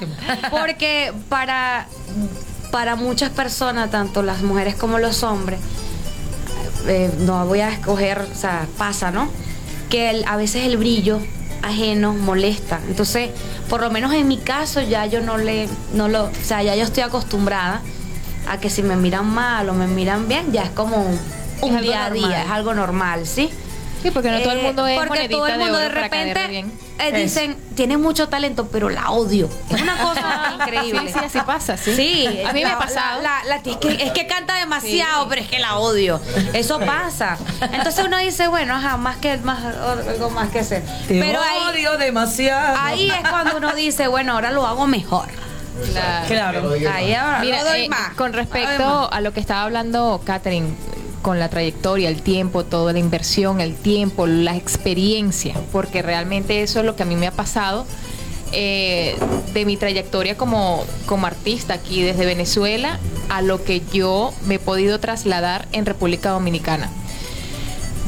[0.50, 1.86] porque para
[2.70, 5.58] para muchas personas, tanto las mujeres como los hombres,
[6.86, 9.28] eh, no voy a escoger, o sea, pasa, ¿no?
[9.88, 11.20] Que a veces el brillo
[11.62, 12.80] ajeno molesta.
[12.88, 13.30] Entonces,
[13.68, 16.74] por lo menos en mi caso ya yo no le, no lo, o sea, ya
[16.76, 17.82] yo estoy acostumbrada
[18.48, 21.06] a que si me miran mal o me miran bien, ya es como
[21.60, 23.50] un, día a día, es algo normal, ¿sí?
[24.02, 26.64] Sí, porque no todo el mundo es porque todo el mundo de, repente
[26.98, 29.48] eh, dicen tiene mucho talento, pero la odio.
[29.68, 31.00] Es una cosa increíble.
[31.06, 31.94] Sí, sí, así pasa, sí.
[31.94, 33.22] Sí, a mí me ha pasado.
[33.54, 36.20] es, que, canta demasiado, pero es que la odio.
[36.52, 37.36] Eso pasa.
[37.72, 40.82] Entonces uno dice, bueno, ajá, más que más algo más que ser.
[41.08, 42.76] pero odio demasiado.
[42.80, 45.28] Ahí es cuando uno dice, bueno, ahora lo hago mejor.
[46.26, 46.72] Claro.
[46.92, 48.14] Ahí ahora Mira, doy eh, más.
[48.14, 50.74] Con respecto a lo que estaba hablando Catherine,
[51.22, 56.80] con la trayectoria, el tiempo, toda la inversión, el tiempo, la experiencia, porque realmente eso
[56.80, 57.86] es lo que a mí me ha pasado
[58.52, 59.16] eh,
[59.54, 62.98] de mi trayectoria como, como artista aquí desde Venezuela
[63.28, 66.90] a lo que yo me he podido trasladar en República Dominicana.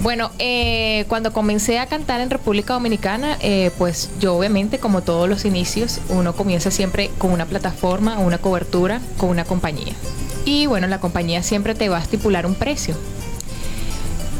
[0.02, 5.28] Bueno, eh, cuando comencé a cantar en República Dominicana, eh, pues yo obviamente, como todos
[5.28, 9.93] los inicios, uno comienza siempre con una plataforma, una cobertura, con una compañía.
[10.44, 12.97] Y bueno, la compañía siempre te va a estipular un precio.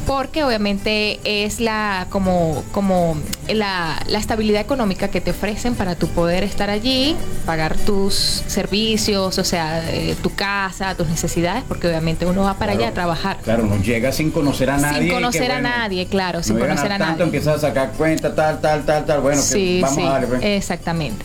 [0.07, 3.17] Porque obviamente es la como, como
[3.49, 7.17] la, estabilidad económica que te ofrecen para tu poder estar allí,
[7.47, 12.73] pagar tus servicios, o sea, eh, tu casa, tus necesidades, porque obviamente uno va para
[12.73, 13.39] allá a trabajar.
[13.45, 15.03] Claro, no llega sin conocer a nadie.
[15.03, 17.23] Sin conocer a nadie, claro, sin conocer a, nadie.
[17.23, 20.27] empiezas a sacar cuenta, tal, tal, tal, tal, bueno, sí, vamos a darle.
[20.27, 20.43] Pues.
[20.43, 21.25] Exactamente.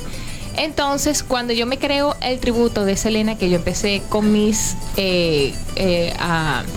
[0.58, 5.54] Entonces, cuando yo me creo el tributo de Selena, que yo empecé con mis, eh,
[5.76, 6.14] eh,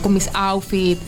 [0.03, 1.01] con mis outfits,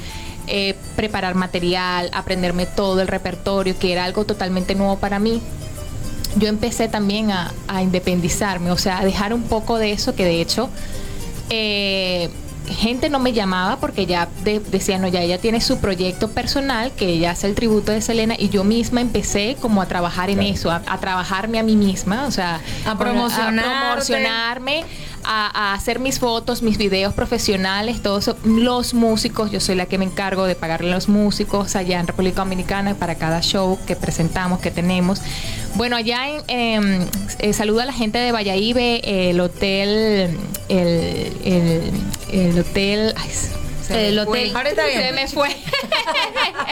[0.46, 5.40] eh, preparar material, aprenderme todo el repertorio, que era algo totalmente nuevo para mí,
[6.36, 10.24] yo empecé también a, a independizarme, o sea, a dejar un poco de eso que
[10.24, 10.70] de hecho
[11.54, 12.30] eh,
[12.68, 16.92] gente no me llamaba porque ya de- decía, no, ya ella tiene su proyecto personal,
[16.92, 20.42] que ella hace el tributo de Selena, y yo misma empecé como a trabajar en
[20.42, 23.70] eso, a, a trabajarme a mí misma, o sea, A promocionarte.
[23.90, 24.84] promocionarme,
[25.24, 28.36] a, a hacer mis fotos, mis videos profesionales, todo eso.
[28.44, 32.06] Los músicos, yo soy la que me encargo de pagarle a los músicos allá en
[32.06, 35.20] República Dominicana para cada show que presentamos, que tenemos.
[35.74, 37.06] Bueno, allá en, em,
[37.38, 40.36] eh, saludo a la gente de Valladolid, el hotel,
[40.68, 41.90] el, el,
[42.30, 43.30] el hotel, ay,
[43.86, 44.54] se me El hotel.
[44.54, 45.02] Ahorita bien.
[45.02, 45.48] Se me fue.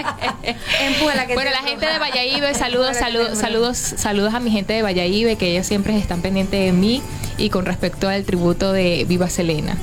[1.27, 1.98] Que bueno, la gente de.
[1.98, 6.60] Valladolid, saludos, saludos, saludos, saludos a mi gente de Valladolid, que ellos siempre están pendientes
[6.60, 7.02] de mí
[7.36, 9.77] y con respecto al tributo de Viva Selena.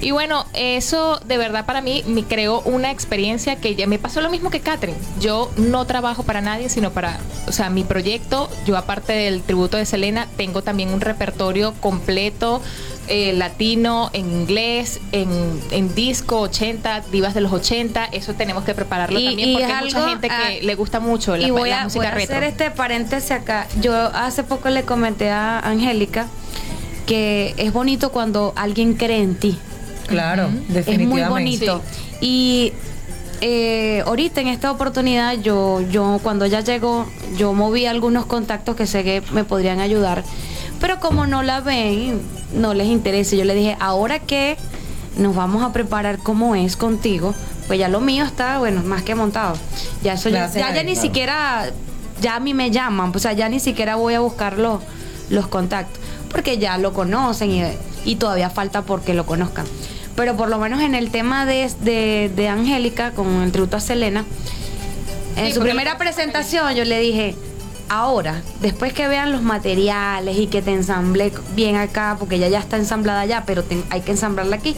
[0.00, 4.20] Y bueno, eso de verdad para mí me creó una experiencia que ya me pasó
[4.20, 4.98] lo mismo que Catherine.
[5.20, 7.18] Yo no trabajo para nadie, sino para,
[7.48, 12.60] o sea, mi proyecto, yo aparte del tributo de Selena, tengo también un repertorio completo
[13.08, 15.28] eh, latino, en inglés, en,
[15.70, 19.72] en disco 80, divas de los 80, eso tenemos que prepararlo Y- también y porque
[19.72, 22.14] hay mucha gente que le gusta mucho la, y voy la a, música voy a
[22.14, 22.36] retro.
[22.36, 23.66] hacer este paréntesis acá.
[23.80, 26.26] Yo hace poco le comenté a Angélica
[27.06, 29.56] que es bonito cuando alguien cree en ti.
[30.06, 31.28] Claro, Es muy definitivamente.
[31.28, 31.82] bonito.
[32.20, 32.72] Y
[33.40, 37.06] eh, ahorita en esta oportunidad, yo, yo cuando ella llegó,
[37.36, 40.24] yo moví algunos contactos que sé que me podrían ayudar.
[40.80, 42.20] Pero como no la ven,
[42.54, 43.36] no les interesa.
[43.36, 44.56] Yo le dije, ahora que
[45.16, 47.34] nos vamos a preparar como es contigo,
[47.66, 49.56] pues ya lo mío está, bueno, más que montado.
[50.02, 51.00] Ya eso ya, ya, ya ni claro.
[51.00, 51.66] siquiera,
[52.20, 54.82] ya a mí me llaman, o sea, ya ni siquiera voy a buscar los,
[55.30, 55.98] los contactos,
[56.30, 57.62] porque ya lo conocen y,
[58.04, 59.64] y todavía falta porque lo conozcan.
[60.16, 63.80] Pero por lo menos en el tema de, de, de Angélica, con el tributo a
[63.80, 64.24] Selena,
[65.36, 67.34] en Sí, su primera presentación yo le dije,
[67.90, 72.58] ahora, después que vean los materiales y que te ensamble bien acá, porque ella ya
[72.60, 74.74] está ensamblada allá, pero te- hay que ensamblarla aquí,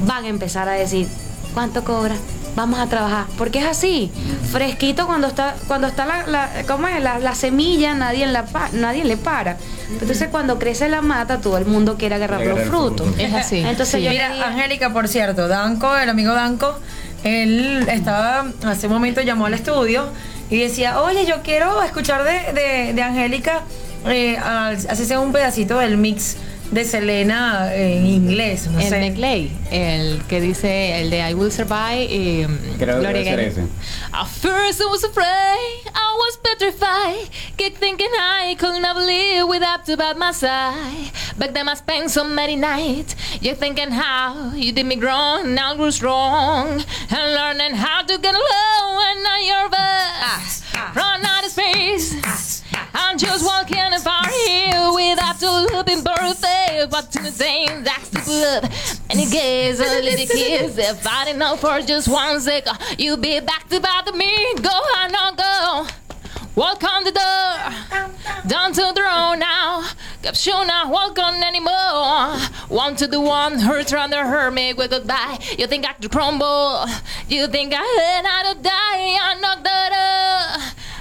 [0.00, 1.06] van a empezar a decir,
[1.54, 2.16] ¿cuánto cobra?
[2.56, 3.26] Vamos a trabajar.
[3.38, 4.10] Porque es así,
[4.50, 7.00] fresquito cuando está, cuando está la, la- ¿cómo es?
[7.00, 9.56] La, la semilla, nadie, la nadie le para.
[10.00, 13.08] Entonces cuando crece la mata, todo el mundo quiere agarrar los frutos.
[13.08, 13.20] fruto.
[13.22, 13.58] Es así.
[13.58, 14.02] Entonces Sí.
[14.02, 16.78] yo Mira, Angélica, por cierto, Danco, el amigo Danco,
[17.24, 20.06] él estaba, hace un momento llamó al estudio
[20.48, 23.60] y decía, oye, yo quiero escuchar de, de, de Angélica,
[24.06, 26.36] eh, al- así sea un pedacito del mix
[26.70, 28.96] de Selena en inglés, no el sé.
[28.98, 32.46] de Clay, el que dice el de I Will Survive y
[32.78, 33.40] Creo que Gloria debe ser Gaynor.
[33.40, 33.60] ese.
[34.12, 39.88] At first I was afraid, I was petrified, kept thinking I could never live without
[39.88, 41.10] you by my side.
[41.36, 45.72] But then I spent so many nights, you thinking how you did me wrong, now
[45.72, 50.62] I grew strong, and learning how to get along when now you're best.
[50.74, 50.92] Ah, ah.
[50.94, 52.38] Run out of space, ah.
[52.94, 58.08] I'm just walking a far hill without to looking birthday, but to the same that's
[58.10, 58.64] the good.
[59.10, 63.16] And it gives a little kiss, if I didn't know for just one second, you'll
[63.16, 64.54] be back to bother me.
[64.54, 65.86] Go on, no go.
[66.56, 69.88] Walk on the door, down to the road now.
[70.22, 72.36] Caption not walk on anymore.
[72.68, 75.38] One to the one, hurt around the make with goodbye.
[75.56, 76.84] You think I could crumble?
[77.28, 79.16] You think I had not to die?
[79.22, 79.80] I knocked the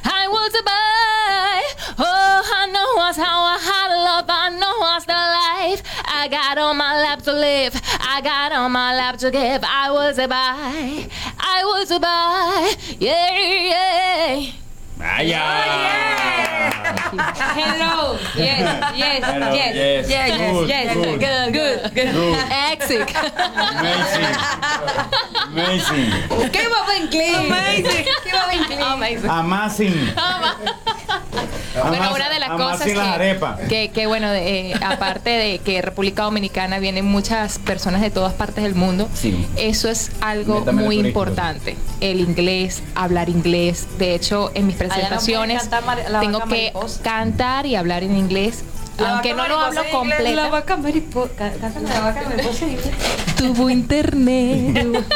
[0.04, 1.96] I will survive.
[2.00, 4.26] Oh, I know what's how I had love.
[4.30, 5.84] I know what's the life.
[6.06, 7.80] I got on my lap to live.
[8.00, 9.64] I got on my lap to give.
[9.64, 11.12] I was a survive.
[11.40, 13.02] I will survive.
[13.02, 14.50] Yeah,
[15.22, 16.49] yeah.
[16.80, 18.18] Hello.
[18.36, 18.60] Yes,
[18.96, 20.10] yes, Hello, yes, yes.
[20.10, 21.04] yes, Good, yes, good.
[21.04, 22.14] good, good, good.
[22.14, 22.36] Good.
[22.72, 23.16] Exit.
[23.76, 24.36] Amazing.
[25.48, 26.52] Amazing.
[26.52, 27.36] ¿Qué va a inglés?
[28.82, 29.30] Amazing.
[29.30, 30.14] Amazing.
[31.88, 33.60] Bueno, una de las cosas que, arepas.
[33.70, 38.34] que, que, bueno, de, eh, aparte de que República Dominicana vienen muchas personas de todas
[38.34, 39.48] partes del mundo, Sí.
[39.56, 41.20] eso es algo Netamente muy turístico.
[41.22, 41.78] importante.
[42.02, 43.88] El inglés, hablar inglés.
[43.98, 45.70] De hecho, en mis no presentaciones
[46.10, 46.69] la tengo que.
[47.02, 48.64] Cantar y hablar en inglés.
[49.08, 50.24] Aunque no lo hablo completa.
[50.32, 51.34] La vaca mariposa.
[51.38, 52.66] Cántame la vaca mariposa.
[53.38, 55.04] Tuvo internet.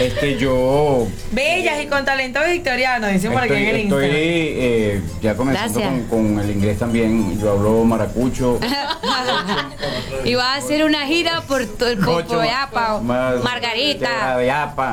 [0.00, 1.08] Este, yo.
[1.32, 5.80] Bellas y con talento victoriano, dicen por aquí Estoy, en el estoy, eh, ya comenzando
[5.80, 7.40] con, con el inglés también.
[7.40, 8.60] Yo hablo maracucho.
[10.24, 14.08] y va a hacer una gira por, to- por, Mucho por allá, pa- más- Margarita,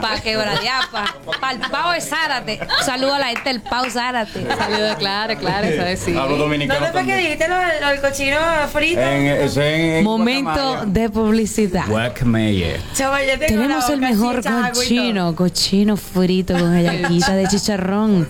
[0.02, 2.60] pa' Quebradiapa, pa' el Pau de Zárate.
[2.84, 4.44] Saludo a la gente del Pau Zárate.
[4.58, 5.68] Saludos, claro, claro,
[5.98, 6.18] sabes sí.
[6.18, 8.38] Hablo dominicano ¿Dónde fue que dijiste lo, del- cochino
[8.72, 9.02] frito?
[9.02, 10.86] En, ese en, en Momento Guacamaya.
[10.86, 11.86] de publicidad.
[11.88, 12.68] Guacamaya.
[12.94, 14.42] Chaval, ya tengo Tenemos el mejor
[14.74, 18.28] cochino, cochino frito con galleta de chicharrón.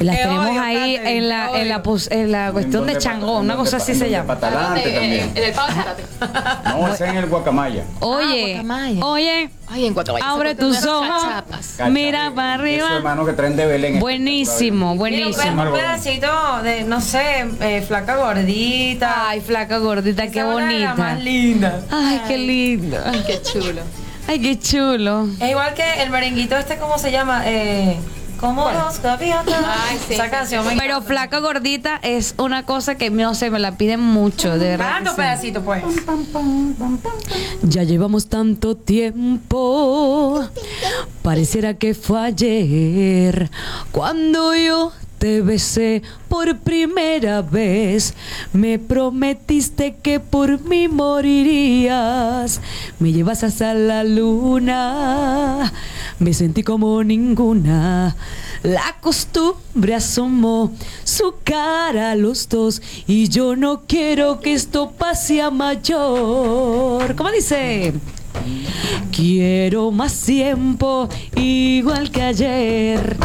[0.00, 3.76] Las Te tenemos ahí en la, en la, en la cuestión de changón, una cosa
[3.76, 4.34] así se llama.
[4.34, 5.32] Patalante también.
[5.34, 5.66] En el Pau.
[6.64, 7.84] No, es en el Guacamaya.
[8.00, 8.62] Oye,
[9.02, 10.24] oye, Ay, en Guatemala.
[10.28, 11.22] abre tus ojos,
[11.90, 12.96] mira para arriba.
[12.96, 14.00] hermanos que traen de Belén.
[14.00, 15.62] Buenísimo, buenísimo.
[15.62, 16.28] un pedacito
[16.62, 19.28] de, no sé, eh, flaca gordita.
[19.28, 20.94] Ay, flaca gordita, qué bonita.
[20.94, 21.80] más linda.
[21.90, 22.98] Ay, qué lindo.
[23.04, 23.82] Ay, qué chulo.
[24.26, 25.28] Ay, qué chulo.
[25.40, 27.42] Es igual que el merenguito este, ¿cómo se llama?
[27.46, 27.96] Eh,
[28.44, 29.64] como los gaviotas.
[29.66, 33.58] Ay, sí, Esa canción me Pero flaca gordita es una cosa que no sé, me
[33.58, 35.02] la piden mucho, de verdad.
[35.04, 35.10] Sí.
[35.16, 35.82] pedacito, pues.
[37.62, 40.46] Ya llevamos tanto tiempo,
[41.22, 43.50] pareciera que fue ayer,
[43.92, 44.92] cuando yo
[45.24, 48.12] te besé por primera vez.
[48.52, 52.60] Me prometiste que por mí morirías,
[52.98, 55.72] me llevas hasta la luna,
[56.18, 58.14] me sentí como ninguna.
[58.62, 60.72] La costumbre asomó
[61.04, 67.16] su cara a los dos y yo no quiero que esto pase a mayor.
[67.16, 67.94] ¿Cómo dice?
[69.10, 73.16] Quiero más tiempo igual que ayer.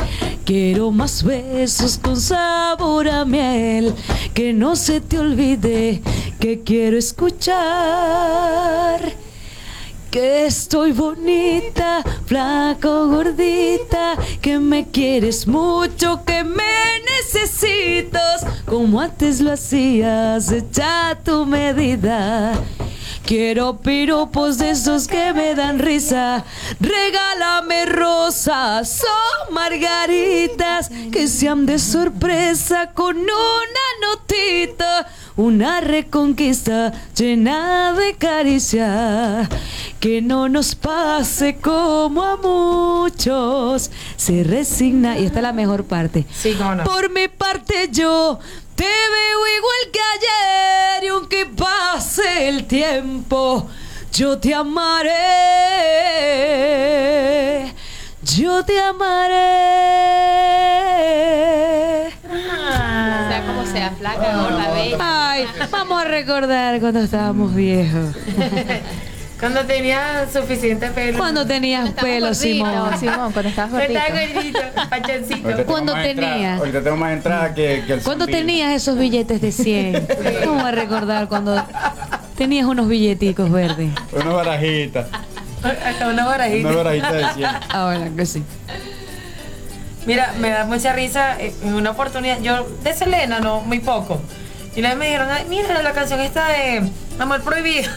[0.45, 3.94] Quiero más besos con sabor a miel.
[4.34, 6.02] Que no se te olvide
[6.40, 8.99] que quiero escuchar.
[10.10, 16.64] Que estoy bonita, flaco, gordita, que me quieres mucho, que me
[17.18, 22.60] necesitas, como antes lo hacías, echa tu medida.
[23.30, 26.44] Quiero piropos de esos que me dan risa.
[26.80, 33.30] Regálame rosas o margaritas que sean de sorpresa con una
[34.02, 35.08] notita.
[35.36, 39.48] Una reconquista llena de caricia.
[40.00, 43.92] Que no nos pase como a muchos.
[44.18, 45.20] Se resigna.
[45.20, 46.26] Y esta es la mejor parte.
[46.34, 46.84] Sí, cómo no.
[46.84, 48.40] Por mi parte yo
[48.80, 53.68] te veo igual que ayer y aunque pase el tiempo,
[54.14, 55.10] yo te amaré.
[58.22, 59.36] Yo te amaré.
[62.22, 64.98] Sea como sea, flaca, gorda, bella.
[65.02, 68.16] Ay, vamos a recordar cuando estábamos viejos.
[69.40, 71.18] Cuando tenía suficiente pelo.
[71.18, 72.99] Cuando tenías pelo, Simón.
[72.99, 73.99] Simón, cuando estabas gordito.
[73.99, 74.60] Estaba gordito,
[74.90, 75.36] pachoncito.
[75.36, 76.60] Ahorita tengo ¿Cuándo más entrada- tenías?
[76.60, 78.38] Ahorita tengo más entrada que, que el ¿Cuándo zambino.
[78.38, 80.07] tenías esos billetes de 100?
[80.45, 81.64] Vamos a recordar cuando
[82.38, 83.90] tenías unos billeticos verdes.
[84.11, 85.07] Una barajita.
[85.86, 86.68] Hasta una barajita.
[86.68, 87.49] Una barajita de 100.
[87.70, 88.44] Ahora que sí.
[90.06, 91.40] Mira, me da mucha risa.
[91.40, 94.20] eh, En una oportunidad, yo de Selena, no, muy poco.
[94.76, 96.90] Y una vez me dijeron, Ay, mira la canción esta de
[97.20, 97.90] Amor Prohibido.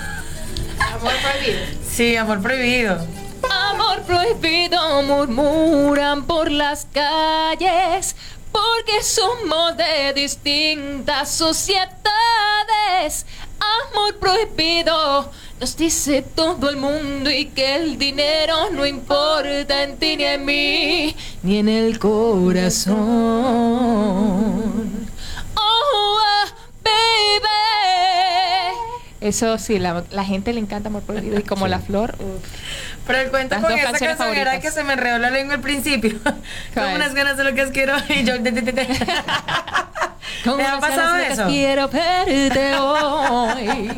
[0.90, 1.60] Amor prohibido.
[1.88, 3.06] Sí, Amor Prohibido.
[3.50, 8.16] Amor prohibido murmuran por las calles
[8.50, 13.26] porque somos de distintas sociedades.
[13.60, 15.30] Amor prohibido
[15.60, 20.44] nos dice todo el mundo y que el dinero no importa en ti ni en
[20.44, 22.96] mí ni en el corazón.
[25.54, 26.46] Oh, ah,
[26.82, 27.48] baby.
[29.22, 32.16] Eso sí, la, la gente le encanta Amor Prohibido y como la flor.
[32.18, 32.44] uf.
[33.06, 35.60] Pero el cuento Las con esa canción era que se me enredó la lengua al
[35.60, 36.18] principio.
[36.74, 38.40] Con unas ganas de lo que quiero y yo.
[38.42, 38.86] te, te, te, te.
[40.44, 41.46] Con ¿Te ha pasado eso?
[41.46, 43.92] Quiero verte hoy.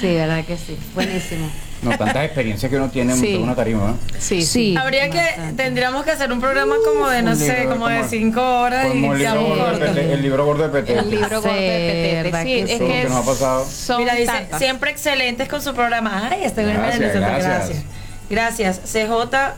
[0.00, 0.76] Sí, verdad que sí.
[0.94, 1.50] Buenísimo.
[1.84, 3.34] No, tantas experiencias que uno tiene Sí.
[3.36, 3.98] en una tarima, ¿no?
[4.18, 4.74] Sí, sí.
[4.76, 5.20] Habría que,
[5.56, 8.60] tendríamos que hacer un programa como de, no Un sé, libro, como de como- cinco
[8.60, 9.78] horas Como y el libro, gordo de.
[9.86, 10.98] Petete, el libro gordo de Petete.
[10.98, 12.66] El libro gordo de ¿verdad Petete.
[12.66, 12.78] Sí, es sí?
[12.78, 13.66] que que nos ha pasado.
[13.68, 14.58] son Mira, dice, tantas.
[14.60, 16.28] siempre excelentes con su programa.
[16.30, 17.44] Ay, estoy bien Gracias, gracias.
[17.44, 17.84] gracias.
[18.30, 18.80] Gracias.
[18.92, 19.54] CJ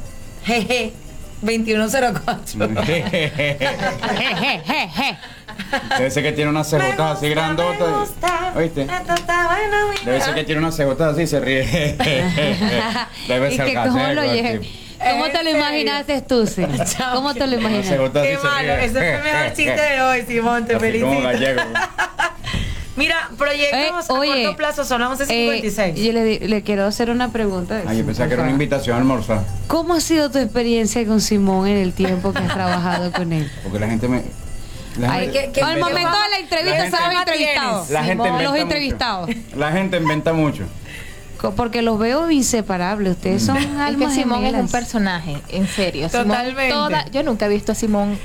[0.46, 0.92] GG
[1.42, 2.68] 2104.
[5.98, 8.10] Debe ser que tiene unas cejotas así grandotas.
[8.54, 8.86] ¿Oíste?
[10.04, 11.64] Debe ser que tiene unas cejotas así y se ríe.
[13.28, 14.22] Debe ¿Y ser que cómo casero.
[15.10, 16.62] ¿Cómo te lo imaginaste tú, sí?
[17.14, 17.96] ¿Cómo te lo imaginaste?
[17.96, 21.20] Qué malo, ese fue el mejor chiste de hoy, Simón, te felicito.
[21.22, 21.62] gallego.
[22.96, 25.78] Mira, proyectos Eh, oye, a corto plazo son las 11.56.
[25.78, 27.82] Eh, yo le, le quiero hacer una pregunta.
[27.86, 29.42] Ay, yo pensaba que era una invitación a almorzar.
[29.66, 33.50] ¿Cómo ha sido tu experiencia con Simón en el tiempo que has trabajado con él?
[33.62, 34.22] Porque la gente me.
[34.98, 37.86] La Ay, gente- que- Al momento de la entrevista gente- estaba entrevistado.
[37.90, 38.62] La gente Simón, los mucho.
[38.62, 39.30] entrevistados.
[39.56, 40.64] La gente inventa mucho.
[41.54, 43.12] Porque los veo inseparables.
[43.12, 44.70] Ustedes son Es que almas Simón es un gemelas.
[44.72, 46.08] personaje, en serio.
[46.08, 46.70] Simón Totalmente.
[46.72, 48.18] toda- yo nunca he visto a Simón.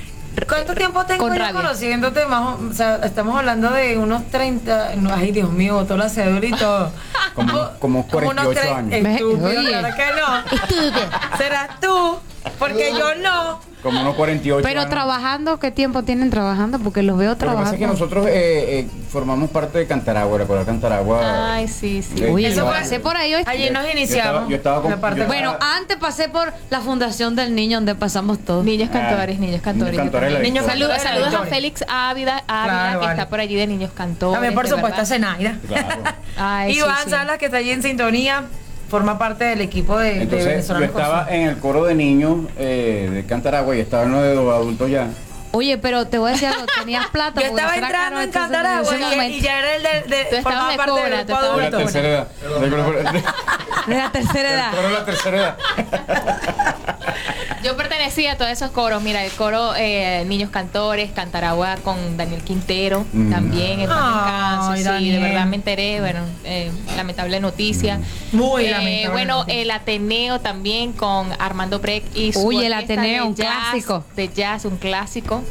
[0.48, 1.52] ¿Cuánto tiempo tengo con yo rabia.
[1.60, 2.24] conociéndote?
[2.24, 4.92] Más, o- sea, estamos hablando de unos 30.
[4.96, 6.90] no, ay, Dios mío, botó la cédula y todo.
[7.34, 8.94] Como, como Como unos 48 tres- años.
[8.94, 11.36] Estúpido, claro que no.
[11.36, 12.18] Serás tú,
[12.58, 13.60] porque yo no.
[13.82, 14.90] Como unos 48 Pero años.
[14.90, 16.78] trabajando, ¿qué tiempo tienen trabajando?
[16.78, 17.74] Porque los veo Lo que pasa trabajando.
[17.74, 21.54] es que nosotros eh, eh, formamos parte de Cantaragua, ¿recuerdas Cantaragua?
[21.54, 22.22] Ay, sí, sí.
[22.22, 23.42] Eh, Oye, yo yo pasé por ahí hoy.
[23.44, 24.32] Allí nos Yo iniciamos.
[24.34, 27.78] estaba, yo estaba con, parte- yo Bueno, estaba- antes pasé por la Fundación del Niño,
[27.78, 28.64] donde pasamos todos.
[28.64, 29.94] Niños Ah, cantores, niños cantores.
[29.94, 31.42] Niños Cantores Niños saludos, saludos a.
[31.46, 33.18] Félix Ávila, Ávila Claro, que vale.
[33.18, 34.34] está por allí de niños cantores.
[34.34, 35.06] También, por supuesto, a.
[35.06, 35.58] Zenaida.
[35.66, 35.88] Claro.
[36.36, 37.10] Ay, sí, Iván sí.
[37.10, 38.44] Salas, que está allí en sintonía,
[38.92, 40.90] forma parte del equipo de, de Entonces, yo venezolanos.
[40.90, 44.34] con estaba en el coro de niños eh, de Cantaragua y estaba en lo de
[44.34, 45.06] los adultos ya.
[45.52, 47.40] Oye, pero te voy a decir algo, tenías plata.
[47.40, 48.94] Yo estaba entrando en Cantaragua
[49.26, 51.70] y, y ya era el de, de estabas formaba de parte cobra, del grupo De
[51.70, 52.28] la tercera edad.
[52.60, 54.72] De- De la tercera edad.
[54.72, 55.56] de la tercera edad.
[57.62, 59.02] Yo pertenecía a todos esos coros.
[59.02, 63.30] Mira, el coro eh, Niños Cantores, Cantaragua con Daniel Quintero, Mm.
[63.30, 65.16] también en descanse, Sí, Daniel.
[65.16, 66.00] de verdad me enteré.
[66.00, 68.00] Bueno, eh, lamentable noticia.
[68.32, 69.62] Muy Eh, lamentable Bueno, noticia.
[69.62, 74.04] el Ateneo también con Armando Breck y su Uy, el Ateneo, de un jazz, clásico.
[74.16, 75.42] De jazz, un clásico.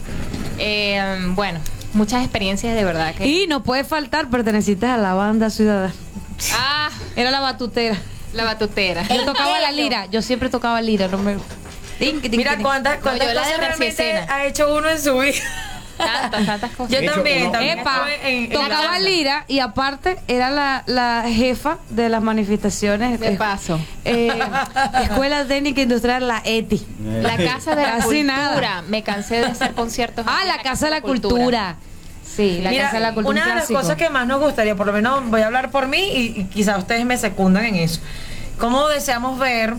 [0.57, 1.01] Eh,
[1.35, 1.59] bueno,
[1.93, 3.27] muchas experiencias de verdad que.
[3.27, 5.93] Y no puede faltar, perteneciste a la banda ciudadana.
[6.57, 7.97] Ah, Era la batutera.
[8.33, 9.03] la batutera.
[9.07, 11.35] Yo tocaba la lira, yo siempre tocaba lira, no me...
[12.31, 15.35] Mira cuántas, No, cuántas cosas realmente ha hecho uno en su vida.
[15.97, 16.99] Tantas, tantas cosas.
[16.99, 17.79] Yo también, uno- también.
[17.79, 23.19] Epa, en- tocaba lira y aparte era la, la jefa de las manifestaciones.
[23.19, 23.79] De eh, paso.
[24.03, 24.31] eh,
[25.03, 26.87] Escuela Técnica Industrial, la ETI.
[27.21, 28.23] La Casa de la Cultura.
[28.23, 28.81] nada.
[28.87, 30.25] Me cansé de hacer conciertos.
[30.27, 31.75] Ah, la Casa de la Cultura.
[32.25, 33.29] Sí, la Mira, Casa de la Cultura.
[33.29, 33.79] una un de las clásico.
[33.81, 36.43] cosas que más nos gustaría, por lo menos voy a hablar por mí y, y
[36.45, 37.99] quizás ustedes me secundan en eso.
[38.57, 39.75] ¿Cómo deseamos ver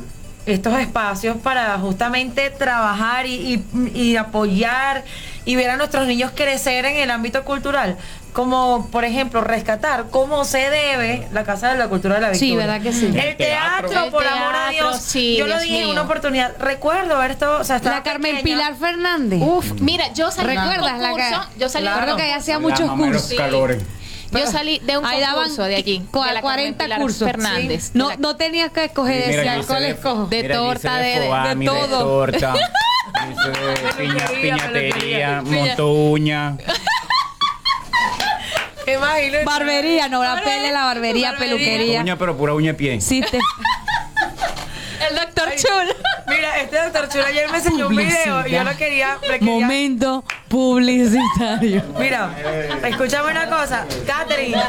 [0.47, 5.05] estos espacios para justamente trabajar y, y- y apoyar
[5.45, 7.97] y ver a nuestros niños crecer en el ámbito cultural?
[8.33, 12.47] Como, por ejemplo, rescatar cómo se debe la Casa de la Cultura de la Sí,
[12.47, 12.67] Victoria.
[12.67, 13.07] ¿verdad que sí?
[13.07, 14.11] El El teatro, teatro.
[14.11, 15.01] por El amor a Dios.
[15.03, 16.53] sí, yo lo dije en una oportunidad.
[16.59, 18.57] Recuerdo haber estado, o sea, estaba La Carmen pequeña.
[18.57, 19.39] Pilar Fernández.
[19.43, 21.47] Uf, mira, yo salí de un ¿Recuerdas la concurso.
[21.59, 23.35] Yo salí de un Recuerdo que ella hacía muchos cursos.
[23.37, 23.83] calores.
[24.33, 25.99] Yo salí de un Ahí concurso de allí.
[25.99, 27.29] de la Carmen 40 Pilar cursos.
[27.29, 27.85] Fernández.
[27.85, 27.91] Sí.
[27.95, 30.27] No, De la- no tenías que escoger, ¿cuál hice escojo?
[30.27, 31.99] de torta, de- de- de todo.
[32.01, 32.55] torta.
[33.13, 34.69] De piña, Peluquería, piñatería,
[35.43, 35.43] peluquería.
[35.43, 36.57] monto uña.
[38.87, 39.45] Imagínate.
[39.45, 42.01] Barbería, no, la pele, la barbería, peluquería.
[42.01, 43.01] Uña, pero pura uña de pie.
[43.01, 43.39] Sí, te-
[45.13, 45.95] El doctor Chul.
[46.29, 50.25] Mira, este doctor Chula ayer me enseñó un video y yo lo quería, quería- Momento
[50.49, 51.83] publicitario.
[51.99, 52.31] Mira,
[52.85, 54.63] escúchame una cosa, Catherine.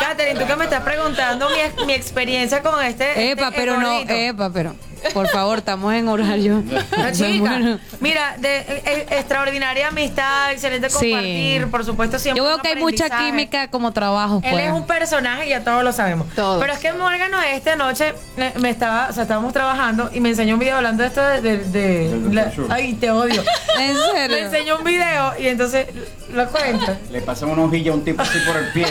[0.00, 3.30] Catherine, tú que me estás preguntando mi, mi experiencia con este.
[3.32, 4.74] Epa, este pero no, epa, pero.
[5.14, 6.62] Por favor, estamos en horario.
[6.96, 7.38] No, chica.
[7.40, 7.78] Bueno.
[8.00, 11.10] Mira, de, eh, eh, extraordinaria amistad, excelente Sí.
[11.10, 12.38] compartir, por supuesto siempre.
[12.38, 13.30] Yo veo un que hay mucha aprendizaje.
[13.30, 14.64] química como trabajo, Él pues.
[14.66, 16.28] es un personaje, ya todos lo sabemos.
[16.34, 16.60] Todos.
[16.60, 20.30] Pero es que Morgan esta noche eh, me estaba, o sea, estábamos trabajando y me
[20.30, 21.40] enseñó un video hablando de esto de.
[21.40, 22.52] de- de- Del la- Dr.
[22.54, 22.66] Schur.
[22.72, 23.42] ay, te odio.
[23.80, 24.36] ¿En Me serio?
[24.38, 25.86] enseñó un video y entonces
[26.32, 26.96] lo cuento.
[27.10, 28.86] Le pasan una hojilla a un tipo así por el pie.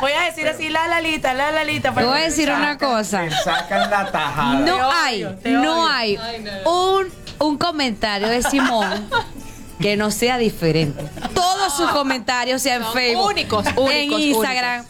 [0.00, 1.92] Voy a decir así, la lalita, la lalita.
[1.94, 3.22] Te voy a decir una cosa.
[3.22, 4.54] Le sacan la tajada.
[4.54, 6.18] No odio, hay, te no hay
[6.64, 7.06] un,
[7.38, 9.08] un comentario de Simón
[9.80, 11.04] que no sea diferente.
[11.34, 14.84] Todos sus comentarios, sea en Son Facebook, únicos, en únicos, Instagram,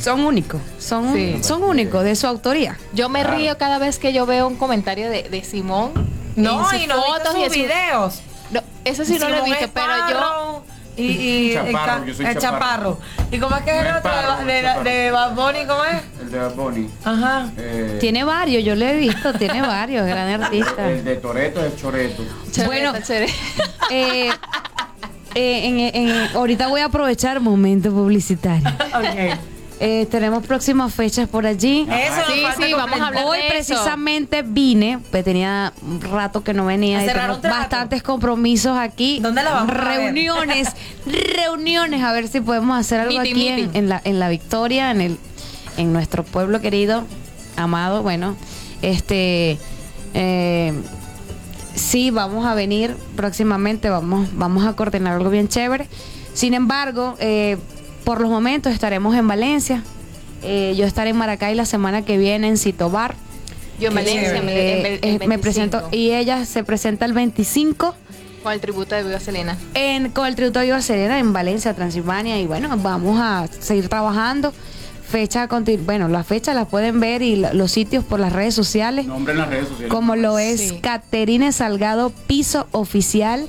[0.00, 0.60] son únicos.
[0.78, 1.38] Son, Sí.
[1.42, 2.76] son únicos de su autoría.
[2.92, 5.92] Yo me río cada vez que yo veo un comentario de, de Simón.
[6.36, 8.20] No, en sus y no he visto fotos y sus en sus- videos.
[8.50, 10.04] No, eso sí no lo he Simón visto, pero yo.
[10.08, 10.64] Esparro
[10.96, 11.02] Y,
[11.50, 12.98] y Chaparro, el ca- yo soy el chaparro.
[12.98, 12.98] chaparro.
[13.32, 14.10] ¿Y cómo es que es el otro?
[14.46, 16.02] De, de, de Bad Bunny, ¿cómo es?
[16.22, 16.88] El de Bad Bunny.
[17.04, 17.50] Ajá.
[17.58, 20.90] Eh, Tiene varios, yo lo he visto, tiene varios, gran artista.
[20.90, 22.22] El de Toreto es el Choreto.
[22.66, 22.92] Bueno,
[23.90, 24.30] eh,
[25.34, 28.68] eh, en- en- ahorita voy a aprovechar momento publicitario.
[28.68, 29.38] Ok.
[29.86, 31.86] Eh, tenemos próximas fechas por allí.
[31.90, 33.54] Eso Sí, falta sí, vamos a hablar Hoy de eso.
[33.74, 39.20] precisamente vine, pues tenía un rato que no venía y tengo bastantes compromisos aquí.
[39.20, 39.98] ¿Dónde la vamos a ver?
[39.98, 40.68] Reuniones,
[41.36, 45.00] reuniones, a ver si podemos hacer algo Meeting, aquí en la, en la Victoria, en
[45.02, 45.18] el,
[45.76, 47.04] en nuestro pueblo querido,
[47.56, 48.02] amado.
[48.02, 48.36] Bueno,
[48.80, 49.58] este
[50.14, 50.72] eh,
[51.74, 55.88] sí, vamos a venir próximamente, vamos, vamos a coordinar algo bien chévere.
[56.32, 57.58] Sin embargo, eh,
[58.04, 59.82] por los momentos estaremos en Valencia.
[60.42, 63.14] Eh, yo estaré en Maracay la semana que viene en Citobar.
[63.80, 65.40] Yo en Valencia, me- Eh, el eh, me 25.
[65.40, 67.94] presento y ella se presenta el 25
[68.42, 69.56] Con el tributo de Viva Selena.
[69.74, 72.38] en, con el tributo de Viva Serena en Valencia, Transilvania.
[72.38, 74.52] Y bueno, vamos a seguir trabajando.
[75.08, 75.48] Fecha,
[75.84, 79.06] bueno, la fecha la pueden ver y los sitios por las redes sociales.
[79.06, 79.90] Nombre en las redes sociales.
[79.90, 80.78] Como lo es Sí.
[80.80, 83.48] Caterine Salgado, piso oficial.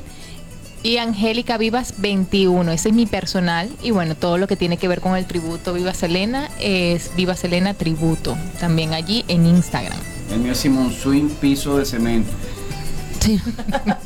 [0.85, 3.71] Y Angélica Vivas 21, ese es mi personal.
[3.81, 7.35] Y bueno, todo lo que tiene que ver con el tributo Viva Selena es Viva
[7.35, 8.37] Selena Tributo.
[8.59, 9.97] También allí en Instagram.
[10.31, 12.29] El mío es Simón Swing, piso de cemento.
[13.19, 13.41] Sí.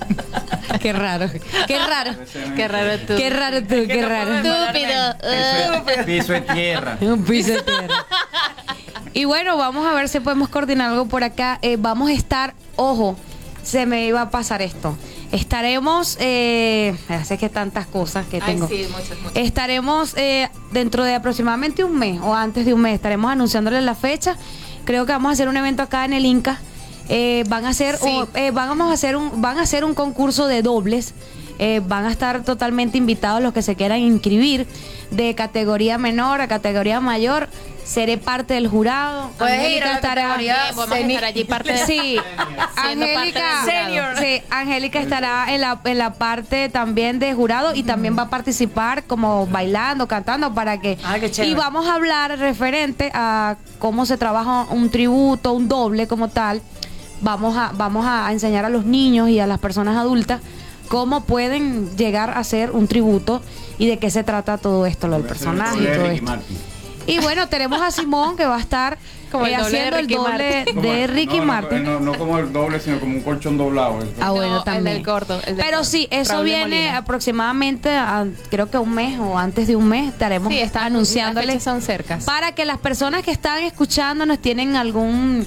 [0.81, 1.29] qué raro.
[1.67, 2.11] Qué raro.
[2.55, 3.15] Qué raro tú.
[3.17, 4.35] Qué raro tú, qué raro.
[4.37, 6.05] Estúpido.
[6.05, 6.97] Piso de tierra.
[7.01, 8.05] Un piso de tierra.
[9.13, 11.59] Y bueno, vamos a ver si podemos coordinar algo por acá.
[11.61, 13.17] Eh, vamos a estar, ojo,
[13.63, 14.97] se me iba a pasar esto.
[15.31, 16.95] Estaremos, eh,
[17.39, 18.67] que tantas cosas que Ay, tengo.
[18.67, 19.35] sí, muchas, muchas.
[19.35, 23.95] Estaremos eh, dentro de aproximadamente un mes o antes de un mes, estaremos anunciándoles la
[23.95, 24.35] fecha.
[24.85, 26.59] Creo que vamos a hacer un evento acá en el Inca.
[27.09, 28.07] Eh, van a hacer, Sí.
[28.07, 31.13] o- eh, vamos a hacer un, van a hacer un concurso de dobles.
[31.59, 34.65] Eh, van a estar totalmente invitados los que se quieran inscribir
[35.11, 37.49] de categoría menor a categoría mayor.
[37.83, 39.31] Seré parte del jurado.
[39.37, 40.35] Puedes ir a estará.
[40.35, 42.17] a estar allí parte de- Sí,
[42.77, 43.65] Angélica,
[44.19, 48.29] sí, Angélica estará en la, en la parte también de jurado y también va a
[48.29, 51.51] participar como bailando, cantando para que Ah, qué chévere.
[51.51, 56.61] y vamos a hablar referente a cómo se trabaja un tributo, un doble como tal.
[57.21, 60.41] Vamos a vamos a enseñar a los niños y a las personas adultas
[60.89, 63.41] cómo pueden llegar a hacer un tributo
[63.77, 66.25] y de qué se trata todo esto, lo del personaje y todo esto.
[66.25, 66.57] Martin.
[67.07, 68.97] Y bueno, tenemos a Simón que va a estar
[69.31, 70.31] Como el eh, doble de haciendo el Ricky doble
[70.65, 70.81] Martin.
[70.81, 71.83] de Ricky no, Martin.
[71.83, 73.99] No, no como el doble, sino como un colchón doblado.
[74.19, 74.87] Ah, bueno, No, también.
[74.87, 75.35] El del corto.
[75.35, 75.83] el del Pero corto.
[75.83, 80.09] sí, eso Raúl viene aproximadamente, a- creo que un mes o antes de un mes
[80.11, 82.23] estaremos Sí, están, anunciándoles las son cercas.
[82.25, 85.45] para que las personas que están escuchando nos tienen algún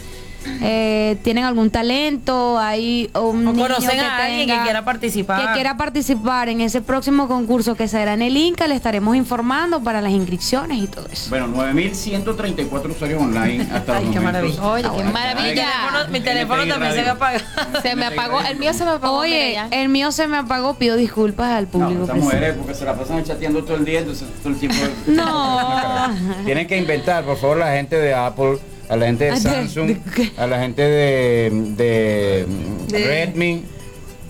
[0.62, 4.85] eh, tienen algún talento, hay un O niño conocen que a alguien tenga- que quiera
[4.85, 5.47] participar.
[5.48, 9.82] que quiera participar en ese próximo concurso que será en el Inca, le estaremos informando
[9.82, 11.31] para las inscripciones y todo eso.
[11.31, 14.62] Bueno, 9.134 usuarios online hasta Ay, los qué maravilla.
[14.66, 16.09] Oye, qué Mi teléfono, maravilla.
[16.10, 17.40] mi teléfono también se me apaga.
[17.82, 19.19] Se me apagó, el mío se me apagó.
[19.19, 21.93] Oye, el mío se me apagó, pido disculpas al No, público.
[22.02, 22.35] estas presente.
[22.36, 24.77] mujeres porque se la pasan chateando todo el día, entonces todo el tiempo.
[25.06, 26.09] No.
[26.44, 28.59] Tienen que inventar, por favor, la gente de Apple,
[28.93, 29.97] a la gente de Samsung,
[30.36, 32.47] a la gente de, de,
[32.89, 33.64] De- Redmi.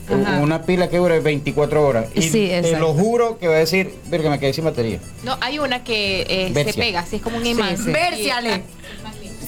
[0.08, 0.38] Ajá.
[0.40, 2.06] Una pila que dure 24 horas.
[2.14, 4.98] Y Sí, te lo juro que va a decir, verga, me quedé sin batería.
[5.22, 7.76] No, hay una que eh, se pega, así es como un imán.
[7.78, 7.92] sí.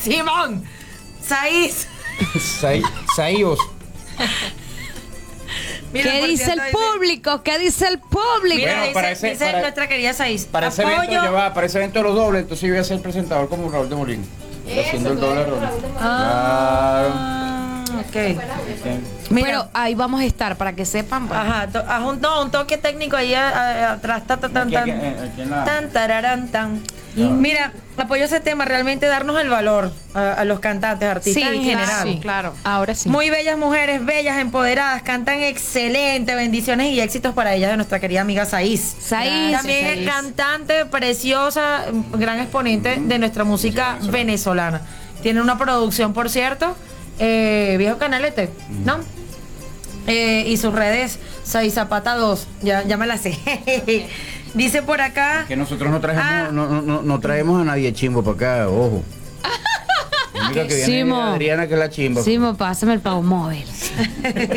[0.01, 0.65] Simón.
[1.23, 1.87] Saiz.
[2.61, 2.83] Sai-
[3.17, 3.59] Saíos.
[5.93, 7.43] ¿Qué dice el público?
[7.43, 8.57] ¿Qué dice el público?
[8.57, 10.45] Mira, Bueno, dice, para ese- dice para- nuestra querida Saiz.
[10.47, 12.81] Para ese evento Apoyo- ya va, para ese evento de los dobles, entonces yo voy
[12.81, 14.25] a ser presentador como Raúl de Molina.
[14.67, 15.61] Haciendo el doble de Raúl.
[17.99, 19.31] Ah, ok.
[19.35, 21.27] Pero ahí vamos a estar para que sepan.
[21.29, 21.39] pues.
[21.39, 24.23] Ajá, to- haz un, no, un toque técnico ahí a- a- atrás.
[24.27, 26.81] Ta, ta, tan, Aquí, tan, aquí, aquí en la- tan, tararán, tan.
[27.17, 32.03] Mira, apoyo ese tema, realmente darnos el valor a, a los cantantes, artistas en general.
[32.09, 32.55] Sí, claro.
[32.65, 33.09] Ahora sí.
[33.09, 38.21] Muy bellas mujeres, bellas, empoderadas, cantan excelente, bendiciones y éxitos para ellas de nuestra querida
[38.21, 38.97] amiga Saiz.
[39.01, 39.53] Saiz.
[39.57, 40.09] También es Saiz.
[40.09, 41.83] cantante preciosa,
[42.15, 44.81] gran exponente de nuestra música venezolana.
[45.23, 46.77] Tiene una producción, por cierto,
[47.19, 48.51] eh, Viejo Canalete,
[48.85, 48.99] ¿no?
[50.07, 53.39] Eh, y sus redes, Saiz Zapata 2, ya, ya me la sé.
[54.55, 55.45] Dice por acá...
[55.49, 56.49] Que nosotros no traemos, Ah.
[56.53, 59.03] no, no, no, no traemos a nadie chimbo para acá, ojo.
[60.53, 61.21] Que viene Simo.
[61.21, 62.23] Adriana, que es la chimba.
[62.23, 63.65] Sí, me pásame el pago móvil.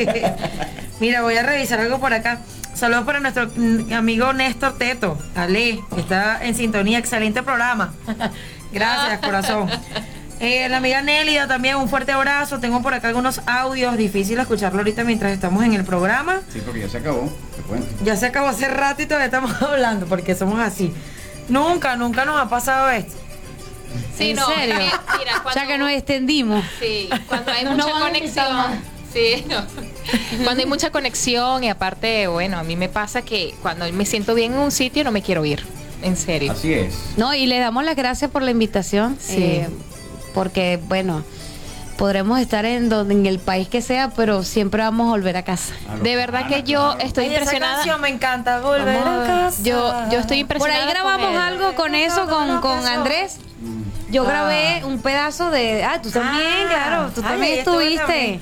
[0.99, 2.41] Mira, voy a revisar algo por acá.
[2.75, 6.99] Saludos para nuestro mm, amigo Néstor Teto, Ale, que está en sintonía.
[6.99, 7.93] Excelente programa.
[8.71, 9.69] Gracias, corazón.
[10.39, 12.59] Eh, la amiga Nélida también, un fuerte abrazo.
[12.59, 16.41] Tengo por acá algunos audios, difícil escucharlo ahorita mientras estamos en el programa.
[16.53, 17.87] Sí, porque ya se acabó, te cuento.
[18.03, 20.93] Ya se acabó hace rato y todavía estamos hablando porque somos así.
[21.49, 23.13] Nunca, nunca nos ha pasado esto.
[24.17, 24.75] Sí, ¿En no, serio?
[24.75, 26.63] eh, mira, Ya que nos extendimos.
[26.79, 28.81] Sí, cuando hay mucha conexión.
[29.13, 29.63] Sí, no.
[30.43, 34.35] Cuando hay mucha conexión y aparte, bueno, a mí me pasa que cuando me siento
[34.35, 35.63] bien en un sitio no me quiero ir.
[36.03, 36.51] En serio.
[36.51, 36.93] Así es.
[37.17, 39.17] No, y le damos las gracias por la invitación.
[39.19, 39.35] Sí.
[39.39, 39.69] eh,
[40.37, 41.23] porque, bueno,
[41.97, 45.41] podremos estar en donde en el país que sea, pero siempre vamos a volver a
[45.41, 45.73] casa.
[46.03, 47.75] De verdad que yo estoy Ay, esa impresionada.
[47.77, 49.63] canción me encanta, volver Vamos a a casa.
[49.63, 50.83] Yo, yo estoy Por impresionada.
[50.85, 53.37] ahí grabamos con algo con eso, con, con Andrés.
[54.09, 55.83] Yo grabé un pedazo de.
[55.83, 57.11] Ah, tú también, Ah, claro.
[57.13, 58.39] Tú también estuviste.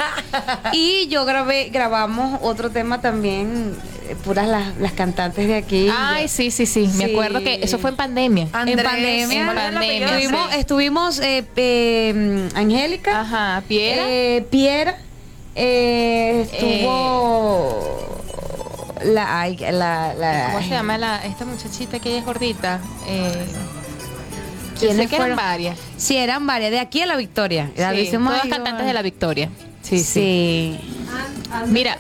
[0.74, 3.76] y yo grabé, grabamos otro tema también,
[4.08, 5.90] eh, puras las, las cantantes de aquí.
[5.92, 6.88] Ay, sí, sí, sí.
[6.98, 8.44] Me acuerdo que eso fue en pandemia.
[8.44, 8.50] en
[8.84, 9.42] pandemia.
[9.42, 10.06] En pandemia.
[10.18, 13.22] Estuvimos, estuvimos eh, eh, Angélica.
[13.22, 14.04] Ajá, Piera.
[14.08, 14.98] Eh, Piera.
[15.56, 18.06] eh, estuvo.
[19.04, 22.80] la, la- ¿Cómo se llama la, esta muchachita que ella es gordita?
[23.08, 23.46] Eh,
[24.80, 25.78] ¿Quiénes sé que eran varias.
[25.98, 26.72] Sí, eran varias.
[26.72, 27.72] De aquí a la Victoria.
[27.76, 29.50] La Sí, todas ahí, cantantes de la Victoria.
[29.82, 30.80] Sí, sí.
[31.68, 32.00] Mira,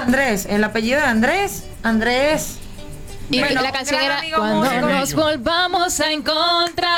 [0.00, 1.64] Andrés, el apellido de Andrés.
[1.82, 2.58] Andrés.
[3.30, 4.86] y Bueno, la canción era Cuando músico.
[4.86, 6.92] nos volvamos a encontrar.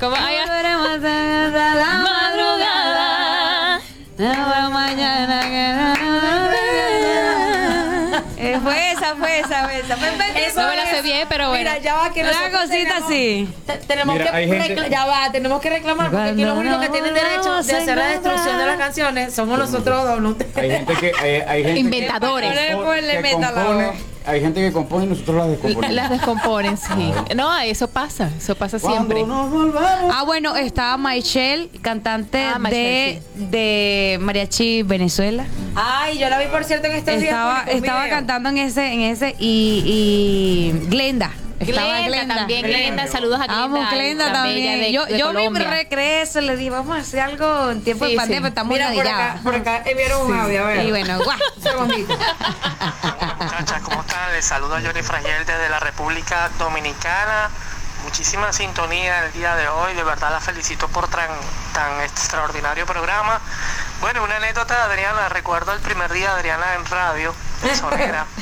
[0.00, 3.80] A la madrugada.
[4.18, 5.42] La mañana
[9.08, 9.96] esa, fue esa, fue esa.
[9.96, 11.70] Fue- Eso no me la sé bien, pero bueno.
[11.70, 13.48] Mira, ya va que Una cosita así.
[13.66, 16.88] te- tenemos Mira, que gente- ya va, tenemos que reclamar porque aquí los únicos que
[16.90, 20.56] tienen derecho de hacer la destrucción de las canciones somos nosotros dos, no ustedes.
[20.56, 21.12] Hay gente que.
[21.20, 22.50] Hay, hay gente Inventadores.
[22.50, 22.72] Que, que
[23.40, 24.17] la compone.
[24.28, 25.94] Hay gente que compone y nosotros las descomponemos.
[25.94, 27.12] Las descomponen, sí.
[27.34, 29.24] No, eso pasa, eso pasa siempre.
[29.24, 30.14] Nos volvamos.
[30.14, 35.46] Ah, bueno, estaba Michelle, cantante Ah, de, Michelle, de Mariachi Venezuela.
[35.74, 37.24] Ay, yo la vi por cierto en estos días.
[37.32, 38.16] Estaba, estaba video.
[38.16, 41.30] cantando en ese, en ese y, y Glenda.
[41.60, 43.64] Estaba Glenda, también, Glenda, saludos a Glenda.
[43.64, 44.80] Amo Glenda también.
[44.80, 45.70] de- yo de yo vi mi Colombia.
[45.70, 48.42] regreso, le dije, vamos a hacer algo en tiempo Sí, de pandemia, sí.
[48.42, 50.84] pero estamos Mira, por acá, por acá enviaron un audio, a ver.
[50.86, 51.38] Y bueno, guau.
[51.56, 52.16] Un segundito.
[53.40, 54.32] Muchachas, ¿cómo están?
[54.32, 57.50] Les saludo a Johnny Fragel desde la República Dominicana.
[58.04, 59.94] Muchísima sintonía el día de hoy.
[59.94, 61.28] De verdad la felicito por tan,
[61.74, 63.40] tan extraordinario programa.
[64.00, 65.28] Bueno, una anécdota de Adriana.
[65.28, 68.24] Recuerdo el primer día de Adriana en radio, en Sonera.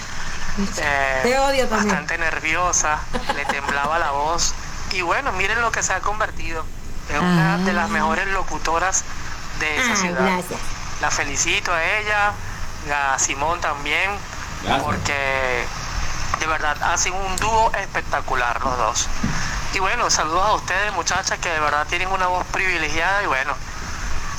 [0.78, 1.89] Eh, Te odio también.
[1.89, 2.99] Bastante nerviosa,
[3.35, 4.55] le temblaba la voz.
[4.93, 6.65] Y bueno, miren lo que se ha convertido.
[7.12, 9.05] Es una de las mejores locutoras
[9.61, 10.20] de esa Ay, ciudad.
[10.23, 10.61] gracias.
[11.01, 12.33] La felicito a ella,
[13.12, 14.11] a Simón también,
[14.62, 14.83] Gracias.
[14.83, 15.66] porque
[16.41, 19.09] de verdad hacen un dúo espectacular los dos.
[19.74, 23.55] Y bueno, saludos a ustedes muchachas que de verdad tienen una voz privilegiada y bueno,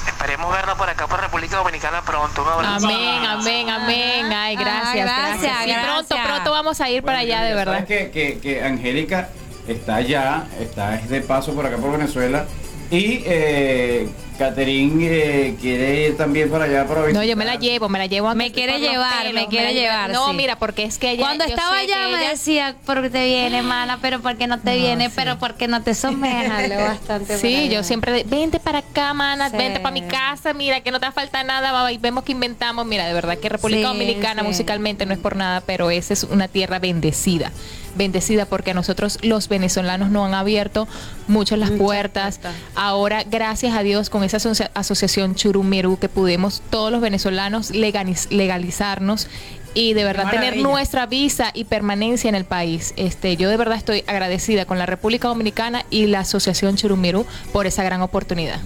[0.08, 2.42] esperemos verla por acá por República Dominicana pronto.
[2.44, 2.88] Un abrazo.
[2.88, 4.34] Amén, amén, amén.
[4.34, 5.58] Ay, gracias, Ah, gracias, gracias.
[5.64, 5.86] Sí, gracias.
[6.08, 7.86] pronto, pronto vamos a ir para allá, de verdad.
[7.86, 9.30] Que, que, que Angélica
[9.68, 12.46] está allá, está es de paso por acá por Venezuela.
[12.90, 14.08] Y eh,
[14.38, 17.26] Catherine eh, quiere ir también para allá para No, visitar.
[17.26, 18.34] yo me la llevo, me la llevo.
[18.34, 20.34] Me quiere llevar, pelos, me quiere llevar, No, sí.
[20.38, 21.24] mira, porque es que ella.
[21.24, 24.00] Cuando yo estaba allá me ella- decía, ¿por qué te viene, mana?
[24.02, 25.10] Pero ¿por qué no te viene?
[25.10, 26.70] Pero ¿por qué no te somejas?
[26.78, 29.58] Bastante Sí, yo siempre, vente para acá, mana, Sí.
[29.58, 32.86] vente para mi casa, mira, que no te falta nada, va, y vemos que inventamos,
[32.86, 34.48] mira, de verdad que República Sí, Dominicana sí.
[34.48, 37.52] musicalmente no es por nada, pero esa es una tierra bendecida,
[37.98, 40.88] bendecida porque a nosotros los venezolanos nos han abierto
[41.28, 42.40] muchas las puertas.
[42.76, 48.30] Ahora, gracias a Dios, con esa asocia- asociación Churumirú que pudimos todos los venezolanos legaliz-
[48.30, 49.28] legalizarnos
[49.74, 52.94] y de verdad tener nuestra visa y permanencia en el país.
[52.98, 57.68] Este, yo de verdad estoy agradecida con la República Dominicana y la Asociación Churumirú por
[57.68, 58.60] esa gran oportunidad.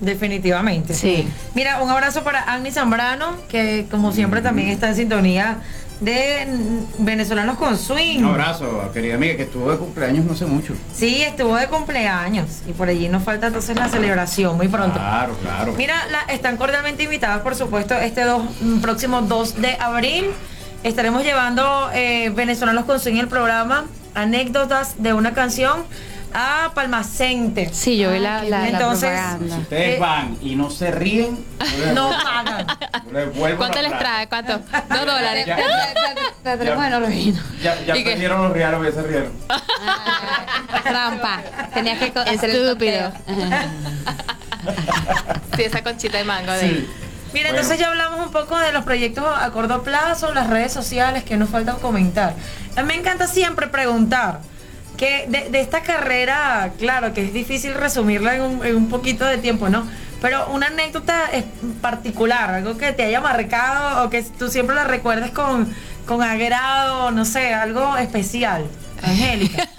[0.00, 0.92] Definitivamente.
[0.94, 1.26] Sí.
[1.54, 5.58] Mira, un abrazo para Agni Zambrano, que como siempre también está en sintonía
[6.00, 6.46] de
[6.98, 8.18] Venezolanos con Swing.
[8.18, 10.74] Un abrazo, querida amiga, que estuvo de cumpleaños no hace mucho.
[10.94, 14.98] Sí, estuvo de cumpleaños y por allí nos falta entonces la celebración muy pronto.
[14.98, 15.74] Claro, claro.
[15.76, 20.26] Mira, la- están cordialmente invitadas, por supuesto, este dos, mm, próximo 2 de abril.
[20.82, 25.84] Estaremos llevando eh, Venezolanos con Swing el programa, anécdotas de una canción
[26.34, 27.70] a Palmacente.
[27.72, 29.54] Sí, yo vi la, la, la Entonces, propaganda.
[29.56, 31.44] Si ustedes Eh, van y no se ríen,
[31.94, 32.66] No pagan.
[33.56, 34.28] ¿Cuánto les trae?
[34.28, 34.58] ¿Cuánto?
[34.88, 35.46] Dos dólares.
[35.46, 35.56] Ya,
[36.42, 37.40] Te tenemos en oro vino.
[37.62, 38.10] ya, ya ¿Y qué?
[38.10, 39.32] perdieron los reales, ya se rieron.
[40.84, 41.42] Trampa.
[41.74, 43.12] Tenías que hacer el Estúpido.
[45.56, 46.66] Sí, esa conchita de mango de Sí.
[47.32, 47.48] Mira, Bueno.
[47.50, 51.36] entonces ya hablamos un poco de los proyectos a corto plazo, las redes sociales que
[51.36, 52.34] nos falta comentar.
[52.76, 54.40] A mí me encanta siempre preguntar
[54.96, 59.38] que de, esta carrera, claro que es difícil resumirla en un, en un poquito de
[59.38, 59.86] tiempo, ¿no?
[60.20, 61.44] Pero una anécdota es
[61.80, 65.72] particular, algo que te haya marcado o que tú siempre la recuerdes con,
[66.06, 68.66] con agrado, no sé, algo especial.
[69.02, 69.68] Angélica.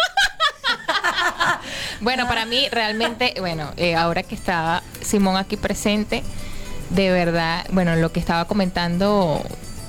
[2.00, 6.24] Bueno, para mí realmente, bueno, eh, ahora que estaba Simón aquí presente,
[6.92, 9.44] de verdad, bueno, lo que estaba comentando,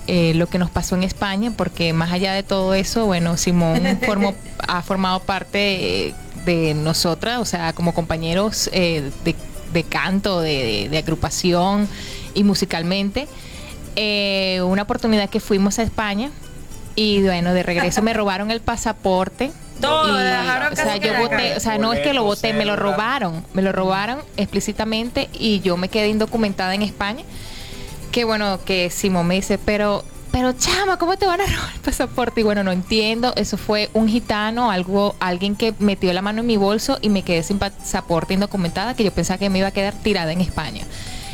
[0.08, 3.80] eh, lo que nos pasó en España, porque más allá de todo eso, bueno, Simón
[4.06, 4.34] formó,
[4.66, 6.14] ha formado parte eh,
[6.44, 9.36] de nosotras, o sea, como compañeros eh, de,
[9.72, 11.86] de canto, de, de- de agrupación
[12.34, 13.28] y musicalmente.
[13.96, 16.30] Eh, una oportunidad que fuimos a España
[16.94, 21.56] y bueno, de regreso me robaron el pasaporte Todo, Y, dejaron o sea, yo voté,
[21.56, 25.60] o sea, no es que lo voté, me lo robaron, me lo robaron explícitamente y
[25.60, 27.22] yo me quedé indocumentada en España.
[28.12, 30.02] Que bueno, que Simón me dice, pero,
[30.32, 32.40] pero chama, ¿cómo te van a robar el pasaporte?
[32.40, 36.46] Y bueno, no entiendo, eso fue un gitano, algo, alguien que metió la mano en
[36.46, 39.72] mi bolso y me quedé sin pasaporte indocumentada, que yo pensaba que me iba a
[39.72, 40.84] quedar tirada en España.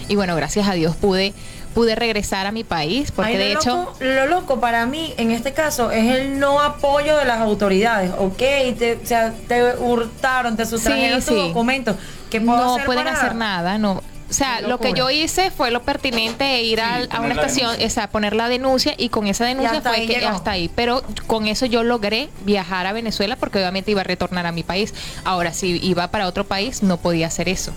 [0.09, 1.33] Y bueno, gracias a Dios pude,
[1.75, 3.77] pude regresar a mi país, porque Ay, de lo hecho...
[3.77, 8.11] loco- lo loco para mí en este caso es el no apoyo de las autoridades,
[8.19, 8.37] ¿ok?
[8.37, 11.49] Te, o sea, te hurtaron, te sustrajeron Sí, tus sí.
[11.49, 11.97] documentos.
[12.31, 14.03] ¿Qué puedo no hacer pueden para- hacer nada, no.
[14.35, 17.71] O sea, lo que yo hice fue lo pertinente e ir al- a una estación,
[17.81, 20.29] o sea, poner la denuncia y con esa denuncia fue ahí que llegó.
[20.29, 20.69] hasta ahí.
[20.75, 24.65] Pero con eso yo logré viajar a Venezuela porque obviamente iba a retornar a mi
[24.65, 24.93] país.
[25.25, 27.73] Ahora, si iba para otro país, no podía hacer eso.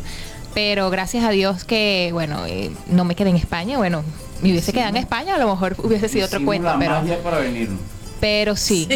[0.56, 3.78] Pero gracias a Dios que, bueno, eh, no me quedé en España.
[3.78, 4.04] Bueno,
[4.42, 6.96] me hubiese quedado en España, a lo mejor hubiese sido otro cuento, la pero...
[7.02, 7.80] magia para venirnos.
[8.20, 8.88] Pero sí,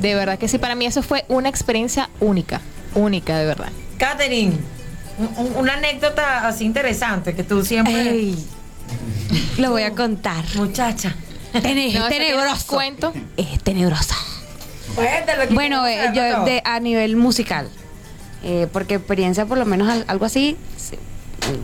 [0.00, 2.62] de verdad que sí, para mí eso fue una experiencia única,
[2.94, 3.68] única, de verdad.
[3.98, 4.54] Katherine,
[5.36, 8.32] un- un- una anécdota así interesante que tú siempre.
[9.58, 10.44] Lo voy a contar.
[10.54, 11.14] Muchacha.
[11.52, 12.66] Tene- No, tiene tenebroso.
[12.66, 13.12] cuento.
[13.36, 14.14] Es tenebrosa.
[14.96, 17.68] Que Bueno, eh, yo de- a nivel musical,
[18.42, 20.96] eh, porque experiencia por lo menos al- algo así, sí,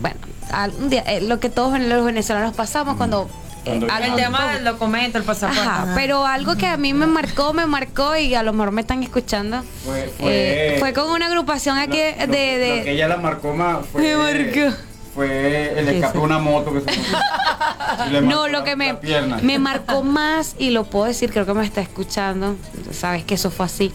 [0.00, 0.16] bueno,
[0.50, 3.28] al- un día, eh, lo que todos los venezolanos pasamos cuando...
[3.68, 5.60] eh, el tema del documento, el pasaporte.
[5.60, 8.80] Ajá, pero algo que a mí me marcó, me marcó y a lo mejor me
[8.80, 9.62] están escuchando.
[9.84, 12.14] Fue, eh, fue, con una agrupación aquí de...
[12.26, 14.76] lo, de- lo que ella la marcó más fue, Me marcó.
[15.14, 17.00] fue el escape de una moto que se
[18.22, 18.96] No, lo la- que me,
[19.42, 22.56] me marcó más, y lo puedo decir, creo que me está escuchando,
[22.92, 23.92] sabes que eso fue así.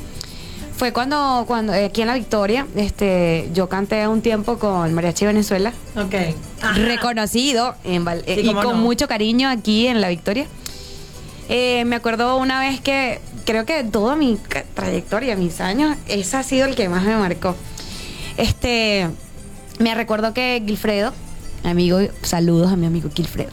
[0.78, 5.26] Fue cuando, cuando eh, aquí en La Victoria, este, yo canté un tiempo con Mariachi
[5.26, 6.14] Venezuela, Ok.
[6.76, 8.74] reconocido en Val- Sí, y con no.
[8.76, 10.48] mucho cariño aquí en La Victoria.
[11.48, 14.38] Eh, me acuerdo una vez que, creo que toda mi
[14.74, 17.56] trayectoria, mis años, ese ha sido el que más me marcó.
[18.38, 19.08] Este,
[19.80, 21.14] me recuerdo que Gilfredo,
[21.64, 23.52] amigo, saludos a mi amigo Gilfredo.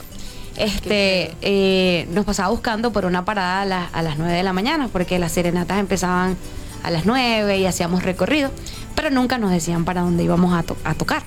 [0.56, 4.52] Este, eh, nos pasaba buscando por una parada a, las- a las 9 de la
[4.52, 6.36] mañana, porque las serenatas empezaban
[6.82, 8.50] a las 9 y hacíamos recorrido,
[8.94, 11.22] pero nunca nos decían para dónde íbamos a, to- a tocar.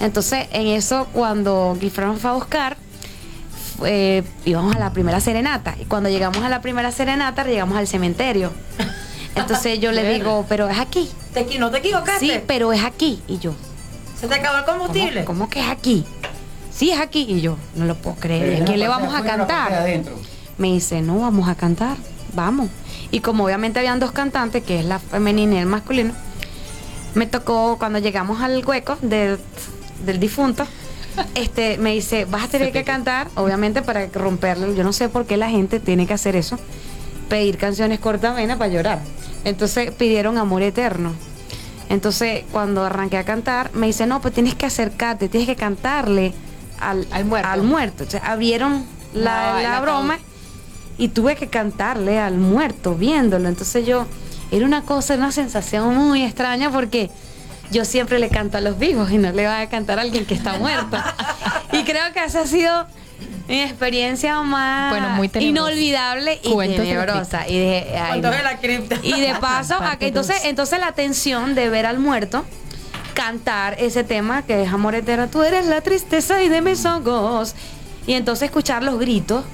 [0.00, 2.76] Entonces, en eso, cuando nos fue a buscar,
[3.84, 5.74] eh, íbamos a la primera serenata.
[5.80, 8.52] Y cuando llegamos a la primera serenata, llegamos al cementerio.
[9.34, 11.08] Entonces yo le digo, pero es aquí.
[11.34, 12.26] Te ¿No te equivocaste?
[12.26, 13.22] Sí, pero es aquí.
[13.28, 13.54] Y yo,
[14.20, 15.24] ¿Se te acabó el combustible?
[15.24, 16.04] ¿cómo, cómo que es aquí?
[16.70, 17.26] Sí, es aquí.
[17.28, 18.58] Y yo, no lo puedo creer.
[18.58, 19.86] ¿Y ¿A quién le vamos a cantar?
[20.58, 21.96] Me dice, no, vamos a cantar.
[22.34, 22.68] Vamos.
[23.16, 26.12] Y como obviamente habían dos cantantes, que es la femenina y el masculino,
[27.14, 29.38] me tocó cuando llegamos al hueco del,
[30.04, 30.66] del difunto.
[31.34, 34.76] Este, me dice, vas a tener que cantar, obviamente para romperle.
[34.76, 36.58] Yo no sé por qué la gente tiene que hacer eso.
[37.30, 39.00] Pedir canciones cortamenas para llorar.
[39.44, 41.14] Entonces pidieron amor eterno.
[41.88, 46.34] Entonces, cuando arranqué a cantar, me dice, no, pues tienes que acercarte, tienes que cantarle
[46.80, 47.48] al, al muerto.
[47.48, 48.04] Al muerto.
[48.04, 48.84] O sea, abrieron
[49.14, 50.18] la, No, la la broma
[50.98, 53.48] y tuve que cantarle al muerto viéndolo.
[53.48, 54.06] Entonces yo,
[54.50, 57.10] era una cosa, una sensación muy extraña porque
[57.70, 60.24] yo siempre le canto a los vivos y no le voy a cantar a alguien
[60.24, 60.96] que está muerto.
[61.72, 62.86] y creo que esa ha sido
[63.48, 67.48] mi experiencia más Bueno, muy inolvidable y tenebrosa.
[67.48, 68.36] Y de, ay, Cuentos no.
[68.36, 68.96] de la cripta.
[69.02, 72.44] Y de paso, a que entonces, entonces la tensión de ver al muerto
[73.14, 77.54] cantar ese tema que es Amor Eterno, tú eres la tristeza y de mis ojos.
[78.06, 79.44] Y entonces escuchar los gritos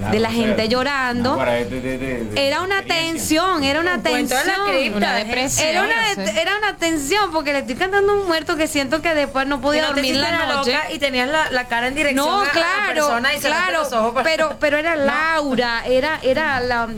[0.00, 1.36] Claro, de la gente llorando.
[1.36, 4.40] para de- de- de- de- Era una tensión, era una la tensión.
[4.68, 5.68] cripta, Una depresión.
[5.68, 6.38] Era una, Sí.
[6.38, 9.60] era una tensión porque le estoy cantando a un muerto que siento que después no
[9.60, 10.72] podía no dormir la la noche.
[10.72, 13.78] loca y tenías la, la cara en dirección No, a la claro, persona y claro,
[13.82, 14.96] los ojos para- pero, pero era
[15.36, 16.88] Laura, era, era la,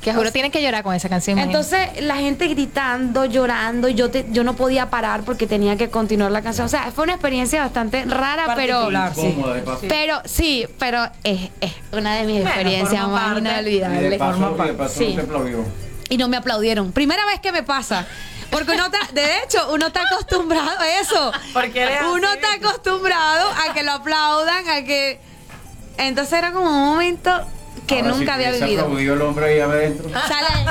[0.00, 1.38] Que juro tienen que llorar con esa canción.
[1.38, 1.58] imagínate.
[1.78, 5.90] entonces la gente gritando, llorando, y yo te, yo no podía parar porque tenía que
[5.90, 6.64] continuar la canción.
[6.66, 9.36] O sea, fue una experiencia bastante rara, pero sí.
[9.64, 9.80] Paso.
[9.88, 14.18] pero sí, pero es, es una de mis Bueno, experiencias más inolvidables.
[14.18, 15.18] paso, y de paso Sí.
[15.28, 15.64] no.
[16.08, 16.92] Y no me aplaudieron.
[16.92, 18.06] Primera vez que me pasa.
[18.50, 21.30] Porque uno está, de hecho, uno está acostumbrado a eso.
[21.52, 22.38] Porque Uno así.
[22.38, 25.20] está acostumbrado a que lo aplaudan, a que.
[25.98, 27.30] Entonces era como un momento
[27.86, 28.82] que Ahora, nunca si había vivido.
[28.82, 30.08] aplaudido el hombre ahí adentro.
[30.10, 30.70] Sale.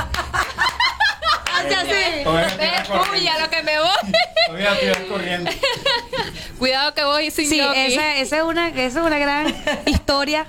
[1.58, 2.24] Hace así.
[2.24, 3.12] Todavía te ibas corriendo.
[3.20, 5.08] Uy, a lo que me voy.
[5.08, 5.50] Corriendo.
[6.58, 9.54] Cuidado que voy sin Sí, esa, esa es una, esa es una gran
[9.86, 10.46] historia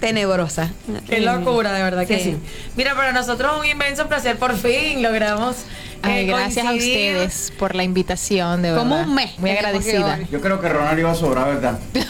[0.00, 0.70] tenebrosa.
[1.08, 2.24] Qué locura, de verdad que Sí.
[2.24, 2.38] sí.
[2.76, 5.56] Mira, para nosotros es un inmenso placer, por fin logramos.
[6.02, 8.82] Ay, eh, gracias a ustedes por la invitación, de verdad.
[8.82, 10.18] Como un mes Muy agradecida.
[10.30, 11.78] Yo creo que Ronald iba a sobrar, ¿verdad?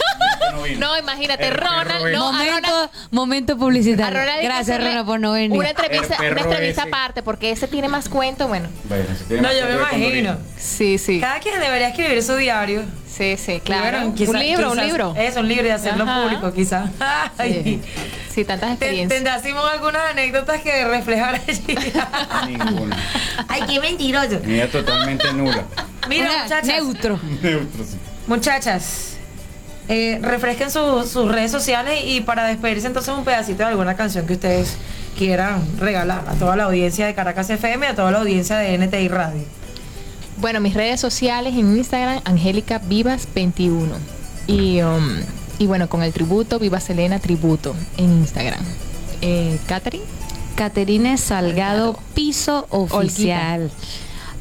[0.78, 4.20] No, imagínate, El Ronald, no, momento, Ronald- momento publicitario.
[4.20, 5.58] Ronald Gracias, hacerle Rona, por no venir.
[5.58, 8.68] Una entrevista, una entrevista aparte, porque ese tiene más cuento, bueno.
[8.84, 10.36] Bueno, si tiene No, más yo me imagino.
[10.58, 11.18] Sí, sí.
[11.18, 12.82] Cada quien debería escribir su diario.
[13.08, 14.10] Sí, sí, claro.
[14.10, 15.14] bueno, un libro, un libro.
[15.16, 16.22] Eso, un libro y hacerlo Ajá.
[16.24, 16.90] público, quizás.
[17.42, 17.80] Sí.
[18.34, 19.08] Sí, tantas experiencias.
[19.22, 21.76] Tendrá Simón algunas anécdotas que reflejar allí.
[22.48, 22.96] Ninguna.
[23.48, 24.40] Ay, qué mentiroso.
[24.44, 25.64] Mira, totalmente nula.
[26.08, 26.66] Mira, Una- muchachas.
[26.66, 27.18] Neutro.
[27.42, 27.96] Neutro, sí.
[28.28, 29.14] Muchachas,
[29.88, 34.24] eh, refresquen su- sus redes sociales y para despedirse entonces un pedacito de alguna canción
[34.26, 34.76] que ustedes
[35.18, 38.78] quieran regalar a toda la audiencia de Caracas FM y a toda la audiencia de
[38.78, 39.42] NTI Radio.
[40.36, 43.92] Bueno, mis redes sociales en Instagram, Angélica Vivas 21.
[44.46, 45.16] Y, um,
[45.60, 48.64] y bueno, con el tributo, Viva Selena Tributo en Instagram.
[49.20, 50.04] Eh, Catherine.
[50.56, 53.70] Caterine Salgado, piso oficial.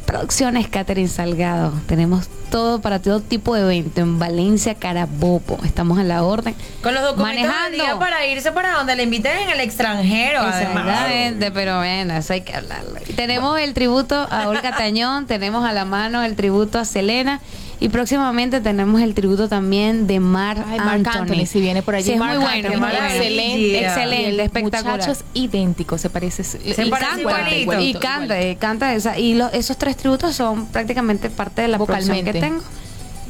[0.06, 1.74] Producciones Caterine Salgado.
[1.88, 5.60] Tenemos todo para todo tipo de evento en Valencia, Carabobo.
[5.66, 6.56] Estamos a la orden.
[6.82, 7.84] Con los documentos al Manejando.
[7.84, 10.40] día para irse para donde le inviten en el extranjero.
[10.40, 10.86] además.
[10.88, 12.98] Exactamente, pero bueno, eso hay que hablarlo.
[13.18, 17.42] Tenemos el tributo a Olga Tañón, tenemos a la mano el tributo a Selena
[17.82, 22.06] y próximamente tenemos el tributo también de Mar Ay, Marc Anthony, si viene por allí.
[22.08, 24.98] Sí, es Marc muy bueno, Anthony, excelente, excelente, Y el espectacular.
[25.00, 26.44] Muchachos idénticos, se parece.
[26.44, 27.56] Se y parece canta, igualito.
[27.56, 28.52] igualito, y canta, igualito.
[28.52, 29.18] y canta esa.
[29.18, 32.40] Y lo- esos tres tributos son prácticamente parte de la producción que Vocalmente.
[32.40, 32.64] tengo.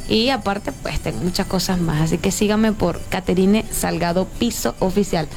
[0.10, 2.02] Y aparte, pues tengo muchas cosas más.
[2.02, 5.28] Así que síganme por Caterine Salgado Piso Oficial.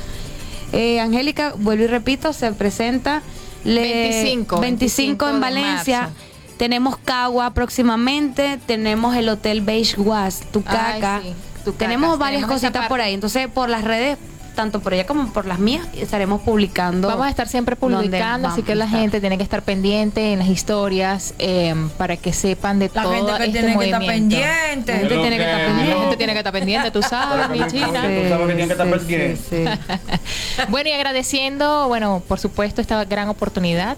[0.73, 3.21] Eh, Angélica, vuelvo y repito, se presenta
[3.65, 6.01] le- 25, 25 en Valencia.
[6.01, 6.15] marzo.
[6.63, 11.17] Tenemos Cagua próximamente, tenemos el Hotel Beige Was, Tucaca.
[11.17, 11.35] Ay, sí,
[11.65, 11.79] Tucacas.
[11.89, 13.15] Tenemos varias Tenemos cositas por ahí.
[13.15, 14.17] Entonces, por las redes,
[14.55, 17.09] tanto por ella como por las mías, estaremos publicando.
[17.09, 20.47] Vamos a estar siempre publicando, así que la gente tiene que estar pendiente en las
[20.47, 24.93] historias eh, para que sepan de La todo gente que este tiene que estar pendiente.
[24.93, 26.01] La gente tiene que estar La pendiente.
[26.01, 27.87] gente tiene que estar pendiente, tú sabes, mi china.
[27.89, 29.41] Tú sabes que tienen que estar Sí, pendientes.
[29.51, 30.63] sí, sí.
[30.69, 33.97] Bueno, y agradeciendo, bueno, por supuesto, esta gran oportunidad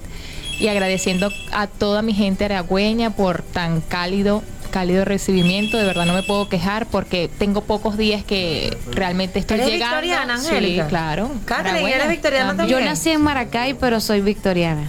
[0.58, 4.42] y agradeciendo a toda mi gente aragüeña por tan cálido
[4.74, 9.60] cálido recibimiento, de verdad no me puedo quejar porque tengo pocos días que realmente estoy
[9.60, 10.00] ¿Eres llegando.
[10.00, 11.30] victoriana, sí, claro.
[11.44, 12.80] Catherine, ¿eres victoriana también.
[12.80, 14.82] Yo nací en Maracay, pero soy victoriana.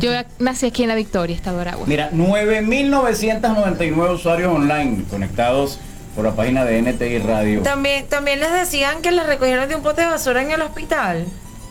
[0.00, 1.86] Yo nací aquí en La Victoria, Estado de Aragua.
[1.86, 5.78] Mira, 9.999 usuarios online conectados
[6.14, 7.62] por la página de NTI Radio.
[7.62, 11.24] También, también les decían que les recogieron de un pote de basura en el hospital.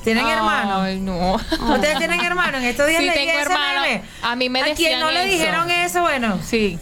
[0.06, 0.82] ¿Tienen hermanos?
[0.84, 1.34] Ay, no.
[1.36, 2.61] ¿Ustedes tienen hermanos?
[2.61, 3.82] En estos días Sí, leí tengo ese hermano.
[3.82, 4.02] meme.
[4.22, 6.02] A mí me ¿A quién decían no le dijeron eso?
[6.02, 6.39] Bueno.
[6.41, 6.80] Sí.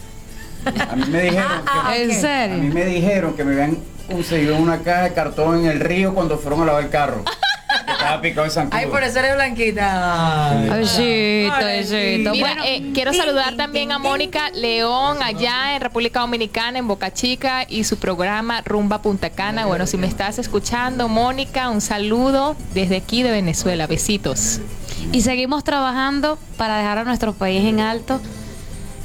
[0.66, 2.24] A mí me dijeron que, Ah, ¿En ok.
[2.24, 3.78] a mí me dijeron que me habían
[4.10, 7.24] conseguido una caja de cartón en el río cuando fueron a lavar el carro.
[7.86, 8.78] Estaba picado zancudo.
[8.78, 10.54] Ay, por eso eres blanquita.
[10.76, 12.30] Besito, besito.
[12.30, 17.64] Bueno, eh, quiero saludar también a Mónica León allá en República Dominicana, en Boca Chica,
[17.68, 19.66] y su programa Rumba Punta Cana.
[19.66, 23.86] Bueno, si me estás escuchando, Mónica, un saludo desde aquí de Venezuela.
[23.86, 24.60] Besitos.
[25.12, 28.20] y seguimos trabajando para dejar a nuestro país en alto.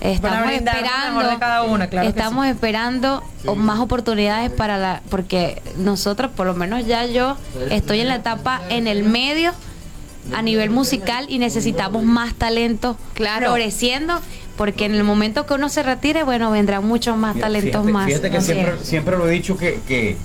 [0.01, 3.21] Estamos Para brindar esperando, mejor de cada una, claro estamos esperando
[3.57, 7.35] más oportunidades para la, porque nosotros, por lo menos ya yo,
[7.69, 9.51] estoy en la etapa en el medio
[10.33, 13.47] a nivel musical y necesitamos más talento Claro.
[13.47, 14.21] floreciendo,
[14.57, 17.91] porque en el momento que uno se retire, bueno, vendrán muchos más Mira, talentos fíjate,
[17.91, 18.05] más.
[18.05, 20.15] Fíjate que siempre, siempre lo he dicho que, que,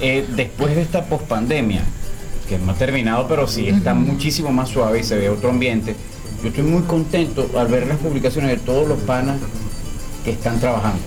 [0.00, 1.82] eh, después de esta pospandemia,
[2.48, 5.94] que no ha terminado, pero sí está muchísimo más suave y se ve otro ambiente,
[6.42, 9.38] yo estoy muy contento al ver las publicaciones de todos los panas
[10.24, 10.98] que están trabajando.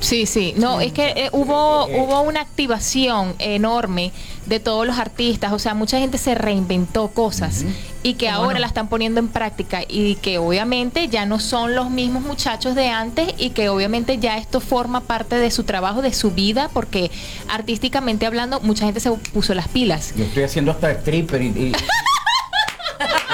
[0.00, 0.52] Sí, sí.
[0.58, 4.12] No, es que eh, hubo, hubo una activación enorme
[4.44, 5.52] de todos los artistas.
[5.54, 7.64] O sea, mucha gente se reinventó cosas
[8.02, 11.88] y que ahora la están poniendo en práctica y que obviamente ya no son los
[11.88, 16.12] mismos muchachos de antes y que obviamente ya esto forma parte de su trabajo, de
[16.12, 17.10] su vida, porque
[17.48, 20.12] artísticamente hablando, mucha gente se puso las pilas.
[20.14, 21.72] Yo estoy haciendo hasta stripper y, y-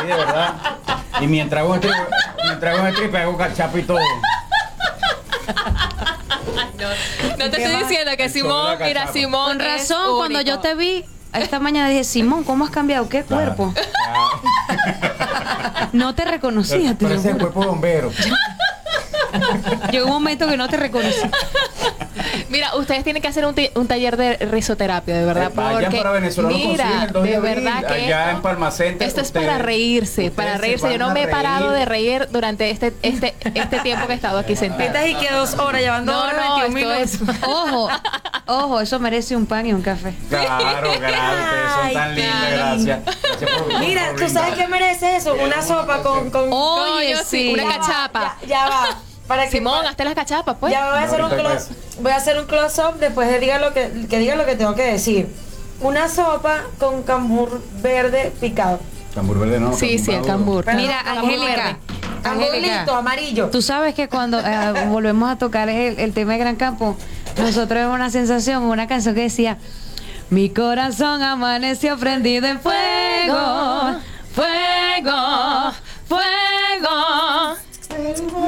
[0.01, 0.55] Sí, de verdad.
[1.21, 2.07] Y mientras hago stripper,
[2.45, 3.99] mientras hago stripper hago cachapo y todo.
[7.39, 9.13] No te estoy diciendo que Simón, mira.
[9.13, 9.47] Simón.
[9.47, 13.09] Con razón, cuando yo te vi esta mañana dije, Simón, ¿cómo has cambiado?
[13.09, 13.55] ¿Qué Claro.
[13.57, 13.75] cuerpo?
[15.93, 17.53] No te reconocía, te lo Parece el juro.
[17.53, 18.11] cuerpo bombero.
[19.91, 21.21] Llegó un momento que no te reconocí.
[22.49, 25.45] Mira, ustedes tienen que hacer un, ti- un taller de risoterapia, de verdad.
[25.47, 28.21] Eh, vayan porque, para Venezuela, mira, consiguen el 2 de de abril, verdad que allá
[28.25, 30.91] esto, en Palma Center, esto es para reírse, para se reírse.
[30.93, 31.79] Yo no me he parado reír.
[31.81, 35.07] de reír durante este, este, este tiempo que he estado aquí sentada.
[35.07, 37.39] Y que dos horas, llevando No, no, 21 esto minutos.
[37.39, 37.89] es- Ojo,
[38.47, 40.15] ojo, eso merece un pan y un café.
[40.29, 43.01] Claro, gracias, ustedes son tan lindas, gracias.
[43.23, 45.35] Gracias por- Mira, por ¿tú sabes qué merece eso?
[45.35, 46.31] Una sopa con...
[46.31, 48.37] con Oye, sí, una cachapa.
[48.43, 48.99] Ya, ya va.
[49.31, 50.73] Para que Simón, hazte las cachapas, pues.
[50.73, 53.61] Ya voy a hacer un close, voy a hacer un close up después de diga
[53.61, 55.29] lo que, que diga lo que tengo que decir.
[55.81, 58.81] Una sopa con cambur verde picado.
[59.15, 59.73] Cambur verde no.
[59.73, 60.67] Sí, sí, el cambur.
[60.75, 61.79] Mira, Angélica.
[62.25, 63.51] Angélica, amarillo.
[63.51, 66.97] Tú sabes que cuando eh, volvemos a tocar el, el tema de Gran Campo,
[67.39, 69.59] nosotros vemos una sensación, una canción que decía,
[70.31, 74.01] mi corazón amaneció prendido en fuego,
[74.35, 75.73] fuego,
[76.09, 77.70] fuego.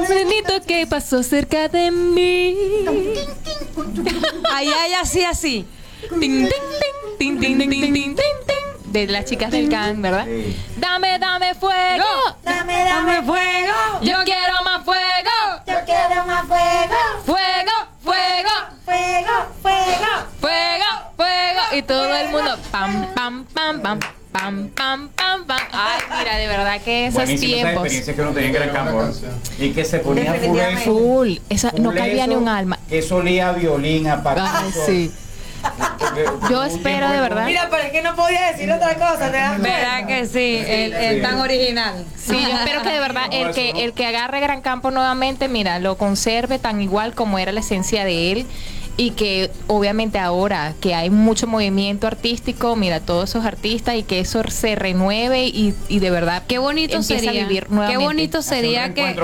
[0.09, 2.55] Nenito que pasó cerca de mí.
[4.51, 5.65] Ahí, ahí, así, así.
[6.19, 6.49] Tin,
[8.93, 10.27] de las chicas del can, ¿verdad?
[10.77, 12.05] Dame, dame fuego.
[12.43, 13.73] Dame, dame fuego.
[14.01, 15.31] Yo quiero más fuego.
[15.65, 16.95] Yo quiero más fuego.
[17.25, 17.71] Fuego,
[18.03, 18.49] fuego.
[18.85, 20.11] Fuego, fuego.
[20.39, 20.85] Fuego,
[21.17, 21.61] fuego.
[21.71, 23.99] Y todo el mundo pam, pam, pam, pam.
[24.33, 25.57] Pam, pam, pam, pam.
[25.71, 27.83] Ay, mira, de verdad que esos Buenísimas esas tiempos.
[27.85, 29.03] experiencias que uno tenía en Gran Campo.
[29.59, 31.31] Y que se ponía full eso, Full.
[31.49, 32.79] Esa, no full cabía ni eso, un alma.
[32.89, 34.41] Que eso olía a violín, aparte.
[34.43, 35.11] Ay, sí.
[36.49, 37.45] Yo espero de verdad.
[37.45, 39.61] Mira, pero es que no podía decir otra cosa, ¿te das?
[39.61, 40.61] ¿Verdad que sí?
[40.67, 42.03] El, el tan original.
[42.17, 45.79] Sí, yo espero que de verdad el que el que agarre Gran Campo nuevamente, mira,
[45.79, 48.45] lo conserve tan igual como era la esencia de él
[48.95, 54.19] y que obviamente ahora que hay mucho movimiento artístico, mira, todos esos artistas y que
[54.19, 57.31] eso se renueve y, y de verdad Qué bonito sería.
[57.31, 58.03] a vivir Qué nuevamente.
[58.05, 59.19] bonito sería que, que-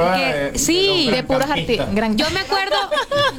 [0.47, 1.87] eh, de sí, los de puros artistas.
[2.15, 2.75] Yo me acuerdo,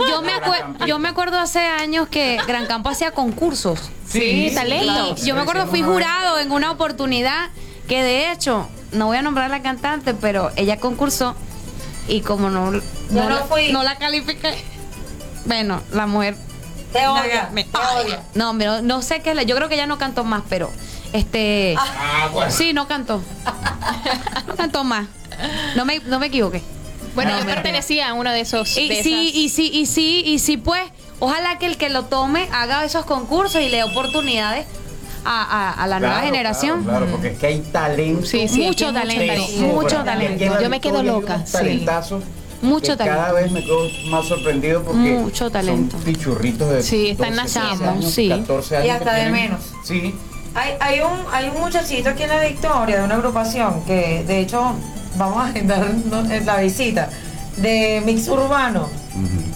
[0.08, 3.90] yo me acuerdo, yo me acuerdo hace años que Gran Campo hacía concursos.
[4.08, 5.16] Sí, talento.
[5.20, 7.48] Y yo me acuerdo fui jurado en una oportunidad
[7.88, 11.34] que de hecho, no voy a nombrar a la cantante, pero ella concursó
[12.06, 13.72] y como no, no, no la, fui.
[13.72, 14.54] no la califiqué.
[15.46, 16.36] Bueno, la mujer
[16.92, 18.20] Te odia, me te odia.
[18.34, 20.70] No, pero no sé qué, le- yo creo que ella no cantó más, pero
[21.12, 22.50] este Ah, bueno.
[22.50, 23.22] sí, no cantó.
[24.46, 25.06] No cantó más.
[25.76, 26.62] No me, no me equivoqué.
[27.14, 29.86] Bueno, No, yo pertenecía a uno de esos Y de sí, esas- y sí, y
[29.86, 30.82] sí, y sí, pues,
[31.18, 34.66] ojalá que el que lo tome haga esos concursos y le dé oportunidades
[35.24, 36.82] a, a- a la nueva Claro, generación.
[36.84, 38.26] Claro, claro, porque es que hay talento.
[38.26, 40.44] Sí, sí, Mucho talento, mucho talento.
[40.54, 41.84] la Yo me quedo loca, sí.
[42.62, 43.34] Mucho que Cada talento.
[43.34, 45.96] vez me quedo más sorprendido porque Mucho talento.
[45.96, 48.28] son pichurritos de Sí, están 12, naciendo, 13 años, sí.
[48.28, 49.32] 14 años Y hasta de tienen.
[49.32, 49.60] menos.
[49.84, 50.14] Sí.
[50.54, 54.40] Hay, hay, un, hay un muchachito aquí en la Victoria de una agrupación que de
[54.40, 54.74] hecho
[55.16, 55.86] vamos a agendar
[56.44, 57.08] la visita
[57.56, 58.88] de Mix Urbano,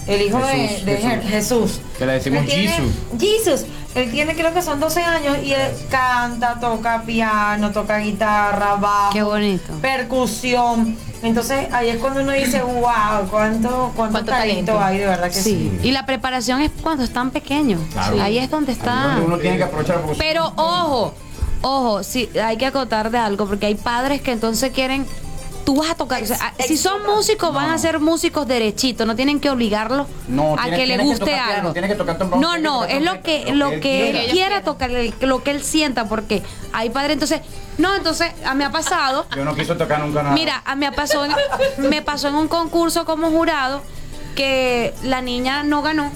[0.07, 1.11] el hijo de- Jesús, de, Jesús.
[1.11, 1.81] Je- Jesús.
[1.97, 2.93] Que le decimos Él tiene- Jesus.
[3.19, 3.65] Jesus.
[3.95, 9.13] Él tiene creo que son 12 años y él canta, toca piano, toca guitarra, bajo,
[9.13, 9.73] Qué bonito.
[9.81, 10.97] percusión.
[11.23, 14.79] Entonces ahí es cuando uno dice, wow, cuánto, cuánto, Cuánto talento, talento.
[14.83, 15.71] hay, de verdad que sí.
[15.81, 15.87] Sí.
[15.87, 17.79] Y la preparación es cuando están pequeños.
[17.93, 18.21] Claro.
[18.21, 18.93] Ahí es donde está.
[19.15, 21.13] donde uno tiene que aprovechar Pero ojo,
[21.61, 25.07] ojo, sí, hay que acotar de algo, porque hay padres que entonces quieren.
[25.65, 26.21] Tú vas a tocar.
[26.21, 29.05] o sea, si son músicos, van a ser músicos derechitos.
[29.07, 31.73] No tienen que obligarlos No, a tiene- que le que guste piano, algo.
[31.73, 34.09] que tocar trombón, no, que no, tocar es lo que, lo lo que él que
[34.09, 34.31] él quiera.
[34.31, 37.41] quiera tocar, lo que él sienta, porque hay padres entonces.
[37.79, 39.25] No, entonces, a mí ha pasado.
[39.35, 40.35] Yo no quiso tocar nunca nada.
[40.35, 41.33] Mira, a mí me pasó, en,
[41.89, 43.81] me pasó en un concurso como jurado
[44.35, 46.11] que la niña no ganó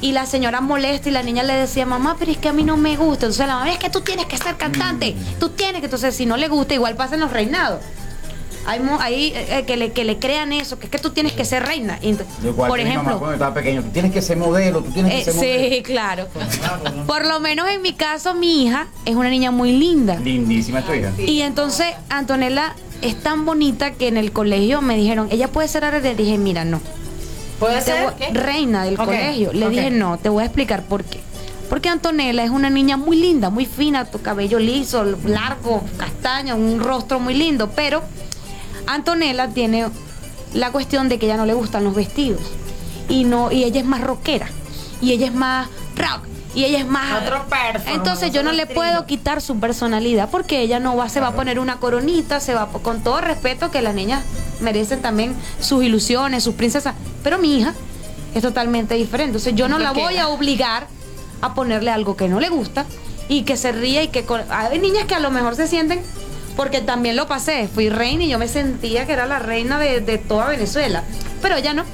[0.00, 2.64] y la señora molesta y la niña le decía, mamá, pero es que a mí
[2.64, 3.26] no me gusta.
[3.26, 5.38] Entonces la mamá, es que tú tienes que ser cantante, Mm.
[5.38, 7.80] tú tienes que, entonces si no le gusta, igual pasa en los reinados.
[8.66, 11.32] Hay, mo- hay eh, que, le, que le crean eso, que es que tú tienes
[11.32, 11.98] que ser reina.
[12.02, 14.20] Y ent- Yo igual por que mi mamá ejemplo, cuando estaba pequeño, tú tienes que
[14.22, 15.74] ser modelo, tú tienes que eh, ser modelo.
[15.76, 16.26] sí, claro.
[17.06, 20.16] Por lo menos en mi caso, mi hija es una niña muy linda.
[20.16, 21.12] Lindísima tu hija.
[21.18, 25.84] Y entonces Antonella es tan bonita que en el colegio me dijeron, ella puede ser.
[26.02, 26.80] Le dije, mira, no.
[27.60, 28.04] ¿Puede ser?
[28.04, 29.52] voy- reina del colegio.
[29.52, 31.20] Le dije, no, te voy a explicar por qué.
[31.70, 36.78] Porque Antonella es una niña muy linda, muy fina, tu cabello liso, largo, castaño, un
[36.80, 38.02] rostro muy lindo, pero
[38.86, 39.86] Antonella tiene
[40.54, 42.40] la cuestión de que ella no le gustan los vestidos.
[43.08, 44.48] Y no, y ella es más rockera.
[45.00, 46.26] Y ella es más rock.
[46.54, 47.22] Y ella es más.
[47.22, 48.80] Otro performance, Entonces yo no le estilo.
[48.80, 52.54] puedo quitar su personalidad porque ella no va, se va a poner una coronita, se
[52.54, 54.22] va con todo respeto que las niñas
[54.60, 56.94] merecen también sus ilusiones, sus princesas.
[57.22, 57.74] Pero mi hija
[58.34, 59.32] es totalmente diferente.
[59.36, 60.86] Entonces yo no la voy a obligar
[61.42, 62.86] a ponerle algo que no le gusta
[63.28, 66.00] y que se ría y que con- hay niñas que a lo mejor se sienten
[66.56, 70.00] porque también lo pasé, fui reina y yo me sentía que era la reina de,
[70.00, 71.02] de toda Venezuela,
[71.42, 71.84] pero ella no.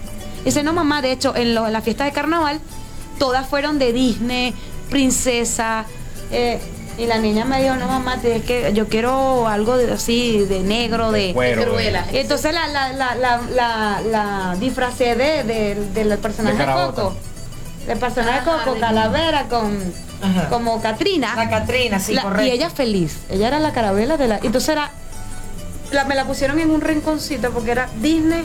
[0.45, 2.61] Dice, no mamá, de hecho, en, lo- en la fiesta de carnaval,
[3.19, 4.55] todas fueron de Disney,
[4.91, 5.85] princesa,
[6.31, 6.59] eh,
[6.99, 10.61] y la niña me dijo, no mamá, es que yo quiero algo de- así, de
[10.61, 11.33] negro, de...
[11.33, 11.73] cuero,
[12.11, 12.17] de.
[12.17, 16.65] Y entonces la, la, la, la, la, la disfracé de, de- del personaje De
[17.13, 17.17] de,
[17.87, 20.49] Del personaje de Coco, Calavera, con Ajá.
[20.49, 21.35] como Katrina.
[21.35, 22.47] La Catrina, sí, La- correcto.
[22.47, 23.19] y ella feliz.
[23.29, 24.37] Ella era la carabela de la.
[24.43, 24.91] Entonces era.
[25.91, 28.45] la- me la pusieron en un rinconcito porque era Disney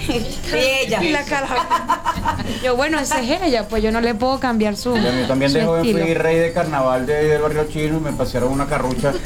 [0.08, 1.02] y ella.
[1.02, 1.24] Y la
[2.64, 4.96] Yo, bueno, esa es ella, pues yo no le puedo cambiar su.
[4.96, 6.04] Yo también su de joven estilo.
[6.04, 9.12] fui rey de carnaval de- del barrio chino y me pasearon una carrucha.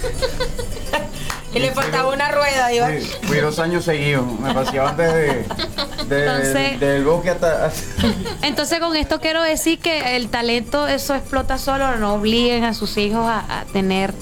[1.54, 2.88] Y le faltaba una rueda, iba.
[2.90, 4.24] Sí, fui dos años seguidos.
[4.40, 5.44] Me paseaban desde,
[6.08, 7.70] desde Entonces- del bosque hasta.
[8.42, 12.96] Entonces con esto quiero decir que el talento eso explota solo, no obliguen a sus
[12.96, 14.12] hijos a, a tener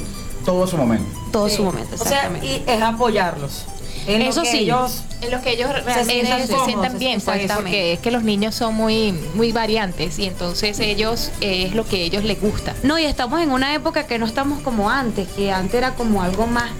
[0.44, 1.06] todo su momento.
[1.32, 1.56] todo Sí.
[1.56, 1.96] su momento.
[1.98, 3.64] O sea, y es apoyarlos.
[4.06, 4.58] En lo Eso que sí.
[4.58, 7.54] ellos en los que ellos se realmente sientan se, cómodos, sientan bien, pues, exactamente.
[7.62, 11.86] porque es que los niños son muy muy variantes y entonces ellos eh, es lo
[11.86, 12.74] que a ellos les gusta.
[12.82, 16.20] No, y estamos en una época que no estamos como antes, que antes era como
[16.20, 16.70] algo más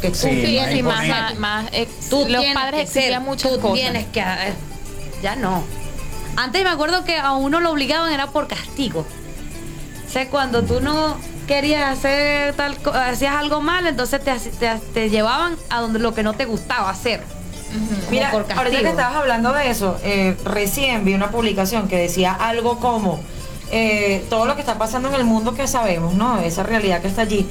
[0.00, 1.70] que Sí, cumplía, sí, más, más, más,
[2.08, 3.74] Tú los padres exigían muchas tú cosas.
[3.74, 4.54] tienes que eh,
[5.22, 5.62] ya no.
[6.36, 9.06] Antes me acuerdo que a uno lo obligaban era por castigo.
[10.08, 15.10] O sea, cuando tú no querías hacer tal hacías algo mal, entonces te, te, te
[15.10, 17.22] llevaban a donde lo que no te gustaba hacer.
[17.70, 22.32] Como Mira, ahorita que estabas hablando de eso, eh, recién vi una publicación que decía
[22.32, 23.20] algo como
[23.70, 26.40] eh, todo lo que está pasando en el mundo que sabemos, ¿no?
[26.40, 27.46] Esa realidad que está allí.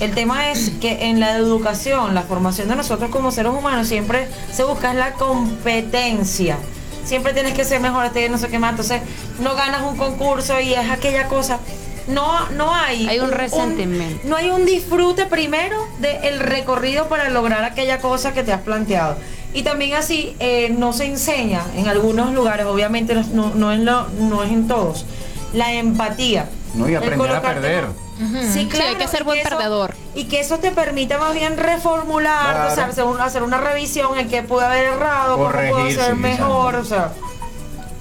[0.00, 4.28] El tema es que en la educación, la formación de nosotros como seres humanos, siempre
[4.52, 6.58] se busca la competencia.
[7.04, 8.70] Siempre tienes que ser mejor, este no sé qué más.
[8.70, 9.02] Entonces,
[9.40, 11.58] no ganas un concurso y es aquella cosa.
[12.08, 13.06] No, no hay.
[13.08, 14.28] Hay un resentimiento.
[14.28, 19.16] no hay un disfrute primero del recorrido para lograr aquella cosa que te has planteado.
[19.54, 24.08] Y también así eh, no se enseña en algunos lugares, obviamente no, no, en lo-
[24.18, 25.06] no es en todos,
[25.52, 26.48] la empatía.
[26.74, 27.86] No, y aprender a perder.
[28.20, 28.36] Ujú.
[28.42, 28.90] Sí, Sí, claro.
[28.90, 29.94] hay que ser y buen eso- perdedor.
[30.14, 32.72] Y que eso te permita más bien reformular, Claro.
[32.72, 36.04] o sea, hacer, un- hacer una revisión en qué pude haber errado, cómo puedo Corregirse,
[36.04, 36.86] ser mejor, quizás.
[36.86, 37.12] o sea.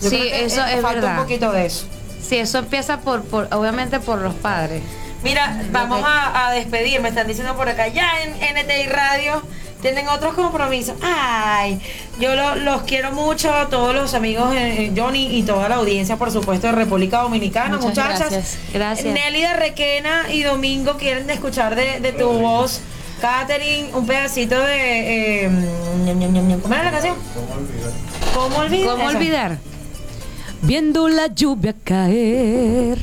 [0.01, 1.11] yo Sí, creo que, eso eh, es falta verdad.
[1.17, 1.85] un poquito de eso.
[2.21, 4.83] Sí, eso empieza por, por obviamente por los padres.
[5.23, 9.41] Mira, vamos a, a despedir, me están diciendo por acá, ya en NTI Radio
[9.83, 10.95] tienen otros compromisos.
[11.03, 11.79] Ay,
[12.19, 16.17] yo lo- los quiero mucho, todos los amigos, eh, eh, Johnny y toda la audiencia,
[16.17, 18.19] por supuesto, de República Dominicana, Muchas muchachas.
[18.31, 18.57] gracias.
[18.73, 19.13] Gracias.
[19.13, 22.81] Nelly de Requena y Domingo quieren escuchar de, de tu voz.
[23.21, 25.45] Catherine, un pedacito de...
[25.45, 25.49] eh.
[26.61, 27.15] ¿Cómo era la canción?
[28.33, 28.89] ¿Cómo olvidar?
[28.97, 29.57] ¿Cómo olvidar?
[30.61, 32.97] Viendo la lluvia caer,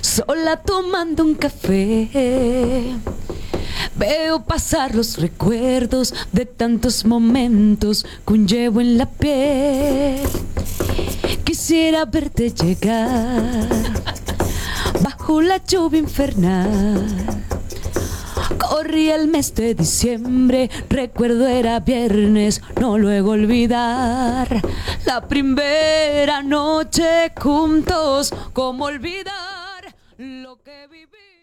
[0.00, 2.08] sola tomando un café.
[3.96, 10.20] Veo pasar los recuerdos de tantos momentos con llevo en la piel.
[11.44, 13.68] Quisiera verte llegar
[15.02, 17.06] bajo la lluvia infernal.
[18.58, 24.62] Corría el mes de diciembre, recuerdo era viernes, no luego olvidar
[25.06, 31.33] la primera noche juntos, como olvidar lo que viví.